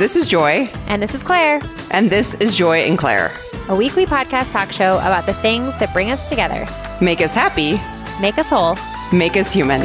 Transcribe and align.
This 0.00 0.16
is 0.16 0.26
Joy, 0.26 0.66
And 0.86 1.02
this 1.02 1.14
is 1.14 1.22
Claire, 1.22 1.60
and 1.90 2.08
this 2.08 2.32
is 2.36 2.56
Joy 2.56 2.78
and 2.84 2.96
Claire. 2.96 3.30
a 3.68 3.76
weekly 3.76 4.06
podcast 4.06 4.50
talk 4.50 4.72
show 4.72 4.96
about 4.96 5.26
the 5.26 5.34
things 5.34 5.78
that 5.78 5.92
bring 5.92 6.10
us 6.10 6.26
together, 6.26 6.66
Make 7.02 7.20
us 7.20 7.34
happy, 7.34 7.72
make 8.18 8.38
us 8.38 8.48
whole. 8.48 8.78
make 9.12 9.36
us 9.36 9.52
human. 9.52 9.82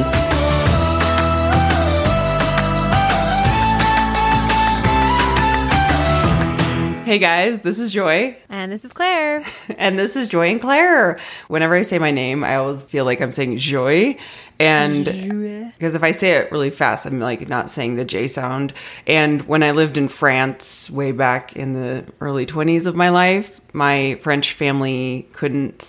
Hey 7.05 7.20
guys, 7.20 7.59
this 7.59 7.77
is 7.77 7.91
Joy, 7.91 8.36
And 8.50 8.71
this 8.71 8.84
is 8.84 8.91
Claire. 8.91 9.43
and 9.77 10.00
this 10.00 10.16
is 10.16 10.27
Joy 10.27 10.50
and 10.50 10.59
Claire. 10.59 11.20
Whenever 11.50 11.75
I 11.75 11.84
say 11.84 12.00
my 12.00 12.09
name, 12.09 12.43
I 12.43 12.55
always 12.55 12.84
feel 12.86 13.05
like 13.05 13.21
I'm 13.21 13.32
saying 13.32 13.57
Joy, 13.57 14.18
and 14.59 15.65
because 15.77 15.95
if 15.95 16.03
I 16.03 16.11
say 16.11 16.31
it 16.31 16.52
really 16.52 16.70
fast, 16.70 17.05
I'm 17.05 17.20
like 17.20 17.49
not 17.49 17.70
saying 17.70 17.95
the 17.95 18.05
J 18.05 18.27
sound. 18.27 18.73
And 19.05 19.41
when 19.47 19.61
I 19.61 19.71
lived 19.71 19.98
in 19.98 20.07
France 20.07 20.89
way 20.89 21.11
back 21.11 21.55
in 21.55 21.73
the 21.73 22.05
early 22.21 22.45
20s 22.45 22.85
of 22.85 22.95
my 22.95 23.09
life, 23.09 23.59
my 23.73 24.15
French 24.21 24.53
family 24.53 25.27
couldn't. 25.34 25.81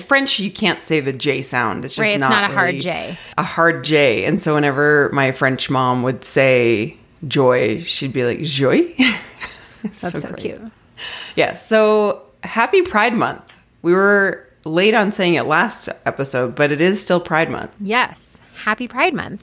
French, 0.00 0.38
you 0.40 0.50
can't 0.50 0.80
say 0.80 1.00
the 1.00 1.12
J 1.12 1.42
sound. 1.42 1.84
It's 1.84 1.96
just 1.96 2.06
Right, 2.06 2.14
it's 2.14 2.20
not, 2.20 2.30
not 2.30 2.50
a 2.50 2.54
hard 2.54 2.68
really 2.68 2.80
J. 2.80 3.18
A 3.36 3.42
hard 3.42 3.84
J. 3.84 4.24
And 4.24 4.40
so 4.40 4.54
whenever 4.54 5.10
my 5.12 5.32
French 5.32 5.68
mom 5.68 6.02
would 6.02 6.24
say 6.24 6.96
joy, 7.26 7.82
she'd 7.82 8.12
be 8.12 8.24
like 8.24 8.40
joy. 8.40 8.94
That's 9.82 9.98
so, 9.98 10.20
great. 10.20 10.36
cute. 10.36 10.62
Yeah. 11.36 11.54
So 11.54 12.22
happy 12.44 12.82
Pride 12.82 13.14
Month. 13.14 13.60
We 13.82 13.92
were 13.92 14.48
late 14.64 14.94
on 14.94 15.12
saying 15.12 15.34
it 15.34 15.44
last 15.44 15.88
episode, 16.06 16.54
but 16.54 16.72
it 16.72 16.80
is 16.80 17.02
still 17.02 17.20
Pride 17.20 17.50
Month. 17.50 17.74
Yes. 17.80 18.31
Happy 18.62 18.86
Pride 18.86 19.12
Month. 19.12 19.42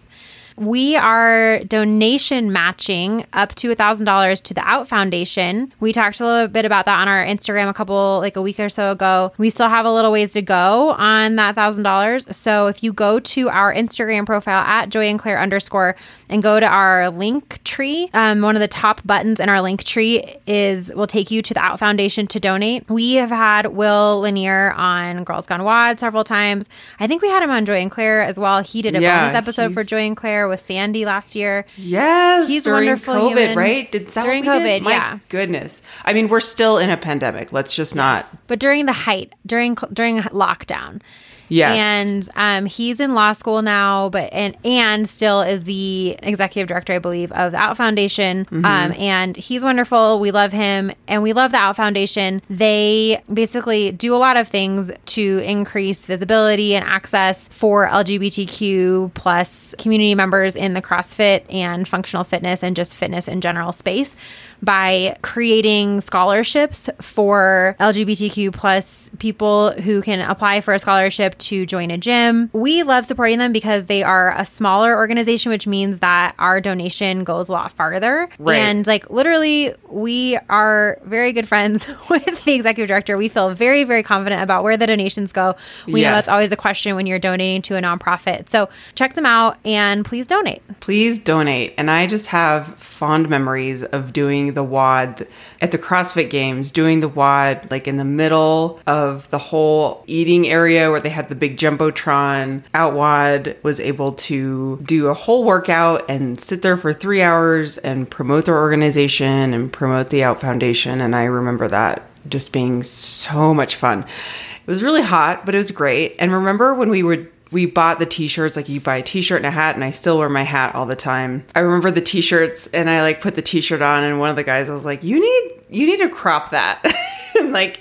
We 0.59 0.95
are 0.97 1.59
donation 1.63 2.51
matching 2.51 3.25
up 3.33 3.55
to 3.55 3.73
$1,000 3.73 4.41
to 4.43 4.53
the 4.53 4.61
Out 4.61 4.87
Foundation. 4.87 5.71
We 5.79 5.93
talked 5.93 6.19
a 6.19 6.25
little 6.25 6.47
bit 6.49 6.65
about 6.65 6.85
that 6.85 6.99
on 6.99 7.07
our 7.07 7.25
Instagram 7.25 7.69
a 7.69 7.73
couple, 7.73 8.19
like 8.19 8.35
a 8.35 8.41
week 8.41 8.59
or 8.59 8.67
so 8.67 8.91
ago. 8.91 9.31
We 9.37 9.49
still 9.51 9.69
have 9.69 9.85
a 9.85 9.91
little 9.91 10.11
ways 10.11 10.33
to 10.33 10.41
go 10.41 10.91
on 10.91 11.37
that 11.37 11.55
$1,000. 11.55 12.33
So 12.35 12.67
if 12.67 12.83
you 12.83 12.91
go 12.91 13.19
to 13.21 13.49
our 13.49 13.73
Instagram 13.73 14.25
profile 14.25 14.61
at 14.63 14.89
Joy 14.89 15.05
and 15.05 15.17
Claire 15.17 15.39
underscore 15.39 15.95
and 16.27 16.43
go 16.43 16.59
to 16.59 16.65
our 16.65 17.09
link 17.09 17.63
tree, 17.63 18.09
um, 18.13 18.41
one 18.41 18.57
of 18.57 18.59
the 18.59 18.67
top 18.67 19.01
buttons 19.05 19.39
in 19.39 19.47
our 19.47 19.61
link 19.61 19.85
tree 19.85 20.35
is 20.45 20.91
will 20.93 21.07
take 21.07 21.31
you 21.31 21.41
to 21.41 21.53
the 21.53 21.61
Out 21.61 21.79
Foundation 21.79 22.27
to 22.27 22.39
donate. 22.39 22.89
We 22.89 23.13
have 23.15 23.29
had 23.29 23.67
Will 23.67 24.19
Lanier 24.19 24.71
on 24.71 25.23
Girls 25.23 25.45
Gone 25.45 25.63
WOD 25.63 25.99
several 25.99 26.25
times. 26.25 26.67
I 26.99 27.07
think 27.07 27.21
we 27.21 27.29
had 27.29 27.41
him 27.43 27.49
on 27.49 27.65
Joy 27.65 27.79
and 27.79 27.89
Claire 27.89 28.21
as 28.23 28.37
well. 28.37 28.61
He 28.61 28.81
did 28.81 28.95
a 28.97 29.01
Yeah, 29.01 29.21
bonus 29.21 29.35
episode 29.35 29.73
for 29.73 29.83
Joy 29.85 30.01
and 30.01 30.17
Claire 30.17 30.48
with 30.49 30.61
Sandy 30.61 31.05
last 31.05 31.35
year. 31.35 31.65
Yes, 31.77 32.47
He's 32.47 32.63
during 32.63 32.87
wonderful 32.89 33.13
COVID, 33.15 33.29
human. 33.37 33.57
right? 33.57 33.91
Did 33.91 34.07
that 34.07 34.23
During 34.25 34.45
what 34.45 34.57
we 34.57 34.63
did? 34.63 34.81
COVID, 34.81 34.85
My 34.85 34.91
yeah. 34.91 35.19
Goodness, 35.29 35.81
I 36.03 36.13
mean, 36.13 36.27
we're 36.27 36.39
still 36.41 36.77
in 36.77 36.89
a 36.89 36.97
pandemic. 36.97 37.53
Let's 37.53 37.75
just 37.75 37.95
not. 37.95 38.25
But 38.47 38.59
during 38.59 38.85
the 38.85 38.93
height, 38.93 39.35
during 39.45 39.75
during 39.93 40.19
lockdown. 40.19 41.01
Yes. 41.49 41.79
And 41.79 42.29
um, 42.35 42.65
he's 42.65 42.99
in 42.99 43.15
law 43.15 43.33
school 43.33 43.61
now, 43.61 44.09
but 44.09 44.31
and 44.31 44.55
and 44.63 45.09
still 45.09 45.41
is 45.41 45.63
the 45.65 46.15
executive 46.23 46.67
director, 46.67 46.93
I 46.93 46.99
believe, 46.99 47.31
of 47.31 47.51
the 47.51 47.57
Out 47.57 47.77
Foundation. 47.77 48.45
Mm-hmm. 48.45 48.65
Um, 48.65 48.91
and 48.93 49.35
he's 49.35 49.63
wonderful. 49.63 50.19
We 50.19 50.31
love 50.31 50.51
him, 50.51 50.91
and 51.07 51.23
we 51.23 51.33
love 51.33 51.51
the 51.51 51.57
Out 51.57 51.75
Foundation. 51.75 52.41
They 52.49 53.21
basically 53.33 53.91
do 53.91 54.15
a 54.15 54.17
lot 54.17 54.37
of 54.37 54.47
things 54.47 54.91
to 55.07 55.37
increase 55.39 56.05
visibility 56.05 56.75
and 56.75 56.85
access 56.85 57.47
for 57.49 57.87
LGBTQ 57.87 59.13
plus 59.15 59.73
community 59.77 60.15
members 60.15 60.55
in 60.55 60.73
the 60.73 60.81
CrossFit 60.81 61.43
and 61.53 61.87
functional 61.87 62.23
fitness 62.23 62.63
and 62.63 62.75
just 62.75 62.95
fitness 62.95 63.27
in 63.27 63.41
general 63.41 63.73
space 63.73 64.15
by 64.61 65.17
creating 65.21 66.01
scholarships 66.01 66.89
for 67.01 67.75
LGBTQ 67.79 68.53
plus 68.53 69.09
people 69.19 69.71
who 69.71 70.01
can 70.01 70.21
apply 70.21 70.61
for 70.61 70.73
a 70.73 70.79
scholarship 70.79 71.37
to 71.37 71.65
join 71.65 71.91
a 71.91 71.97
gym. 71.97 72.49
We 72.53 72.83
love 72.83 73.05
supporting 73.05 73.39
them 73.39 73.53
because 73.53 73.85
they 73.85 74.03
are 74.03 74.37
a 74.37 74.45
smaller 74.45 74.95
organization, 74.95 75.49
which 75.51 75.65
means 75.67 75.99
that 75.99 76.35
our 76.39 76.59
donation 76.61 77.23
goes 77.23 77.49
a 77.49 77.51
lot 77.51 77.71
farther. 77.71 78.29
Right. 78.37 78.55
And 78.57 78.85
like 78.85 79.09
literally, 79.09 79.73
we 79.89 80.37
are 80.49 80.99
very 81.05 81.31
good 81.33 81.47
friends 81.47 81.89
with 82.09 82.43
the 82.43 82.53
executive 82.53 82.87
director. 82.89 83.17
We 83.17 83.29
feel 83.29 83.51
very, 83.53 83.83
very 83.83 84.03
confident 84.03 84.41
about 84.41 84.63
where 84.63 84.77
the 84.77 84.87
donations 84.87 85.31
go. 85.31 85.55
We 85.87 85.93
know 86.01 86.09
Yes. 86.09 86.25
that's 86.25 86.29
always 86.29 86.51
a 86.51 86.55
question 86.57 86.95
when 86.95 87.05
you're 87.05 87.19
donating 87.19 87.61
to 87.63 87.77
a 87.77 87.81
nonprofit. 87.81 88.49
So 88.49 88.69
check 88.95 89.13
them 89.13 89.25
out 89.25 89.57
and 89.63 90.03
please 90.05 90.27
donate. 90.27 90.61
Please 90.79 91.19
donate. 91.19 91.73
And 91.77 91.89
I 91.91 92.07
just 92.07 92.27
have 92.27 92.75
fond 92.75 93.29
memories 93.29 93.83
of 93.83 94.11
doing 94.13 94.48
the 94.51 94.63
WOD 94.63 95.27
at 95.61 95.71
the 95.71 95.77
CrossFit 95.77 96.29
Games, 96.29 96.71
doing 96.71 96.99
the 96.99 97.07
WOD 97.07 97.69
like 97.71 97.87
in 97.87 97.97
the 97.97 98.05
middle 98.05 98.79
of 98.87 99.29
the 99.29 99.37
whole 99.37 100.03
eating 100.07 100.47
area 100.47 100.89
where 100.89 100.99
they 100.99 101.09
had 101.09 101.29
the 101.29 101.35
big 101.35 101.57
Jumbotron. 101.57 102.63
Out 102.73 102.93
WAD 102.93 103.57
was 103.63 103.79
able 103.79 104.13
to 104.13 104.77
do 104.83 105.07
a 105.07 105.13
whole 105.13 105.43
workout 105.43 106.09
and 106.09 106.39
sit 106.39 106.61
there 106.61 106.77
for 106.77 106.93
three 106.93 107.21
hours 107.21 107.77
and 107.79 108.09
promote 108.09 108.45
their 108.45 108.57
organization 108.57 109.53
and 109.53 109.71
promote 109.71 110.09
the 110.09 110.23
Out 110.23 110.41
Foundation. 110.41 111.01
And 111.01 111.15
I 111.15 111.23
remember 111.25 111.67
that 111.67 112.03
just 112.27 112.53
being 112.53 112.83
so 112.83 113.53
much 113.53 113.75
fun. 113.75 114.01
It 114.01 114.71
was 114.71 114.83
really 114.83 115.01
hot, 115.01 115.45
but 115.45 115.55
it 115.55 115.57
was 115.57 115.71
great. 115.71 116.15
And 116.19 116.31
remember 116.31 116.73
when 116.75 116.89
we 116.89 117.01
would 117.01 117.31
we 117.51 117.65
bought 117.65 117.99
the 117.99 118.05
t-shirts 118.05 118.55
like 118.55 118.69
you 118.69 118.79
buy 118.79 118.97
a 118.97 119.03
t-shirt 119.03 119.37
and 119.37 119.45
a 119.45 119.51
hat 119.51 119.75
and 119.75 119.83
i 119.83 119.91
still 119.91 120.17
wear 120.19 120.29
my 120.29 120.43
hat 120.43 120.75
all 120.75 120.85
the 120.85 120.95
time. 120.95 121.45
I 121.55 121.59
remember 121.59 121.91
the 121.91 122.01
t-shirts 122.01 122.67
and 122.67 122.89
i 122.89 123.01
like 123.01 123.21
put 123.21 123.35
the 123.35 123.41
t-shirt 123.41 123.81
on 123.81 124.03
and 124.03 124.19
one 124.19 124.29
of 124.29 124.35
the 124.35 124.43
guys 124.43 124.69
was 124.69 124.85
like 124.85 125.03
you 125.03 125.19
need 125.19 125.61
you 125.69 125.85
need 125.85 125.99
to 125.99 126.09
crop 126.09 126.51
that. 126.51 126.83
And 127.39 127.53
like 127.53 127.79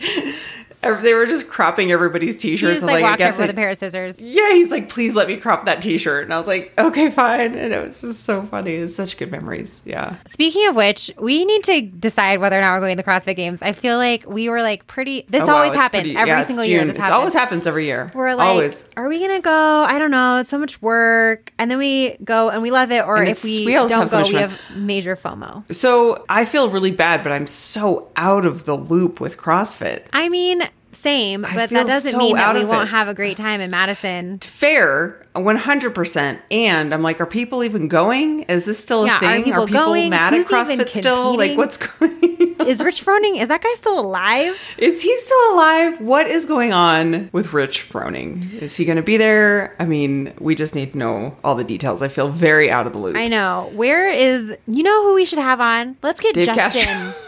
they 0.82 1.12
were 1.14 1.26
just 1.26 1.48
cropping 1.48 1.90
everybody's 1.92 2.36
t-shirts 2.36 2.80
just 2.80 2.82
and, 2.82 2.92
like 2.92 3.00
I 3.04 3.10
walked 3.10 3.12
up 3.14 3.18
guess 3.30 3.38
with 3.38 3.50
a 3.50 3.54
pair 3.54 3.68
of 3.70 3.76
scissors. 3.76 4.20
yeah 4.20 4.52
he's 4.52 4.70
like 4.70 4.88
please 4.88 5.14
let 5.14 5.28
me 5.28 5.36
crop 5.36 5.66
that 5.66 5.82
t-shirt 5.82 6.24
and 6.24 6.32
i 6.32 6.38
was 6.38 6.46
like 6.46 6.72
okay 6.78 7.10
fine 7.10 7.54
and 7.56 7.72
it 7.72 7.86
was 7.86 8.00
just 8.00 8.24
so 8.24 8.42
funny 8.42 8.74
it's 8.74 8.94
such 8.94 9.16
good 9.16 9.30
memories 9.30 9.82
yeah 9.86 10.16
Speaking 10.26 10.68
of 10.68 10.76
which, 10.76 11.10
we 11.18 11.44
need 11.44 11.64
to 11.64 11.80
decide 11.82 12.38
whether 12.38 12.56
or 12.56 12.60
not 12.60 12.74
we're 12.74 12.80
going 12.80 12.96
to 12.96 13.02
the 13.02 13.08
CrossFit 13.08 13.34
Games. 13.36 13.60
I 13.62 13.72
feel 13.72 13.96
like 13.96 14.24
we 14.28 14.48
were 14.48 14.62
like 14.62 14.86
pretty. 14.86 15.24
This 15.28 15.42
Oh, 15.42 15.46
wow, 15.46 15.54
always 15.56 15.74
happens 15.74 16.02
pretty- 16.02 16.16
every 16.16 16.28
yeah, 16.28 16.46
single 16.46 16.64
year. 16.64 16.84
This 16.84 16.96
It 16.96 17.00
happens. 17.00 17.14
always 17.16 17.32
happens 17.34 17.66
every 17.66 17.86
year 17.86 18.10
We're 18.14 18.34
like, 18.34 18.46
always 18.48 18.88
are 18.96 19.08
we 19.08 19.18
gonna 19.20 19.40
go? 19.40 19.84
I 19.88 19.98
don't 19.98 20.10
know. 20.10 20.38
It's 20.38 20.50
so 20.50 20.58
much 20.58 20.80
work, 20.80 21.52
and 21.58 21.70
then 21.70 21.78
we 21.78 22.16
go 22.22 22.50
and 22.50 22.62
we 22.62 22.70
love 22.70 22.90
it. 22.92 23.04
Or 23.04 23.16
And 23.16 23.28
if 23.28 23.42
we, 23.42 23.66
we 23.66 23.72
don't 23.72 23.88
so 23.88 23.96
go, 24.06 24.18
much 24.20 24.28
we 24.28 24.34
fun. 24.38 24.50
have 24.50 24.60
major 24.76 25.16
FOMO. 25.16 25.74
so 25.74 26.24
i 26.28 26.44
feel 26.44 26.70
really 26.70 26.90
bad 26.90 27.22
but 27.22 27.32
i'm 27.32 27.46
so 27.46 28.10
out 28.16 28.44
of 28.46 28.64
the 28.64 28.76
loop 28.76 29.20
with 29.20 29.36
crossfit 29.36 30.02
I 30.12 30.28
mean, 30.28 30.62
same, 30.98 31.42
but 31.42 31.70
that 31.70 31.86
doesn't 31.86 32.12
so 32.12 32.18
mean 32.18 32.36
that 32.36 32.54
we 32.54 32.64
won't 32.64 32.88
it. 32.88 32.92
have 32.92 33.08
a 33.08 33.14
great 33.14 33.36
time 33.36 33.60
in 33.60 33.70
Madison. 33.70 34.38
fair 34.40 35.22
100% 35.34 36.38
and 36.50 36.92
i'm 36.92 37.02
like 37.02 37.20
are 37.20 37.26
people 37.26 37.62
even 37.62 37.86
going 37.86 38.40
is 38.44 38.64
this 38.64 38.78
still 38.78 39.04
a 39.04 39.06
Yeah, 39.06 39.16
are 39.16 39.20
thing 39.20 39.44
people 39.44 39.66
going? 39.68 40.10
mad 40.10 40.32
Who's 40.32 40.46
at 40.46 40.50
crossfit 40.50 40.88
still 40.88 41.36
like 41.36 41.56
what's 41.56 41.76
going 41.76 42.12
on 42.60 42.66
Is 42.66 42.82
Rich 42.82 43.04
Froning? 43.04 43.40
Is 43.40 43.46
that 43.48 43.62
guy 43.62 43.72
still 43.76 43.98
alive? 44.00 44.74
is 44.78 45.00
he 45.00 45.16
still 45.18 45.54
alive 45.54 46.00
what 46.00 46.26
is 46.26 46.44
going 46.44 46.72
on 46.72 47.28
with 47.32 47.52
rich 47.52 47.88
froning 47.88 48.52
is 48.54 48.74
he 48.76 48.84
going 48.84 48.96
to 48.96 49.02
be 49.02 49.16
there 49.16 49.76
i 49.78 49.84
mean 49.84 50.32
we 50.40 50.54
just 50.56 50.74
need 50.74 50.92
to 50.92 50.98
know 50.98 51.36
all 51.44 51.54
the 51.54 51.64
details 51.64 52.02
i 52.02 52.08
feel 52.08 52.28
very 52.28 52.68
out 52.70 52.86
of 52.88 52.92
the 52.92 52.98
loop 52.98 53.14
I 53.16 53.28
know. 53.28 53.70
Where 53.74 54.08
is 54.08 54.56
you 54.66 54.82
know 54.82 55.02
who 55.04 55.14
we 55.14 55.24
should 55.24 55.38
have 55.38 55.60
on? 55.60 55.96
Let's 56.02 56.20
get 56.20 56.34
Dave 56.34 56.46
Justin. 56.54 57.14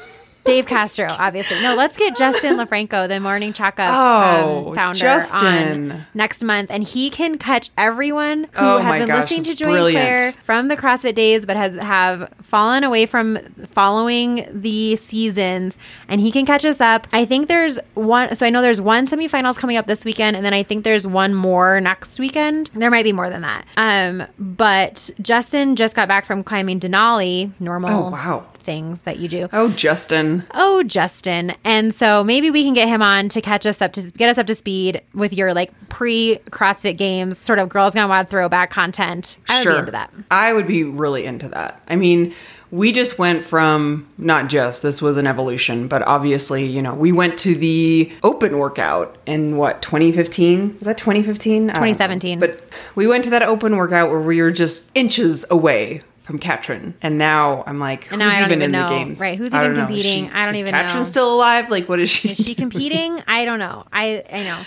Dave 0.51 0.67
Castro, 0.67 1.07
obviously. 1.11 1.63
No, 1.63 1.75
let's 1.75 1.97
get 1.97 2.17
Justin 2.17 2.57
LoFranco, 2.57 3.09
the 3.09 3.21
Morning 3.21 3.53
Chalk 3.53 3.79
Up 3.79 3.91
Oh, 3.93 4.69
um, 4.71 4.75
founder, 4.75 4.99
Justin. 4.99 5.93
on 5.93 6.07
next 6.15 6.43
month, 6.43 6.71
and 6.71 6.83
he 6.85 7.11
can 7.11 7.39
catch 7.39 7.71
everyone 7.79 8.45
who 8.45 8.49
Oh 8.57 8.79
has 8.79 8.99
been 8.99 9.09
gosh, 9.09 9.23
listening 9.31 9.45
to 9.45 9.55
Joy 9.55 9.71
brilliant. 9.71 9.99
and 9.99 10.19
Claire 10.19 10.33
from 10.45 10.69
the 10.69 10.77
CrossFit 10.77 11.15
days, 11.15 11.47
but 11.47 11.57
has 11.57 11.77
have 11.77 12.33
fallen 12.43 12.85
away 12.85 13.07
from 13.07 13.39
following 13.73 14.47
the 14.53 14.97
seasons, 14.97 15.77
and 16.09 16.21
he 16.21 16.31
can 16.31 16.45
catch 16.47 16.65
us 16.65 16.81
up. 16.81 17.07
I 17.13 17.25
think 17.25 17.49
there's 17.49 17.79
one. 17.95 18.35
So 18.35 18.47
I 18.47 18.51
know 18.51 18.63
there's 18.63 18.81
one 18.81 19.07
semifinals 19.07 19.57
coming 19.59 19.77
up 19.77 19.87
this 19.87 20.05
weekend, 20.05 20.37
and 20.37 20.45
then 20.45 20.53
I 20.55 20.63
think 20.63 20.85
there's 20.85 21.07
one 21.07 21.35
more 21.35 21.81
next 21.81 22.19
weekend. 22.21 22.71
There 22.75 22.91
might 22.91 23.05
be 23.05 23.13
more 23.13 23.31
than 23.31 23.43
that. 23.43 23.65
Um, 23.77 24.25
but 24.39 25.11
Justin 25.23 25.77
just 25.77 25.95
got 25.95 26.09
back 26.09 26.25
from 26.27 26.43
climbing 26.43 26.81
Denali, 26.81 27.53
normal 27.61 27.91
Oh, 27.91 28.11
wow. 28.11 28.47
Things 28.61 29.03
that 29.03 29.19
you 29.19 29.29
do. 29.29 29.49
oh 29.53 29.69
justin 29.71 30.45
Oh, 30.55 30.83
Justin. 30.83 31.55
And 31.65 31.95
so 31.95 32.25
maybe 32.25 32.51
we 32.51 32.65
can 32.65 32.73
get 32.75 32.89
him 32.89 33.03
on 33.03 33.29
to 33.31 33.41
catch 33.41 33.67
us 33.67 33.81
up 33.83 33.93
to 33.95 34.03
get 34.17 34.29
us 34.29 34.39
up 34.39 34.47
to 34.47 34.55
speed 34.55 35.03
with 35.15 35.33
your 35.33 35.53
like 35.55 35.73
pre 35.89 36.39
CrossFit 36.51 36.97
games, 36.97 37.39
sort 37.39 37.59
of 37.59 37.69
Girls 37.69 37.95
Gone 37.95 38.09
WOD 38.09 38.29
throwback 38.29 38.71
content. 38.71 39.39
I 39.49 39.59
would 39.59 39.63
sure 39.63 39.73
be 39.73 39.79
into 39.81 39.93
that. 39.93 40.11
i 40.31 40.53
would 40.53 40.67
be 40.67 40.85
really 40.85 41.25
into 41.27 41.49
that 41.49 41.83
i 41.89 41.97
mean 41.97 42.33
we 42.71 42.93
just 42.93 43.19
went 43.19 43.45
from 43.45 44.09
not 44.17 44.49
just 44.49 44.83
this 44.83 45.03
was 45.03 45.17
an 45.17 45.27
evolution 45.27 45.89
but 45.89 46.03
obviously 46.03 46.65
you 46.67 46.81
know 46.81 46.95
we 46.95 47.11
went 47.13 47.39
to 47.41 47.55
the 47.55 48.11
open 48.23 48.59
workout 48.59 49.17
in 49.27 49.57
what 49.57 49.83
2015 49.83 50.79
was 50.79 50.87
that 50.87 50.97
2015 50.99 51.55
I 51.55 51.57
don't 51.57 51.67
know. 51.67 51.73
2017. 51.89 52.39
but 52.41 52.61
we 52.95 53.07
went 53.07 53.25
to 53.25 53.31
that 53.31 53.43
open 53.43 53.77
workout 53.77 54.11
where 54.11 54.21
we 54.21 54.41
were 54.41 54.51
just 54.51 54.91
inches 54.95 55.45
away 55.51 56.01
from 56.31 56.39
Katrin, 56.39 56.95
and 57.03 57.19
now 57.19 57.65
I'm 57.67 57.81
like, 57.81 58.05
who's 58.05 58.13
And 58.13 58.21
don't 58.21 58.33
even, 58.39 58.51
even 58.53 58.63
in 58.63 58.71
know. 58.73 58.89
the 58.89 58.95
games? 58.95 59.21
Right, 59.21 59.37
who's 59.37 59.53
I 59.53 59.65
even 59.65 59.77
don't 59.77 59.89
know. 59.91 59.95
Is 59.97 60.03
competing? 60.05 60.29
she- 60.29 60.33
I 60.35 60.47
don't 60.47 60.57
even 60.57 60.71
Katrin 60.73 60.99
know. 60.99 61.05
still 61.05 61.35
alive? 61.35 61.71
Like, 61.71 61.89
what 61.89 61.99
is 61.99 62.09
she? 62.09 62.31
Is 62.31 62.39
she 62.39 62.55
competing? 62.55 63.21
I 63.29 63.45
don't 63.45 63.59
know. 63.59 63.85
I 63.93 64.23
I 64.33 64.43
know. 64.45 64.59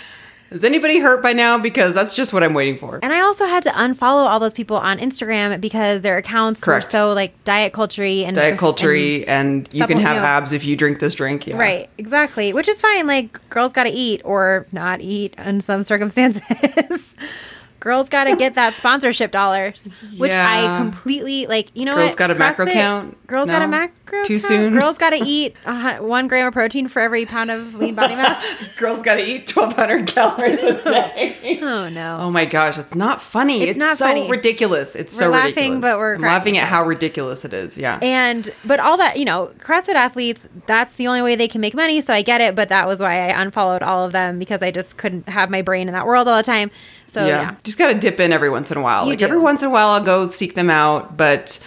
Is 0.50 0.62
anybody 0.62 1.00
hurt 1.00 1.20
by 1.20 1.32
now? 1.32 1.58
Because 1.58 1.94
that's 1.94 2.14
just 2.14 2.32
what 2.32 2.44
I'm 2.44 2.54
waiting 2.54 2.76
for. 2.78 3.00
And 3.02 3.12
I 3.12 3.22
also 3.22 3.44
had 3.46 3.64
to 3.64 3.70
unfollow 3.70 4.26
all 4.26 4.38
those 4.38 4.52
people 4.52 4.76
on 4.76 4.98
Instagram 4.98 5.60
because 5.60 6.02
their 6.02 6.16
accounts 6.16 6.60
Correct. 6.60 6.86
were 6.86 6.90
so 6.90 7.12
like 7.12 7.42
diet 7.42 7.72
culture 7.72 8.04
and 8.04 8.36
Diet 8.36 8.58
culture, 8.58 8.94
and, 8.94 9.68
you 9.72 9.86
can 9.86 9.98
have 9.98 10.18
abs 10.18 10.52
if 10.52 10.64
you 10.64 10.76
drink 10.76 11.00
this 11.00 11.14
drink. 11.16 11.46
Yeah. 11.48 11.56
Right, 11.56 11.90
exactly. 11.98 12.52
Which 12.52 12.68
is 12.68 12.80
fine. 12.80 13.08
Like, 13.08 13.48
girls 13.48 13.72
got 13.72 13.84
to 13.84 13.90
eat 13.90 14.20
or 14.24 14.66
not 14.70 15.00
eat 15.00 15.34
in 15.38 15.60
some 15.60 15.82
circumstances. 15.82 17.14
girls 17.84 18.08
got 18.08 18.24
to 18.24 18.34
get 18.34 18.54
that 18.54 18.72
sponsorship 18.72 19.30
dollars, 19.30 19.86
which 20.16 20.34
I 20.34 20.78
completely 20.78 21.46
like. 21.46 21.70
You 21.74 21.84
know 21.84 21.94
Girls 21.94 22.10
what? 22.10 22.18
got 22.18 22.30
a 22.30 22.34
macro 22.34 22.66
count? 22.66 23.26
Girls 23.26 23.48
got 23.48 23.60
a 23.60 23.68
macro 23.68 24.24
Too 24.24 24.34
count. 24.38 24.42
soon? 24.42 24.72
Girls 24.72 24.96
got 24.96 25.10
to 25.10 25.16
eat 25.24 25.54
one 26.00 26.26
gram 26.26 26.46
of 26.48 26.54
protein 26.54 26.88
for 26.88 27.00
every 27.00 27.26
pound 27.26 27.50
of 27.50 27.74
lean 27.74 27.94
body 27.94 28.16
mass. 28.16 28.42
Girls 28.78 29.02
got 29.02 29.16
to 29.16 29.22
eat 29.22 29.54
1,200 29.54 30.06
calories 30.06 30.58
a 30.60 30.80
oh, 30.80 30.82
day. 30.82 31.58
Oh 31.60 31.88
no. 31.90 32.16
Oh 32.20 32.30
my 32.30 32.46
gosh, 32.46 32.78
it's 32.78 32.94
not 32.94 33.20
funny. 33.20 33.62
It's, 33.62 33.78
not 33.78 33.98
so 33.98 34.06
funny. 34.06 34.30
ridiculous. 34.30 34.96
It's 34.96 35.14
so 35.14 35.26
We're 35.26 35.32
laughing, 35.32 35.54
ridiculous. 35.74 35.80
but 35.82 35.98
we're 35.98 36.18
laughing 36.18 36.56
at 36.56 36.66
how 36.66 36.84
ridiculous 36.84 37.44
it 37.44 37.52
is. 37.52 37.76
Yeah. 37.76 37.98
And 38.00 38.50
but 38.64 38.80
all 38.80 38.96
that, 38.96 39.18
you 39.18 39.26
know, 39.26 39.52
CrossFit 39.58 39.94
athletes, 39.94 40.48
that's 40.66 40.94
the 40.94 41.06
only 41.06 41.20
way 41.20 41.36
they 41.36 41.48
can 41.48 41.60
make 41.60 41.74
money, 41.74 42.00
so 42.00 42.14
I 42.14 42.22
get 42.22 42.40
it, 42.40 42.54
but 42.54 42.70
that 42.70 42.86
was 42.86 43.00
why 43.00 43.28
I 43.30 43.42
unfollowed 43.42 43.82
all 43.82 44.06
of 44.06 44.12
them 44.12 44.38
because 44.38 44.62
I 44.62 44.70
just 44.70 44.96
couldn't 44.96 45.28
have 45.28 45.50
my 45.50 45.60
brain 45.60 45.86
in 45.86 45.92
that 45.92 46.06
world 46.06 46.28
all 46.28 46.36
the 46.38 46.42
time. 46.42 46.70
So 47.08 47.26
yeah. 47.26 47.54
Just 47.62 47.78
got 47.78 47.92
to 47.92 47.98
dip 47.98 48.18
in 48.20 48.32
every 48.32 48.50
once 48.50 48.70
in 48.70 48.76
a 48.76 48.82
while. 48.82 49.04
You 49.04 49.10
like 49.10 49.20
do. 49.20 49.24
every 49.24 49.38
once 49.38 49.62
in 49.62 49.68
a 49.68 49.70
while, 49.70 49.88
I'll 49.88 50.04
go 50.04 50.26
seek 50.26 50.54
them 50.54 50.70
out. 50.70 51.16
But, 51.16 51.60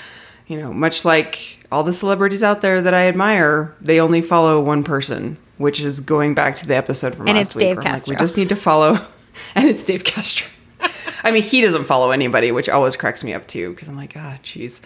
you 0.48 0.58
know, 0.58 0.74
much 0.74 1.06
like 1.06 1.66
all 1.72 1.84
the 1.84 1.94
celebrities 1.94 2.44
out 2.44 2.62
there 2.62 2.82
that 2.82 2.94
I 2.94 3.08
admire, 3.08 3.76
they 3.80 4.00
only 4.00 4.22
follow 4.22 4.60
one 4.62 4.84
person, 4.84 5.38
which 5.58 5.80
is 5.80 6.00
going 6.00 6.34
back 6.34 6.58
to 6.58 6.68
the 6.68 6.76
episode 6.76 7.16
from 7.16 7.28
And 7.28 7.38
last 7.38 7.48
it's 7.48 7.56
week. 7.56 7.62
Dave 7.62 7.78
I'm 7.80 7.94
like, 7.94 8.08
we 8.08 8.16
just 8.16 8.38
need 8.38 8.50
to 8.50 8.56
follow. 8.56 9.00
And 9.54 9.70
it's 9.70 9.84
Dave 9.84 10.04
Castro. 10.04 10.48
I 11.24 11.30
mean, 11.30 11.44
he 11.44 11.62
doesn't 11.62 11.86
follow 11.86 12.10
anybody, 12.10 12.52
which 12.52 12.70
always 12.70 12.96
cracks 12.96 13.24
me 13.24 13.34
up 13.34 13.46
too, 13.48 13.72
because 13.72 13.88
I'm 13.88 13.96
like, 13.96 14.14
ah, 14.16 14.40
jeez. 14.44 14.82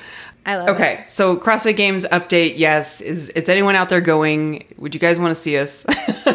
I 0.45 0.57
love 0.57 0.67
it. 0.67 0.71
Okay, 0.71 1.03
so 1.07 1.37
CrossFit 1.37 1.77
Games 1.77 2.05
update. 2.05 2.57
Yes, 2.57 2.99
is 2.99 3.29
is 3.29 3.47
anyone 3.47 3.75
out 3.75 3.89
there 3.89 4.01
going? 4.01 4.65
Would 4.77 4.93
you 4.93 4.99
guys 4.99 5.19
want 5.19 5.31
to 5.31 5.35
see 5.35 5.57
us? 5.57 5.85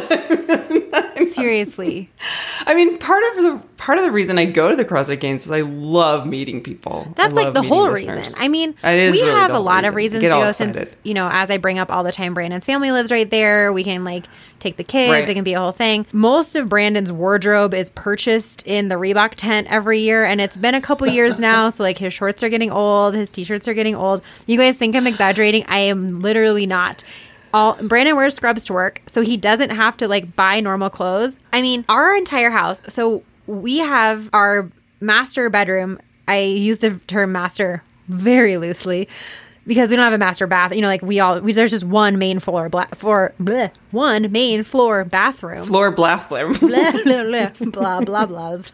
Seriously. 1.36 2.10
I 2.66 2.74
mean, 2.74 2.96
part 2.98 3.22
of 3.30 3.42
the 3.42 3.62
part 3.76 3.98
of 3.98 4.04
the 4.04 4.10
reason 4.10 4.38
I 4.38 4.46
go 4.46 4.68
to 4.68 4.76
the 4.76 4.84
CrossFit 4.84 5.20
Games 5.20 5.44
is 5.44 5.50
I 5.52 5.60
love 5.60 6.26
meeting 6.26 6.62
people. 6.62 7.06
I 7.10 7.12
That's 7.14 7.34
like 7.34 7.54
the 7.54 7.62
whole 7.62 7.90
listeners. 7.90 8.16
reason. 8.16 8.38
I 8.42 8.48
mean, 8.48 8.74
we 8.82 8.90
really 8.90 9.20
have 9.20 9.52
a 9.52 9.58
lot 9.58 9.84
of 9.84 9.94
reasons 9.94 10.22
to 10.22 10.28
go 10.28 10.48
excited. 10.48 10.74
since, 10.74 10.96
you 11.02 11.14
know, 11.14 11.28
as 11.30 11.50
I 11.50 11.58
bring 11.58 11.78
up 11.78 11.90
all 11.90 12.02
the 12.02 12.12
time, 12.12 12.34
Brandon's 12.34 12.66
family 12.66 12.90
lives 12.90 13.12
right 13.12 13.30
there. 13.30 13.72
We 13.72 13.84
can 13.84 14.04
like 14.04 14.26
take 14.58 14.76
the 14.76 14.84
kids. 14.84 15.10
Right. 15.12 15.28
It 15.28 15.34
can 15.34 15.44
be 15.44 15.52
a 15.54 15.60
whole 15.60 15.72
thing. 15.72 16.06
Most 16.12 16.56
of 16.56 16.68
Brandon's 16.68 17.12
wardrobe 17.12 17.74
is 17.74 17.90
purchased 17.90 18.66
in 18.66 18.88
the 18.88 18.96
Reebok 18.96 19.34
tent 19.36 19.68
every 19.70 20.00
year. 20.00 20.24
And 20.24 20.40
it's 20.40 20.56
been 20.56 20.74
a 20.74 20.80
couple 20.80 21.06
years 21.06 21.38
now. 21.40 21.70
So 21.70 21.82
like 21.82 21.98
his 21.98 22.14
shorts 22.14 22.42
are 22.42 22.48
getting 22.48 22.70
old. 22.70 23.14
His 23.14 23.30
t-shirts 23.30 23.68
are 23.68 23.74
getting 23.74 23.94
old. 23.94 24.22
You 24.46 24.58
guys 24.58 24.76
think 24.76 24.96
I'm 24.96 25.06
exaggerating. 25.06 25.64
I 25.68 25.80
am 25.80 26.20
literally 26.20 26.66
not. 26.66 27.04
All 27.56 27.74
Brandon 27.80 28.16
wears 28.16 28.34
scrubs 28.34 28.66
to 28.66 28.74
work, 28.74 29.00
so 29.06 29.22
he 29.22 29.38
doesn't 29.38 29.70
have 29.70 29.96
to 29.96 30.08
like 30.08 30.36
buy 30.36 30.60
normal 30.60 30.90
clothes. 30.90 31.38
I 31.54 31.62
mean, 31.62 31.86
our 31.88 32.14
entire 32.14 32.50
house. 32.50 32.82
So 32.90 33.22
we 33.46 33.78
have 33.78 34.28
our 34.34 34.70
master 35.00 35.48
bedroom. 35.48 35.98
I 36.28 36.40
use 36.40 36.80
the 36.80 37.00
term 37.06 37.32
master 37.32 37.82
very 38.08 38.58
loosely 38.58 39.08
because 39.66 39.90
we 39.90 39.96
don't 39.96 40.04
have 40.04 40.12
a 40.12 40.18
master 40.18 40.46
bath. 40.46 40.74
You 40.74 40.82
know, 40.82 40.88
like 40.88 41.02
we 41.02 41.20
all 41.20 41.40
we, 41.40 41.52
there's 41.52 41.70
just 41.70 41.84
one 41.84 42.18
main 42.18 42.38
floor 42.38 42.68
bla- 42.68 42.88
for 42.94 43.34
bleh, 43.40 43.70
one 43.90 44.30
main 44.32 44.62
floor 44.62 45.04
bathroom. 45.04 45.66
Floor 45.66 45.90
blah 45.90 46.26
blah 46.28 46.52
blah 46.60 47.50
blah 47.60 48.00
blah 48.00 48.26
blahs. 48.26 48.72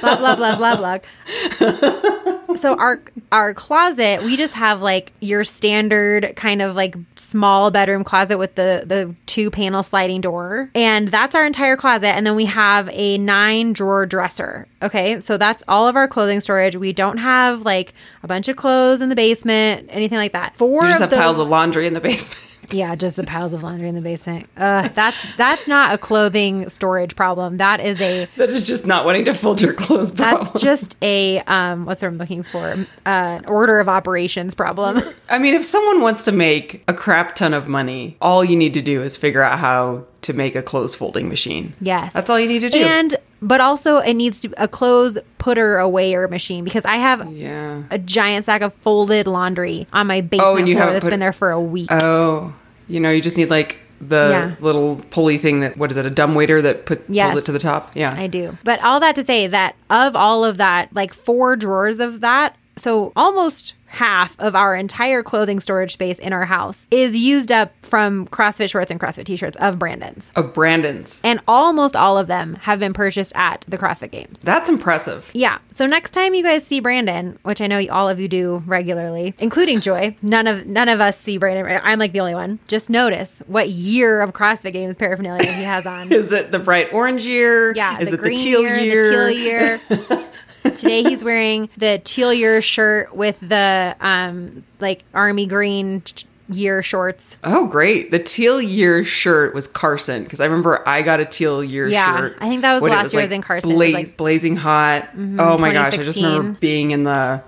blah 0.00 0.16
blah 0.16 0.36
blah 0.36 0.56
blah 0.56 0.76
blah. 0.76 2.30
So 2.56 2.76
our 2.76 3.02
our 3.32 3.52
closet, 3.52 4.22
we 4.22 4.36
just 4.36 4.54
have 4.54 4.80
like 4.80 5.12
your 5.20 5.44
standard 5.44 6.34
kind 6.36 6.62
of 6.62 6.76
like 6.76 6.94
small 7.16 7.70
bedroom 7.70 8.04
closet 8.04 8.38
with 8.38 8.54
the 8.54 8.84
the 8.86 9.14
two 9.26 9.50
panel 9.50 9.82
sliding 9.82 10.20
door, 10.20 10.70
and 10.74 11.08
that's 11.08 11.34
our 11.34 11.44
entire 11.44 11.76
closet. 11.76 12.14
And 12.14 12.26
then 12.26 12.36
we 12.36 12.44
have 12.46 12.88
a 12.92 13.18
nine 13.18 13.72
drawer 13.72 14.06
dresser. 14.06 14.66
Okay, 14.84 15.18
so 15.20 15.38
that's 15.38 15.62
all 15.66 15.88
of 15.88 15.96
our 15.96 16.06
clothing 16.06 16.42
storage. 16.42 16.76
We 16.76 16.92
don't 16.92 17.16
have 17.16 17.62
like 17.62 17.94
a 18.22 18.28
bunch 18.28 18.48
of 18.48 18.56
clothes 18.56 19.00
in 19.00 19.08
the 19.08 19.16
basement, 19.16 19.88
anything 19.90 20.18
like 20.18 20.32
that. 20.32 20.58
Four 20.58 20.84
You 20.84 20.90
just 20.90 21.02
of 21.02 21.10
have 21.10 21.18
piles 21.18 21.38
of 21.38 21.48
laundry 21.48 21.86
in 21.86 21.94
the 21.94 22.02
basement. 22.02 22.40
yeah, 22.70 22.94
just 22.94 23.16
the 23.16 23.24
piles 23.24 23.54
of 23.54 23.62
laundry 23.62 23.88
in 23.88 23.94
the 23.94 24.02
basement. 24.02 24.46
Uh, 24.58 24.88
that's 24.88 25.36
that's 25.36 25.68
not 25.68 25.94
a 25.94 25.98
clothing 25.98 26.68
storage 26.68 27.16
problem. 27.16 27.56
That 27.56 27.80
is 27.80 27.98
a 28.02 28.26
that 28.36 28.50
is 28.50 28.66
just 28.66 28.86
not 28.86 29.06
wanting 29.06 29.24
to 29.24 29.34
fold 29.34 29.62
your 29.62 29.72
clothes. 29.72 30.10
Problem. 30.10 30.48
that's 30.52 30.62
just 30.62 30.98
a 31.00 31.40
um 31.40 31.86
what's 31.86 32.02
what 32.02 32.08
I'm 32.08 32.18
looking 32.18 32.42
for? 32.42 32.76
Uh, 33.06 33.40
order 33.46 33.80
of 33.80 33.88
operations 33.88 34.54
problem. 34.54 35.02
I 35.30 35.38
mean, 35.38 35.54
if 35.54 35.64
someone 35.64 36.02
wants 36.02 36.24
to 36.24 36.32
make 36.32 36.84
a 36.88 36.92
crap 36.92 37.34
ton 37.34 37.54
of 37.54 37.68
money, 37.68 38.18
all 38.20 38.44
you 38.44 38.56
need 38.56 38.74
to 38.74 38.82
do 38.82 39.02
is 39.02 39.16
figure 39.16 39.42
out 39.42 39.58
how 39.58 40.04
to 40.24 40.32
make 40.32 40.54
a 40.56 40.62
clothes 40.62 40.94
folding 40.94 41.28
machine. 41.28 41.72
Yes, 41.80 42.12
That's 42.12 42.28
all 42.28 42.38
you 42.40 42.48
need 42.48 42.60
to 42.60 42.70
do. 42.70 42.82
And 42.82 43.16
but 43.40 43.60
also 43.60 43.98
it 43.98 44.14
needs 44.14 44.40
to 44.40 44.50
a 44.56 44.66
clothes 44.66 45.18
putter 45.38 45.76
awayer 45.76 46.28
machine 46.30 46.64
because 46.64 46.84
I 46.84 46.96
have 46.96 47.30
yeah. 47.32 47.82
a 47.90 47.98
giant 47.98 48.46
sack 48.46 48.62
of 48.62 48.72
folded 48.74 49.26
laundry 49.26 49.86
on 49.92 50.06
my 50.06 50.20
basement 50.22 50.48
Oh, 50.48 50.56
and 50.56 50.68
you 50.68 50.76
floor 50.76 50.90
that's 50.92 51.04
put- 51.04 51.10
been 51.10 51.20
there 51.20 51.32
for 51.32 51.50
a 51.50 51.60
week. 51.60 51.88
Oh, 51.90 52.54
you 52.88 53.00
know, 53.00 53.10
you 53.10 53.20
just 53.20 53.36
need 53.36 53.50
like 53.50 53.76
the 54.00 54.28
Yeah. 54.30 54.54
little 54.60 54.96
pulley 55.10 55.38
thing 55.38 55.60
that 55.60 55.76
what 55.76 55.90
is 55.90 55.96
it? 55.96 56.04
A 56.06 56.10
dumb 56.10 56.34
waiter 56.34 56.60
that 56.62 56.84
put 56.86 57.02
Yes. 57.08 57.28
pulled 57.32 57.42
it 57.42 57.46
to 57.46 57.52
the 57.52 57.58
top. 57.58 57.92
Yeah. 57.94 58.14
I 58.16 58.26
do. 58.26 58.56
But 58.64 58.82
all 58.82 58.98
that 59.00 59.14
to 59.16 59.24
say 59.24 59.46
that 59.46 59.76
of 59.90 60.16
all 60.16 60.44
of 60.44 60.56
that, 60.56 60.88
like 60.94 61.12
four 61.14 61.54
drawers 61.56 62.00
of 62.00 62.20
that, 62.22 62.56
so 62.76 63.12
almost 63.16 63.74
half 63.86 64.36
of 64.40 64.56
our 64.56 64.74
entire 64.74 65.22
clothing 65.22 65.60
storage 65.60 65.92
space 65.92 66.18
in 66.18 66.32
our 66.32 66.46
house 66.46 66.88
is 66.90 67.16
used 67.16 67.52
up 67.52 67.72
from 67.82 68.26
CrossFit 68.26 68.68
shorts 68.68 68.90
and 68.90 68.98
CrossFit 68.98 69.24
t-shirts 69.24 69.56
of 69.60 69.78
Brandon's. 69.78 70.32
of 70.34 70.52
Brandon's. 70.52 71.20
And 71.22 71.38
almost 71.46 71.94
all 71.94 72.18
of 72.18 72.26
them 72.26 72.54
have 72.62 72.80
been 72.80 72.92
purchased 72.92 73.32
at 73.36 73.64
the 73.68 73.78
CrossFit 73.78 74.10
Games. 74.10 74.40
That's 74.40 74.68
impressive. 74.68 75.30
Yeah. 75.32 75.58
So 75.74 75.86
next 75.86 76.10
time 76.10 76.34
you 76.34 76.42
guys 76.42 76.66
see 76.66 76.80
Brandon, 76.80 77.38
which 77.44 77.60
I 77.60 77.68
know 77.68 77.80
all 77.92 78.08
of 78.08 78.18
you 78.18 78.26
do 78.26 78.64
regularly, 78.66 79.32
including 79.38 79.80
Joy, 79.80 80.16
none 80.22 80.48
of 80.48 80.66
none 80.66 80.88
of 80.88 81.00
us 81.00 81.16
see 81.16 81.38
Brandon. 81.38 81.80
I'm 81.84 82.00
like 82.00 82.12
the 82.12 82.20
only 82.20 82.34
one. 82.34 82.58
Just 82.66 82.90
notice 82.90 83.42
what 83.46 83.68
year 83.68 84.22
of 84.22 84.32
CrossFit 84.32 84.72
Games 84.72 84.96
paraphernalia 84.96 85.52
he 85.52 85.62
has 85.62 85.86
on. 85.86 86.10
Is 86.12 86.32
it 86.32 86.50
the 86.50 86.58
bright 86.58 86.92
orange 86.92 87.24
year? 87.24 87.72
Yeah, 87.76 88.00
Is 88.00 88.08
the 88.10 88.16
it 88.16 88.18
green 88.20 88.36
the 88.38 88.42
teal 88.42 88.60
year, 88.62 88.76
year? 88.76 89.78
the 89.88 89.96
teal 89.96 90.10
year. 90.18 90.28
Today 90.64 91.02
he's 91.02 91.22
wearing 91.22 91.68
the 91.76 92.00
teal 92.04 92.32
year 92.32 92.60
shirt 92.62 93.14
with 93.14 93.38
the 93.40 93.94
um 94.00 94.64
like 94.80 95.04
army 95.14 95.46
green 95.46 96.02
year 96.48 96.82
shorts. 96.82 97.36
Oh, 97.42 97.66
great. 97.66 98.10
The 98.10 98.18
teal 98.18 98.60
year 98.60 99.02
shirt 99.04 99.54
was 99.54 99.66
Carson 99.66 100.24
because 100.24 100.40
I 100.40 100.44
remember 100.44 100.86
I 100.86 101.00
got 101.02 101.20
a 101.20 101.24
teal 101.24 101.64
year 101.64 101.88
Yeah, 101.88 102.16
shirt. 102.18 102.36
I 102.40 102.48
think 102.48 102.62
that 102.62 102.74
was 102.74 102.82
when 102.82 102.92
last 102.92 103.12
year 103.14 103.20
I 103.20 103.24
was 103.24 103.32
in 103.32 103.40
Carson. 103.42 103.70
It 103.72 103.76
was 103.76 103.92
like- 103.92 104.06
Mm-hmm, 104.08 104.16
blazing 104.16 104.56
hot. 104.56 105.08
oh 105.14 105.58
my 105.58 105.72
gosh. 105.72 105.94
I 105.94 105.96
just 106.02 106.18
2016. 106.18 106.24
remember 106.24 106.58
being 106.60 106.90
in 106.90 107.04
the 107.04 107.42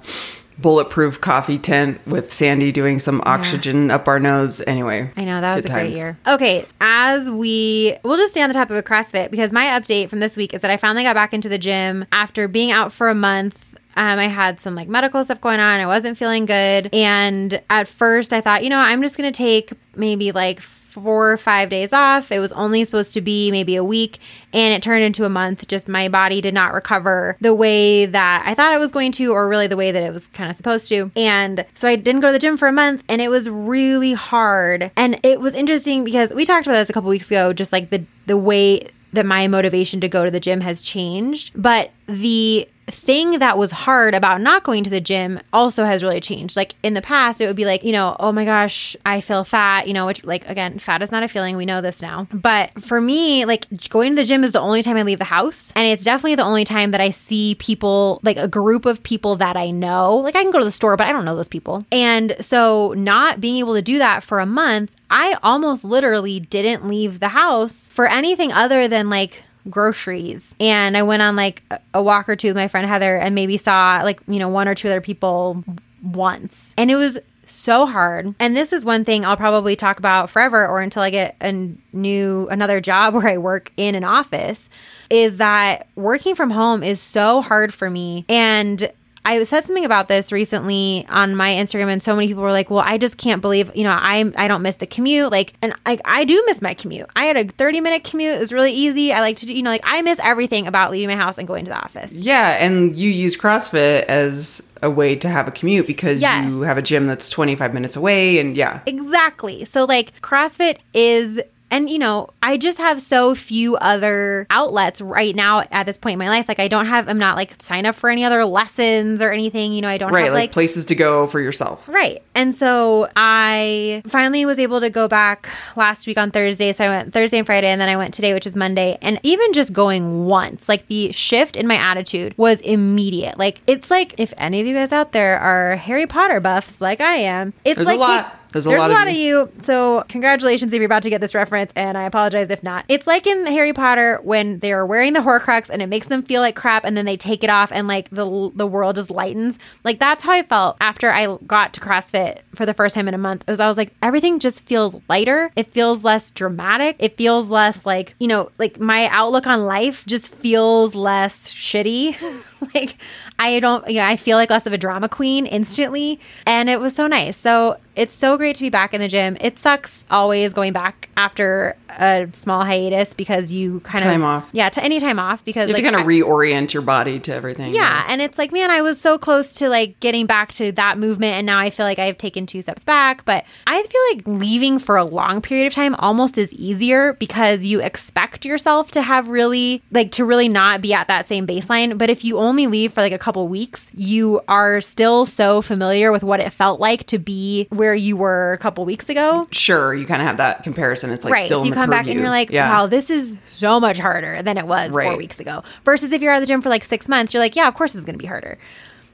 bulletproof 0.58 1.20
coffee 1.20 1.58
tent 1.58 2.00
with 2.06 2.32
Sandy 2.32 2.72
doing 2.72 2.98
some 2.98 3.22
oxygen 3.24 3.90
up 3.90 4.08
our 4.08 4.18
nose. 4.18 4.62
Anyway, 4.66 5.10
I 5.16 5.24
know 5.24 5.40
that 5.40 5.56
was 5.56 5.64
a 5.64 5.68
great 5.68 5.94
year. 5.94 6.18
Okay, 6.26 6.66
as 6.80 7.30
we 7.30 7.96
we'll 8.02 8.16
just 8.16 8.32
stay 8.32 8.42
on 8.42 8.48
the 8.48 8.54
topic 8.54 8.70
of 8.72 8.76
a 8.78 8.82
CrossFit 8.82 9.30
because 9.30 9.52
my 9.52 9.66
update 9.66 10.08
from 10.08 10.20
this 10.20 10.36
week 10.36 10.54
is 10.54 10.62
that 10.62 10.70
I 10.70 10.76
finally 10.76 11.02
got 11.02 11.14
back 11.14 11.34
into 11.34 11.48
the 11.48 11.58
gym 11.58 12.06
after 12.12 12.48
being 12.48 12.70
out 12.70 12.92
for 12.92 13.08
a 13.08 13.14
month. 13.14 13.74
Um, 13.98 14.18
I 14.18 14.26
had 14.26 14.60
some 14.60 14.74
like 14.74 14.88
medical 14.88 15.24
stuff 15.24 15.40
going 15.40 15.58
on. 15.58 15.80
I 15.80 15.86
wasn't 15.86 16.18
feeling 16.18 16.44
good, 16.46 16.90
and 16.92 17.62
at 17.70 17.88
first 17.88 18.32
I 18.32 18.40
thought, 18.40 18.62
you 18.62 18.70
know, 18.70 18.78
I'm 18.78 19.02
just 19.02 19.16
gonna 19.16 19.32
take 19.32 19.72
maybe 19.96 20.32
like 20.32 20.60
four 21.00 21.32
or 21.32 21.36
five 21.36 21.68
days 21.68 21.92
off. 21.92 22.32
It 22.32 22.40
was 22.40 22.52
only 22.52 22.84
supposed 22.84 23.12
to 23.14 23.20
be 23.20 23.50
maybe 23.50 23.76
a 23.76 23.84
week, 23.84 24.18
and 24.52 24.72
it 24.72 24.82
turned 24.82 25.02
into 25.02 25.24
a 25.24 25.28
month. 25.28 25.68
Just 25.68 25.88
my 25.88 26.08
body 26.08 26.40
did 26.40 26.54
not 26.54 26.72
recover 26.72 27.36
the 27.40 27.54
way 27.54 28.06
that 28.06 28.44
I 28.46 28.54
thought 28.54 28.72
it 28.72 28.80
was 28.80 28.92
going 28.92 29.12
to, 29.12 29.32
or 29.32 29.48
really 29.48 29.66
the 29.66 29.76
way 29.76 29.92
that 29.92 30.02
it 30.02 30.12
was 30.12 30.26
kind 30.28 30.50
of 30.50 30.56
supposed 30.56 30.88
to. 30.88 31.10
And 31.14 31.66
so 31.74 31.86
I 31.86 31.96
didn't 31.96 32.22
go 32.22 32.28
to 32.28 32.32
the 32.32 32.38
gym 32.38 32.56
for 32.56 32.68
a 32.68 32.72
month, 32.72 33.04
and 33.08 33.20
it 33.20 33.28
was 33.28 33.48
really 33.48 34.14
hard. 34.14 34.90
And 34.96 35.20
it 35.22 35.40
was 35.40 35.54
interesting 35.54 36.04
because 36.04 36.32
we 36.32 36.44
talked 36.44 36.66
about 36.66 36.78
this 36.78 36.90
a 36.90 36.92
couple 36.92 37.10
weeks 37.10 37.28
ago, 37.28 37.52
just 37.52 37.72
like 37.72 37.90
the 37.90 38.04
the 38.26 38.36
way 38.36 38.88
that 39.12 39.26
my 39.26 39.46
motivation 39.48 40.00
to 40.00 40.08
go 40.08 40.24
to 40.24 40.30
the 40.30 40.40
gym 40.40 40.60
has 40.60 40.80
changed. 40.80 41.52
But 41.54 41.90
the 42.06 42.68
thing 42.88 43.38
that 43.40 43.58
was 43.58 43.70
hard 43.70 44.14
about 44.14 44.40
not 44.40 44.62
going 44.62 44.84
to 44.84 44.90
the 44.90 45.00
gym 45.00 45.40
also 45.52 45.84
has 45.84 46.02
really 46.02 46.20
changed. 46.20 46.56
Like 46.56 46.74
in 46.82 46.94
the 46.94 47.02
past, 47.02 47.40
it 47.40 47.46
would 47.46 47.56
be 47.56 47.64
like, 47.64 47.84
you 47.84 47.92
know, 47.92 48.16
oh 48.20 48.32
my 48.32 48.44
gosh, 48.44 48.96
I 49.04 49.20
feel 49.20 49.44
fat, 49.44 49.88
you 49.88 49.94
know, 49.94 50.06
which 50.06 50.24
like 50.24 50.48
again, 50.48 50.78
fat 50.78 51.02
is 51.02 51.10
not 51.10 51.22
a 51.22 51.28
feeling. 51.28 51.56
We 51.56 51.66
know 51.66 51.80
this 51.80 52.00
now. 52.00 52.28
But 52.32 52.80
for 52.80 53.00
me, 53.00 53.44
like 53.44 53.66
going 53.88 54.12
to 54.12 54.16
the 54.16 54.24
gym 54.24 54.44
is 54.44 54.52
the 54.52 54.60
only 54.60 54.82
time 54.82 54.96
I 54.96 55.02
leave 55.02 55.18
the 55.18 55.24
house. 55.24 55.72
And 55.74 55.86
it's 55.86 56.04
definitely 56.04 56.36
the 56.36 56.44
only 56.44 56.64
time 56.64 56.92
that 56.92 57.00
I 57.00 57.10
see 57.10 57.56
people, 57.56 58.20
like 58.22 58.36
a 58.36 58.48
group 58.48 58.86
of 58.86 59.02
people 59.02 59.36
that 59.36 59.56
I 59.56 59.70
know. 59.70 60.16
Like 60.18 60.36
I 60.36 60.42
can 60.42 60.52
go 60.52 60.58
to 60.58 60.64
the 60.64 60.72
store, 60.72 60.96
but 60.96 61.06
I 61.06 61.12
don't 61.12 61.24
know 61.24 61.36
those 61.36 61.48
people. 61.48 61.84
And 61.90 62.36
so 62.40 62.94
not 62.96 63.40
being 63.40 63.56
able 63.56 63.74
to 63.74 63.82
do 63.82 63.98
that 63.98 64.22
for 64.22 64.38
a 64.38 64.46
month, 64.46 64.92
I 65.10 65.36
almost 65.42 65.84
literally 65.84 66.40
didn't 66.40 66.86
leave 66.86 67.20
the 67.20 67.28
house 67.28 67.88
for 67.90 68.08
anything 68.08 68.52
other 68.52 68.88
than 68.88 69.08
like 69.08 69.44
groceries. 69.68 70.54
And 70.60 70.96
I 70.96 71.02
went 71.02 71.22
on 71.22 71.36
like 71.36 71.62
a 71.94 72.02
walk 72.02 72.28
or 72.28 72.36
two 72.36 72.48
with 72.48 72.56
my 72.56 72.68
friend 72.68 72.86
Heather 72.86 73.16
and 73.16 73.34
maybe 73.34 73.56
saw 73.56 74.00
like, 74.02 74.20
you 74.26 74.38
know, 74.38 74.48
one 74.48 74.68
or 74.68 74.74
two 74.74 74.88
other 74.88 75.00
people 75.00 75.64
once. 76.02 76.74
And 76.76 76.90
it 76.90 76.96
was 76.96 77.18
so 77.48 77.86
hard. 77.86 78.34
And 78.38 78.56
this 78.56 78.72
is 78.72 78.84
one 78.84 79.04
thing 79.04 79.24
I'll 79.24 79.36
probably 79.36 79.76
talk 79.76 79.98
about 79.98 80.30
forever 80.30 80.66
or 80.66 80.80
until 80.80 81.02
I 81.02 81.10
get 81.10 81.36
a 81.40 81.52
new 81.92 82.48
another 82.50 82.80
job 82.80 83.14
where 83.14 83.28
I 83.28 83.38
work 83.38 83.72
in 83.76 83.94
an 83.94 84.04
office 84.04 84.68
is 85.10 85.38
that 85.38 85.86
working 85.94 86.34
from 86.34 86.50
home 86.50 86.82
is 86.82 87.00
so 87.00 87.42
hard 87.42 87.72
for 87.72 87.88
me. 87.88 88.24
And 88.28 88.90
I 89.26 89.42
said 89.44 89.64
something 89.64 89.84
about 89.84 90.06
this 90.08 90.30
recently 90.30 91.04
on 91.08 91.34
my 91.34 91.50
Instagram, 91.50 91.88
and 91.88 92.02
so 92.02 92.14
many 92.14 92.28
people 92.28 92.42
were 92.44 92.52
like, 92.52 92.70
"Well, 92.70 92.84
I 92.86 92.96
just 92.96 93.18
can't 93.18 93.42
believe, 93.42 93.70
you 93.74 93.82
know, 93.84 93.90
I 93.90 94.30
I 94.36 94.46
don't 94.48 94.62
miss 94.62 94.76
the 94.76 94.86
commute." 94.86 95.30
Like, 95.32 95.54
and 95.60 95.74
I 95.84 95.98
I 96.04 96.24
do 96.24 96.42
miss 96.46 96.62
my 96.62 96.74
commute. 96.74 97.08
I 97.16 97.24
had 97.24 97.36
a 97.36 97.44
thirty 97.44 97.80
minute 97.80 98.04
commute; 98.04 98.36
it 98.36 98.38
was 98.40 98.52
really 98.52 98.72
easy. 98.72 99.12
I 99.12 99.20
like 99.20 99.36
to 99.38 99.46
do, 99.46 99.52
you 99.52 99.62
know, 99.62 99.70
like 99.70 99.82
I 99.84 100.00
miss 100.02 100.20
everything 100.22 100.66
about 100.66 100.90
leaving 100.92 101.08
my 101.08 101.16
house 101.22 101.38
and 101.38 101.46
going 101.48 101.64
to 101.64 101.70
the 101.70 101.76
office. 101.78 102.12
Yeah, 102.12 102.56
and 102.64 102.96
you 102.96 103.10
use 103.10 103.36
CrossFit 103.36 104.04
as 104.04 104.62
a 104.82 104.90
way 104.90 105.16
to 105.16 105.28
have 105.28 105.48
a 105.48 105.50
commute 105.50 105.86
because 105.86 106.20
Yes. 106.20 106.52
you 106.52 106.60
have 106.60 106.78
a 106.78 106.82
gym 106.82 107.06
that's 107.06 107.28
25 107.28 107.74
minutes 107.74 107.96
away 107.96 108.38
and 108.38 108.56
yeah. 108.56 108.80
Exactly. 108.86 109.64
So 109.64 109.84
like 109.84 110.20
CrossFit 110.20 110.78
is 110.94 111.40
and 111.70 111.90
you 111.90 111.98
know, 111.98 112.30
I 112.42 112.56
just 112.56 112.78
have 112.78 113.00
so 113.02 113.34
few 113.34 113.76
other 113.76 114.46
outlets 114.50 115.00
right 115.00 115.34
now 115.34 115.64
at 115.70 115.86
this 115.86 115.98
point 115.98 116.14
in 116.14 116.18
my 116.18 116.28
life. 116.28 116.48
Like 116.48 116.60
I 116.60 116.68
don't 116.68 116.86
have 116.86 117.08
I'm 117.08 117.18
not 117.18 117.36
like 117.36 117.60
sign 117.60 117.86
up 117.86 117.94
for 117.96 118.08
any 118.10 118.24
other 118.24 118.44
lessons 118.44 119.20
or 119.20 119.30
anything, 119.32 119.72
you 119.72 119.80
know, 119.82 119.88
I 119.88 119.98
don't 119.98 120.12
Right, 120.12 120.24
have 120.24 120.32
like, 120.34 120.42
like 120.48 120.52
places 120.52 120.84
to 120.86 120.94
go 120.94 121.26
for 121.26 121.40
yourself. 121.40 121.88
Right. 121.88 122.22
And 122.34 122.54
so 122.54 123.08
I 123.16 124.02
finally 124.06 124.44
was 124.46 124.58
able 124.58 124.80
to 124.80 124.90
go 124.90 125.08
back 125.08 125.48
last 125.74 126.06
week 126.06 126.18
on 126.18 126.30
Thursday. 126.30 126.72
So 126.72 126.84
I 126.84 126.88
went 126.88 127.12
Thursday 127.12 127.38
and 127.38 127.46
Friday, 127.46 127.68
and 127.68 127.80
then 127.80 127.88
I 127.88 127.96
went 127.96 128.14
today, 128.14 128.32
which 128.34 128.46
is 128.46 128.54
Monday. 128.54 128.98
And 129.02 129.18
even 129.22 129.52
just 129.52 129.72
going 129.72 130.26
once, 130.26 130.68
like 130.68 130.86
the 130.88 131.12
shift 131.12 131.56
in 131.56 131.66
my 131.66 131.76
attitude 131.76 132.36
was 132.36 132.60
immediate. 132.60 133.38
Like 133.38 133.60
it's 133.66 133.90
like 133.90 134.14
if 134.18 134.32
any 134.36 134.60
of 134.60 134.66
you 134.66 134.74
guys 134.74 134.92
out 134.92 135.12
there 135.12 135.38
are 135.38 135.76
Harry 135.76 136.06
Potter 136.06 136.40
buffs, 136.40 136.80
like 136.80 137.00
I 137.00 137.16
am, 137.16 137.52
it's 137.64 137.76
There's 137.76 137.88
a 137.88 137.92
like 137.92 138.00
lot. 138.00 138.24
take- 138.24 138.32
There's 138.50 138.66
a 138.66 138.70
lot 138.70 138.90
of 138.90 138.96
of 139.08 139.14
you. 139.14 139.50
So 139.62 140.04
congratulations 140.08 140.72
if 140.72 140.78
you're 140.78 140.86
about 140.86 141.02
to 141.02 141.10
get 141.10 141.20
this 141.20 141.34
reference, 141.34 141.72
and 141.76 141.96
I 141.96 142.04
apologize 142.04 142.50
if 142.50 142.62
not. 142.62 142.84
It's 142.88 143.06
like 143.06 143.26
in 143.26 143.46
Harry 143.46 143.72
Potter 143.72 144.20
when 144.22 144.58
they're 144.58 144.84
wearing 144.86 145.12
the 145.12 145.20
Horcrux 145.20 145.68
and 145.70 145.82
it 145.82 145.86
makes 145.86 146.08
them 146.08 146.22
feel 146.22 146.40
like 146.40 146.56
crap, 146.56 146.84
and 146.84 146.96
then 146.96 147.04
they 147.04 147.16
take 147.16 147.44
it 147.44 147.50
off, 147.50 147.72
and 147.72 147.88
like 147.88 148.10
the 148.10 148.50
the 148.54 148.66
world 148.66 148.96
just 148.96 149.10
lightens. 149.10 149.58
Like 149.84 149.98
that's 149.98 150.22
how 150.22 150.32
I 150.32 150.42
felt 150.42 150.76
after 150.80 151.10
I 151.10 151.36
got 151.46 151.74
to 151.74 151.80
CrossFit 151.80 152.40
for 152.54 152.66
the 152.66 152.74
first 152.74 152.94
time 152.94 153.08
in 153.08 153.14
a 153.14 153.18
month. 153.18 153.44
It 153.46 153.50
was 153.50 153.60
I 153.60 153.68
was 153.68 153.76
like 153.76 153.92
everything 154.02 154.38
just 154.38 154.62
feels 154.62 154.96
lighter. 155.08 155.50
It 155.56 155.72
feels 155.72 156.04
less 156.04 156.30
dramatic. 156.30 156.96
It 156.98 157.16
feels 157.16 157.50
less 157.50 157.86
like 157.86 158.14
you 158.18 158.28
know 158.28 158.50
like 158.58 158.80
my 158.80 159.08
outlook 159.08 159.46
on 159.46 159.64
life 159.64 160.04
just 160.06 160.34
feels 160.34 160.94
less 160.94 161.52
shitty. 161.54 162.16
like 162.74 162.96
I 163.38 163.60
don't 163.60 163.88
yeah 163.90 164.06
I 164.08 164.16
feel 164.16 164.36
like 164.36 164.50
less 164.50 164.66
of 164.66 164.72
a 164.72 164.78
drama 164.78 165.08
queen 165.08 165.46
instantly, 165.46 166.18
and 166.46 166.68
it 166.68 166.80
was 166.80 166.94
so 166.94 167.06
nice. 167.06 167.36
So 167.36 167.78
it's 167.94 168.14
so 168.14 168.36
great 168.36 168.54
to 168.56 168.62
be 168.62 168.68
back 168.68 168.92
in 168.92 169.00
the 169.00 169.08
gym. 169.08 169.38
It 169.40 169.58
sucks 169.58 170.04
always 170.10 170.52
going 170.52 170.74
back 170.74 171.08
after 171.16 171.76
a 171.98 172.28
small 172.34 172.62
hiatus 172.62 173.14
because 173.14 173.50
you 173.50 173.80
kind 173.80 174.04
Time 174.04 174.20
of 174.20 174.26
off. 174.26 174.50
Yeah, 174.52 174.68
to 174.68 174.84
any 174.84 175.00
time 175.00 175.18
off 175.18 175.42
because 175.46 175.68
You 175.68 175.74
have 175.74 175.82
like, 175.82 175.90
to 175.90 175.96
kind 175.96 175.96
of 175.96 176.02
I- 176.02 176.12
reorient 176.12 176.74
your 176.74 176.82
body 176.82 177.18
to 177.20 177.32
everything. 177.34 177.72
yeah, 177.72 178.04
and 178.08 178.20
it's 178.20 178.36
like, 178.36 178.52
man, 178.52 178.70
I 178.70 178.82
was 178.82 179.00
so 179.00 179.16
close 179.16 179.54
to 179.54 179.70
like 179.70 179.98
getting 180.00 180.26
back 180.26 180.52
to 180.54 180.72
that 180.72 180.98
movement, 180.98 181.34
and 181.36 181.46
now 181.46 181.58
I 181.58 181.70
feel 181.70 181.86
like 181.86 181.98
I've 181.98 182.18
taken 182.18 182.44
two 182.44 182.60
steps 182.60 182.84
back. 182.84 183.24
But 183.24 183.44
I 183.66 183.82
feel 183.82 184.00
like 184.12 184.40
leaving 184.40 184.78
for 184.78 184.96
a 184.98 185.04
long 185.04 185.40
period 185.40 185.66
of 185.66 185.72
time 185.72 185.94
almost 185.98 186.36
is 186.36 186.52
easier 186.54 187.14
because 187.14 187.62
you 187.62 187.80
expect 187.80 188.44
yourself 188.44 188.90
to 188.90 189.00
have 189.00 189.28
really 189.28 189.82
like 189.90 190.12
to 190.12 190.24
really 190.26 190.48
not 190.50 190.82
be 190.82 190.92
at 190.92 191.08
that 191.08 191.26
same 191.28 191.46
baseline. 191.46 191.96
But 191.96 192.10
if 192.10 192.24
you 192.26 192.38
only 192.46 192.66
leave 192.66 192.92
for 192.92 193.00
like 193.00 193.12
a 193.12 193.18
couple 193.18 193.46
weeks, 193.48 193.90
you 193.94 194.40
are 194.48 194.80
still 194.80 195.26
so 195.26 195.60
familiar 195.60 196.12
with 196.12 196.22
what 196.22 196.40
it 196.40 196.50
felt 196.50 196.80
like 196.80 197.06
to 197.08 197.18
be 197.18 197.66
where 197.70 197.94
you 197.94 198.16
were 198.16 198.52
a 198.52 198.58
couple 198.58 198.84
weeks 198.84 199.08
ago. 199.08 199.46
Sure, 199.50 199.94
you 199.94 200.06
kind 200.06 200.22
of 200.22 200.26
have 200.28 200.38
that 200.38 200.62
comparison. 200.62 201.10
It's 201.10 201.24
like 201.24 201.34
right. 201.34 201.44
still 201.44 201.62
So 201.62 201.66
you 201.66 201.74
come 201.74 201.90
back 201.90 202.06
and 202.06 202.18
you're 202.18 202.30
like, 202.30 202.50
yeah. 202.50 202.70
wow, 202.70 202.86
this 202.86 203.10
is 203.10 203.38
so 203.46 203.80
much 203.80 203.98
harder 203.98 204.42
than 204.42 204.56
it 204.56 204.66
was 204.66 204.92
four 204.92 205.16
weeks 205.16 205.40
ago. 205.40 205.62
Versus 205.84 206.12
if 206.12 206.22
you're 206.22 206.32
out 206.32 206.36
of 206.36 206.42
the 206.42 206.46
gym 206.46 206.62
for 206.62 206.68
like 206.68 206.84
six 206.84 207.08
months, 207.08 207.34
you're 207.34 207.42
like, 207.42 207.56
yeah, 207.56 207.68
of 207.68 207.74
course 207.74 207.94
it's 207.94 208.04
going 208.04 208.14
to 208.14 208.22
be 208.22 208.26
harder. 208.26 208.58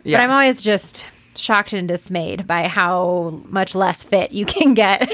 Yeah. 0.04 0.18
But 0.18 0.24
I'm 0.24 0.30
always 0.30 0.62
just 0.62 1.06
shocked 1.36 1.72
and 1.72 1.88
dismayed 1.88 2.46
by 2.46 2.68
how 2.68 3.42
much 3.48 3.74
less 3.74 4.04
fit 4.04 4.32
you 4.32 4.44
can 4.44 4.74
get 4.74 5.10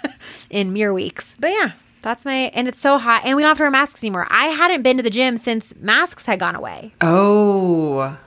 in 0.50 0.72
mere 0.72 0.92
weeks. 0.92 1.34
But 1.38 1.52
yeah, 1.52 1.72
that's 2.02 2.24
my, 2.24 2.50
and 2.54 2.68
it's 2.68 2.80
so 2.80 2.98
hot 2.98 3.22
and 3.24 3.36
we 3.36 3.42
don't 3.42 3.50
have 3.50 3.56
to 3.58 3.62
wear 3.62 3.70
masks 3.70 4.02
anymore. 4.02 4.26
I 4.30 4.46
hadn't 4.46 4.82
been 4.82 4.96
to 4.98 5.02
the 5.02 5.10
gym 5.10 5.36
since 5.36 5.74
masks 5.76 6.26
had 6.26 6.38
gone 6.38 6.54
away. 6.54 6.92
Oh, 7.00 8.18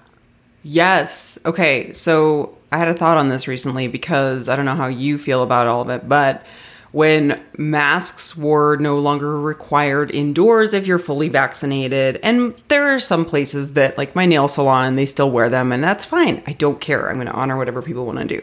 yes. 0.63 1.37
Okay, 1.45 1.93
so 1.93 2.57
I 2.71 2.77
had 2.77 2.87
a 2.87 2.93
thought 2.93 3.17
on 3.17 3.29
this 3.29 3.47
recently 3.47 3.87
because 3.87 4.49
I 4.49 4.55
don't 4.55 4.65
know 4.65 4.75
how 4.75 4.87
you 4.87 5.17
feel 5.17 5.43
about 5.43 5.67
all 5.67 5.81
of 5.81 5.89
it, 5.89 6.09
but 6.09 6.43
when 6.91 7.41
masks 7.57 8.37
were 8.37 8.77
no 8.77 8.97
longer 8.97 9.37
required 9.37 10.11
indoors 10.11 10.73
if 10.73 10.87
you're 10.87 10.97
fully 10.97 11.27
vaccinated, 11.27 12.17
and 12.23 12.55
there 12.69 12.95
are 12.95 12.99
some 12.99 13.25
places 13.25 13.73
that, 13.73 13.97
like 13.97 14.15
my 14.15 14.25
nail 14.25 14.47
salon, 14.47 14.95
they 14.95 15.05
still 15.05 15.29
wear 15.29 15.49
them, 15.49 15.73
and 15.73 15.83
that's 15.83 16.05
fine. 16.05 16.41
I 16.47 16.53
don't 16.53 16.79
care. 16.79 17.09
I'm 17.09 17.15
going 17.15 17.27
to 17.27 17.33
honor 17.33 17.57
whatever 17.57 17.81
people 17.81 18.05
want 18.05 18.19
to 18.19 18.25
do. 18.25 18.41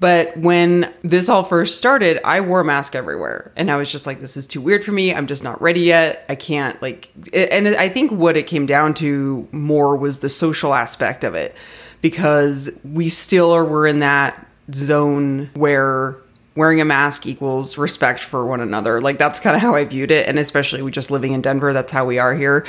But 0.00 0.36
when 0.36 0.92
this 1.02 1.28
all 1.28 1.44
first 1.44 1.78
started, 1.78 2.20
I 2.26 2.40
wore 2.40 2.60
a 2.60 2.64
mask 2.64 2.94
everywhere. 2.94 3.52
And 3.56 3.70
I 3.70 3.76
was 3.76 3.90
just 3.90 4.06
like, 4.06 4.18
this 4.18 4.36
is 4.36 4.46
too 4.46 4.60
weird 4.60 4.84
for 4.84 4.92
me. 4.92 5.14
I'm 5.14 5.26
just 5.26 5.44
not 5.44 5.60
ready 5.62 5.80
yet. 5.80 6.24
I 6.28 6.34
can't, 6.34 6.80
like, 6.82 7.10
and 7.32 7.68
I 7.68 7.88
think 7.88 8.10
what 8.10 8.36
it 8.36 8.46
came 8.46 8.66
down 8.66 8.94
to 8.94 9.48
more 9.52 9.96
was 9.96 10.18
the 10.18 10.28
social 10.28 10.74
aspect 10.74 11.24
of 11.24 11.34
it 11.34 11.54
because 12.00 12.78
we 12.84 13.08
still 13.08 13.52
are, 13.52 13.64
we're 13.64 13.86
in 13.86 14.00
that 14.00 14.46
zone 14.72 15.48
where 15.54 16.16
wearing 16.56 16.80
a 16.80 16.84
mask 16.84 17.26
equals 17.26 17.78
respect 17.78 18.20
for 18.20 18.44
one 18.44 18.60
another. 18.60 19.00
Like, 19.00 19.18
that's 19.18 19.40
kind 19.40 19.56
of 19.56 19.62
how 19.62 19.74
I 19.74 19.84
viewed 19.84 20.10
it. 20.10 20.28
And 20.28 20.38
especially 20.38 20.82
we 20.82 20.90
just 20.90 21.10
living 21.10 21.32
in 21.32 21.40
Denver, 21.40 21.72
that's 21.72 21.92
how 21.92 22.04
we 22.04 22.18
are 22.18 22.34
here 22.34 22.66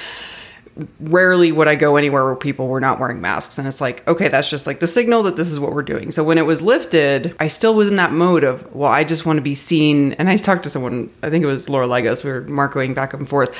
rarely 1.00 1.52
would 1.52 1.68
I 1.68 1.76
go 1.76 1.96
anywhere 1.96 2.26
where 2.26 2.36
people 2.36 2.68
were 2.68 2.82
not 2.82 3.00
wearing 3.00 3.22
masks. 3.22 3.58
And 3.58 3.68
it's 3.68 3.80
like, 3.80 4.06
okay, 4.08 4.28
that's 4.28 4.50
just 4.50 4.68
like 4.68 4.80
the 4.80 4.88
signal 4.88 5.24
that 5.24 5.36
this 5.38 5.50
is 5.50 5.60
what 5.60 5.74
we're 5.74 5.84
doing. 5.84 6.12
So 6.12 6.24
when 6.24 6.38
it 6.38 6.46
was 6.46 6.62
lifted, 6.62 7.36
I 7.40 7.48
still 7.48 7.74
was 7.74 7.88
in 7.88 7.96
that 7.96 8.12
mode 8.12 8.44
of, 8.44 8.74
well, 8.76 8.92
I 8.92 9.04
just 9.04 9.26
want 9.26 9.38
to 9.38 9.42
be 9.42 9.56
seen. 9.56 10.14
And 10.14 10.30
I 10.30 10.36
talked 10.38 10.64
to 10.64 10.70
someone, 10.70 11.10
I 11.24 11.30
think 11.30 11.44
it 11.44 11.48
was 11.48 11.70
Laura 11.70 11.88
Legos, 11.88 12.24
we 12.24 12.32
were 12.32 12.42
marcoing 12.44 12.94
back 12.94 13.14
and 13.14 13.28
forth 13.28 13.58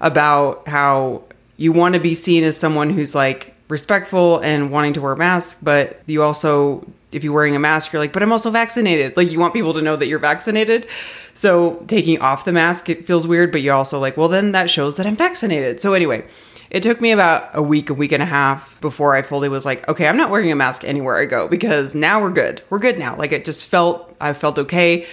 about 0.00 0.68
how 0.68 1.22
you 1.56 1.72
want 1.72 1.94
to 1.94 2.00
be 2.00 2.14
seen 2.14 2.44
as 2.44 2.56
someone 2.56 2.90
who's 2.90 3.14
like 3.14 3.54
respectful 3.68 4.38
and 4.40 4.70
wanting 4.70 4.92
to 4.94 5.00
wear 5.00 5.12
a 5.12 5.16
mask, 5.16 5.58
but 5.62 6.02
you 6.06 6.22
also 6.22 6.86
if 7.10 7.24
you're 7.24 7.32
wearing 7.32 7.56
a 7.56 7.58
mask, 7.58 7.92
you're 7.92 8.02
like, 8.02 8.12
but 8.12 8.22
I'm 8.22 8.32
also 8.32 8.50
vaccinated. 8.50 9.16
Like, 9.16 9.32
you 9.32 9.40
want 9.40 9.54
people 9.54 9.72
to 9.74 9.80
know 9.80 9.96
that 9.96 10.08
you're 10.08 10.18
vaccinated. 10.18 10.86
So, 11.32 11.76
taking 11.88 12.20
off 12.20 12.44
the 12.44 12.52
mask, 12.52 12.90
it 12.90 13.06
feels 13.06 13.26
weird, 13.26 13.50
but 13.50 13.62
you're 13.62 13.74
also 13.74 13.98
like, 13.98 14.16
well, 14.16 14.28
then 14.28 14.52
that 14.52 14.68
shows 14.68 14.96
that 14.96 15.06
I'm 15.06 15.16
vaccinated. 15.16 15.80
So, 15.80 15.94
anyway, 15.94 16.24
it 16.70 16.82
took 16.82 17.00
me 17.00 17.12
about 17.12 17.50
a 17.54 17.62
week, 17.62 17.90
a 17.90 17.94
week 17.94 18.12
and 18.12 18.22
a 18.22 18.26
half 18.26 18.80
before 18.80 19.16
I 19.16 19.22
fully 19.22 19.48
was 19.48 19.64
like, 19.64 19.88
okay, 19.88 20.08
I'm 20.08 20.16
not 20.16 20.30
wearing 20.30 20.52
a 20.52 20.56
mask 20.56 20.84
anywhere 20.84 21.16
I 21.16 21.24
go 21.24 21.48
because 21.48 21.94
now 21.94 22.20
we're 22.20 22.30
good. 22.30 22.62
We're 22.70 22.78
good 22.78 22.98
now. 22.98 23.16
Like, 23.16 23.32
it 23.32 23.44
just 23.44 23.66
felt, 23.66 24.14
I 24.20 24.32
felt 24.32 24.58
okay 24.58 25.06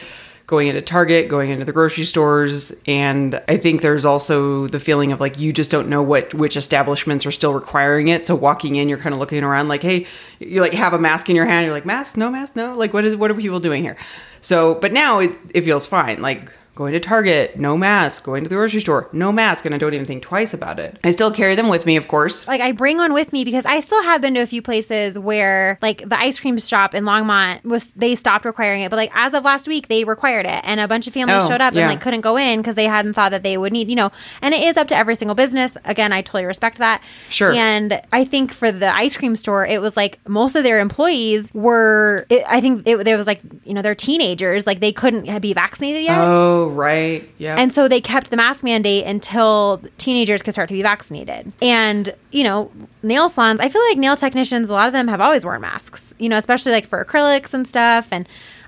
going 0.47 0.67
into 0.67 0.81
Target, 0.81 1.27
going 1.27 1.50
into 1.50 1.65
the 1.65 1.71
grocery 1.71 2.03
stores, 2.03 2.79
and 2.85 3.41
I 3.47 3.57
think 3.57 3.81
there's 3.81 4.05
also 4.05 4.67
the 4.67 4.79
feeling 4.79 5.12
of 5.12 5.19
like 5.19 5.39
you 5.39 5.51
just 5.51 5.71
don't 5.71 5.89
know 5.89 6.03
what 6.03 6.33
which 6.33 6.55
establishments 6.55 7.25
are 7.25 7.31
still 7.31 7.53
requiring 7.53 8.09
it. 8.09 8.25
So 8.25 8.35
walking 8.35 8.75
in, 8.75 8.88
you're 8.88 9.00
kind 9.00 9.13
of 9.13 9.19
looking 9.19 9.43
around 9.43 9.67
like, 9.67 9.81
hey, 9.81 10.05
you 10.39 10.62
like 10.62 10.74
have 10.74 10.93
a 10.93 11.00
mask 11.00 11.29
in 11.29 11.35
your 11.35 11.45
hand, 11.45 11.65
you're 11.65 11.74
like, 11.74 11.85
mask, 11.85 12.17
no 12.17 12.29
mask, 12.29 12.55
no, 12.55 12.75
like 12.75 12.93
what 12.93 13.05
is 13.05 13.15
what 13.15 13.31
are 13.31 13.35
people 13.35 13.59
doing 13.59 13.83
here? 13.83 13.97
So, 14.41 14.75
but 14.75 14.93
now 14.93 15.19
it, 15.19 15.31
it 15.53 15.62
feels 15.63 15.88
fine. 15.88 16.21
Like 16.21 16.51
going 16.75 16.91
to 16.94 17.00
Target, 17.00 17.58
no 17.58 17.77
mask, 17.77 18.25
going 18.25 18.44
to 18.44 18.50
the 18.50 18.55
grocery 18.55 18.82
store, 18.82 19.10
no 19.13 19.32
mask, 19.32 19.65
and 19.65 19.74
I 19.74 19.77
don't 19.77 19.94
even 19.94 20.05
think 20.05 20.22
twice 20.24 20.53
about 20.53 20.77
it. 20.77 21.00
I 21.03 21.12
still 21.12 21.32
carry 21.32 21.55
them 21.55 21.70
with 21.70 21.86
me, 21.86 21.96
of 21.96 22.08
course. 22.08 22.48
like 22.48 22.60
I 22.62 22.74
bring 22.74 22.98
one 22.98 23.13
with 23.13 23.32
me 23.32 23.46
because 23.46 23.65
I 23.65 23.79
still 23.79 24.03
have 24.03 24.20
been 24.22 24.34
to 24.36 24.41
a 24.41 24.46
few 24.48 24.62
places 24.62 25.17
where 25.17 25.79
like 25.82 26.08
the 26.08 26.20
ice 26.20 26.39
cream 26.39 26.58
shop 26.60 26.94
in 26.94 27.05
Longmont 27.05 27.63
was 27.63 27.94
they 27.94 28.15
stopped 28.15 28.44
requiring 28.46 28.82
it, 28.82 28.89
but 28.89 28.98
like 28.98 29.12
as 29.15 29.34
of 29.34 29.44
last 29.46 29.67
week 29.67 29.88
they 29.88 30.03
required 30.03 30.46
it, 30.46 30.62
and 30.65 30.79
a 30.79 30.88
bunch 30.88 31.08
of 31.08 31.13
families 31.13 31.44
Oh, 31.44 31.48
showed 31.48 31.62
up 31.62 31.74
yeah. 31.74 31.82
and 31.84 31.89
like 31.89 32.01
couldn't 32.01 32.22
go 32.22 32.38
in 32.38 32.60
because 32.62 32.75
they 32.75 32.86
hadn't 32.86 33.13
thought 33.13 33.32
that 33.32 33.44
they 33.44 33.58
would 33.58 33.72
need, 33.72 33.89
you 33.89 33.96
know. 33.96 34.12
And 34.41 34.53
it 34.53 34.62
is 34.63 34.75
up 34.77 34.88
to 34.89 34.96
every 34.98 35.15
single 35.15 35.36
business. 35.36 35.77
Again, 35.86 36.12
I 36.12 36.22
totally 36.22 36.46
respect 36.46 36.77
that. 36.79 37.01
Sure. 37.29 37.53
And 37.53 38.01
I 38.12 38.25
think 38.25 38.51
for 38.51 38.72
the 38.72 38.94
ice 38.94 39.15
cream 39.15 39.36
store, 39.38 39.65
it 39.65 39.82
was 39.82 39.96
like 39.96 40.20
most 40.27 40.55
of 40.55 40.63
their 40.63 40.79
employees 40.79 41.53
were. 41.53 42.25
It, 42.29 42.44
I 42.48 42.60
think 42.60 42.86
it, 42.86 43.03
there 43.05 43.17
was 43.17 43.27
like 43.27 43.39
you 43.63 43.74
know 43.74 43.82
they're 43.82 43.96
teenagers, 43.96 44.67
like 44.67 44.82
they 44.82 44.91
couldn't 44.91 45.41
be 45.41 45.53
vaccinated 45.53 46.03
yet. 46.03 46.17
Oh, 46.20 46.64
right. 46.67 47.29
Yeah. 47.38 47.57
And 47.57 47.72
so 47.74 47.88
they 47.88 48.01
kept 48.01 48.29
the 48.29 48.38
mask 48.38 48.63
mandate 48.63 49.05
until 49.05 49.81
teenagers 49.98 50.41
could 50.41 50.53
start 50.53 50.67
to 50.69 50.74
be 50.74 50.81
vaccinated. 50.81 51.51
And, 51.62 52.13
you 52.31 52.43
know, 52.43 52.72
nail 53.03 53.29
salons, 53.29 53.60
I 53.60 53.69
feel 53.69 53.81
like 53.89 53.98
nail 53.98 54.15
technicians, 54.15 54.69
a 54.69 54.74
lot 54.74 54.88
of 54.88 54.93
them 54.93 55.07
have 55.07 55.22
always 55.22 55.43
worn 55.45 55.62
masks, 55.62 56.13
you 56.19 56.29
know, 56.29 56.38
especially 56.38 56.72
like 56.72 56.86
for 56.88 57.03
acrylics 57.03 57.53
and 57.53 57.67
stuff. 57.67 58.07
And, 58.12 58.27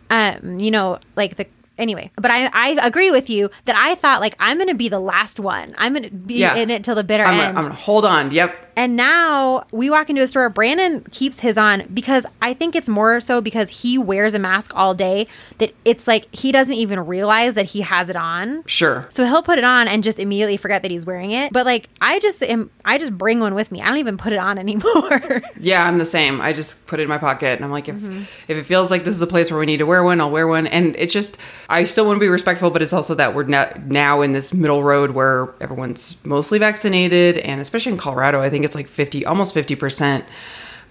um, 0.10 0.60
you 0.60 0.72
know, 0.72 1.00
like 1.16 1.36
the, 1.36 1.46
anyway, 1.78 2.12
but 2.16 2.32
I, 2.32 2.48
I 2.54 2.78
agree 2.86 3.12
with 3.12 3.30
you 3.30 3.50
that 3.66 3.76
I 3.76 3.96
thought 3.96 4.22
like 4.22 4.36
I'm 4.40 4.58
going 4.58 4.70
to 4.70 4.76
be 4.76 4.90
the 4.90 5.00
last 5.00 5.40
one. 5.40 5.76
I'm 5.78 5.94
going 5.94 6.04
to 6.04 6.10
be 6.10 6.36
Yeah. 6.36 6.56
in 6.56 6.70
it 6.70 6.84
till 6.84 6.96
the 6.96 7.04
bitter 7.04 7.24
I'm 7.24 7.34
end. 7.34 7.40
gonna, 7.56 7.58
I'm 7.60 7.64
gonna 7.66 7.76
hold 7.76 8.06
on. 8.06 8.32
Yep. 8.32 8.67
And 8.78 8.96
now 8.96 9.66
we 9.74 9.90
walk 9.90 10.10
into 10.10 10.22
a 10.22 10.28
store. 10.30 10.48
Brandon 10.50 11.04
keeps 11.12 11.40
his 11.42 11.58
on 11.58 11.84
because 11.94 12.26
I 12.42 12.54
think 12.54 12.76
it's 12.76 12.88
more 12.88 13.20
so 13.20 13.42
because 13.42 13.68
he 13.70 13.98
wears 13.98 14.34
a 14.34 14.40
mask 14.40 14.72
all 14.76 14.94
day 14.94 15.28
that 15.58 15.74
it's 15.84 16.08
like 16.08 16.34
he 16.34 16.52
doesn't 16.54 16.76
even 16.78 17.00
realize 17.06 17.56
that 17.56 17.66
he 17.66 17.82
has 17.82 18.08
it 18.10 18.16
on. 18.16 18.64
Sure. 18.68 19.06
So 19.10 19.26
he'll 19.26 19.42
put 19.44 19.58
it 19.58 19.66
on 19.66 19.88
and 19.90 20.04
just 20.04 20.20
immediately 20.20 20.56
forget 20.58 20.84
that 20.84 20.92
he's 20.92 21.06
wearing 21.06 21.32
it. 21.32 21.52
But 21.52 21.66
like 21.66 21.90
I 22.00 22.20
just 22.20 22.42
am, 22.44 22.70
I 22.86 22.98
just 23.00 23.18
bring 23.18 23.40
one 23.40 23.56
with 23.56 23.72
me. 23.72 23.82
I 23.82 23.88
don't 23.88 23.98
even 23.98 24.16
put 24.16 24.32
it 24.32 24.40
on 24.40 24.58
anymore. 24.68 25.42
Yeah, 25.60 25.84
I'm 25.86 25.98
the 25.98 26.06
same. 26.06 26.40
I 26.40 26.54
just 26.54 26.86
put 26.86 27.00
it 27.00 27.04
in 27.04 27.10
my 27.10 27.18
pocket 27.18 27.56
and 27.56 27.66
I'm 27.66 27.72
like, 27.72 27.90
if, 27.90 27.98
Mm-hmm. 27.98 28.20
if 28.48 28.58
it 28.58 28.64
feels 28.64 28.92
like 28.92 29.04
this 29.06 29.16
is 29.16 29.24
a 29.24 29.28
place 29.28 29.50
where 29.50 29.60
we 29.60 29.66
need 29.66 29.78
to 29.78 29.86
wear 29.88 30.04
one, 30.04 30.22
I'll 30.22 30.30
wear 30.30 30.48
one. 30.48 30.68
And 30.68 30.96
it's 30.98 31.12
just, 31.12 31.40
I 31.68 31.84
still 31.86 32.06
want 32.06 32.18
to 32.18 32.20
be 32.20 32.28
respectful, 32.28 32.70
but 32.70 32.84
it's 32.84 32.94
also 32.94 33.16
that 33.16 33.34
we're 33.34 33.46
not 33.46 33.86
now 33.88 34.22
in 34.22 34.34
this 34.34 34.54
middle 34.54 34.84
road 34.84 35.12
where 35.12 35.52
everyone's 35.60 36.24
mostly 36.24 36.60
vaccinated. 36.60 37.40
And 37.40 37.60
especially 37.60 37.94
in 37.94 37.98
Colorado, 37.98 38.40
I 38.40 38.52
think 38.52 38.67
it's 38.68 38.76
like 38.76 38.88
50, 38.88 39.26
almost 39.26 39.56
50%. 39.56 40.24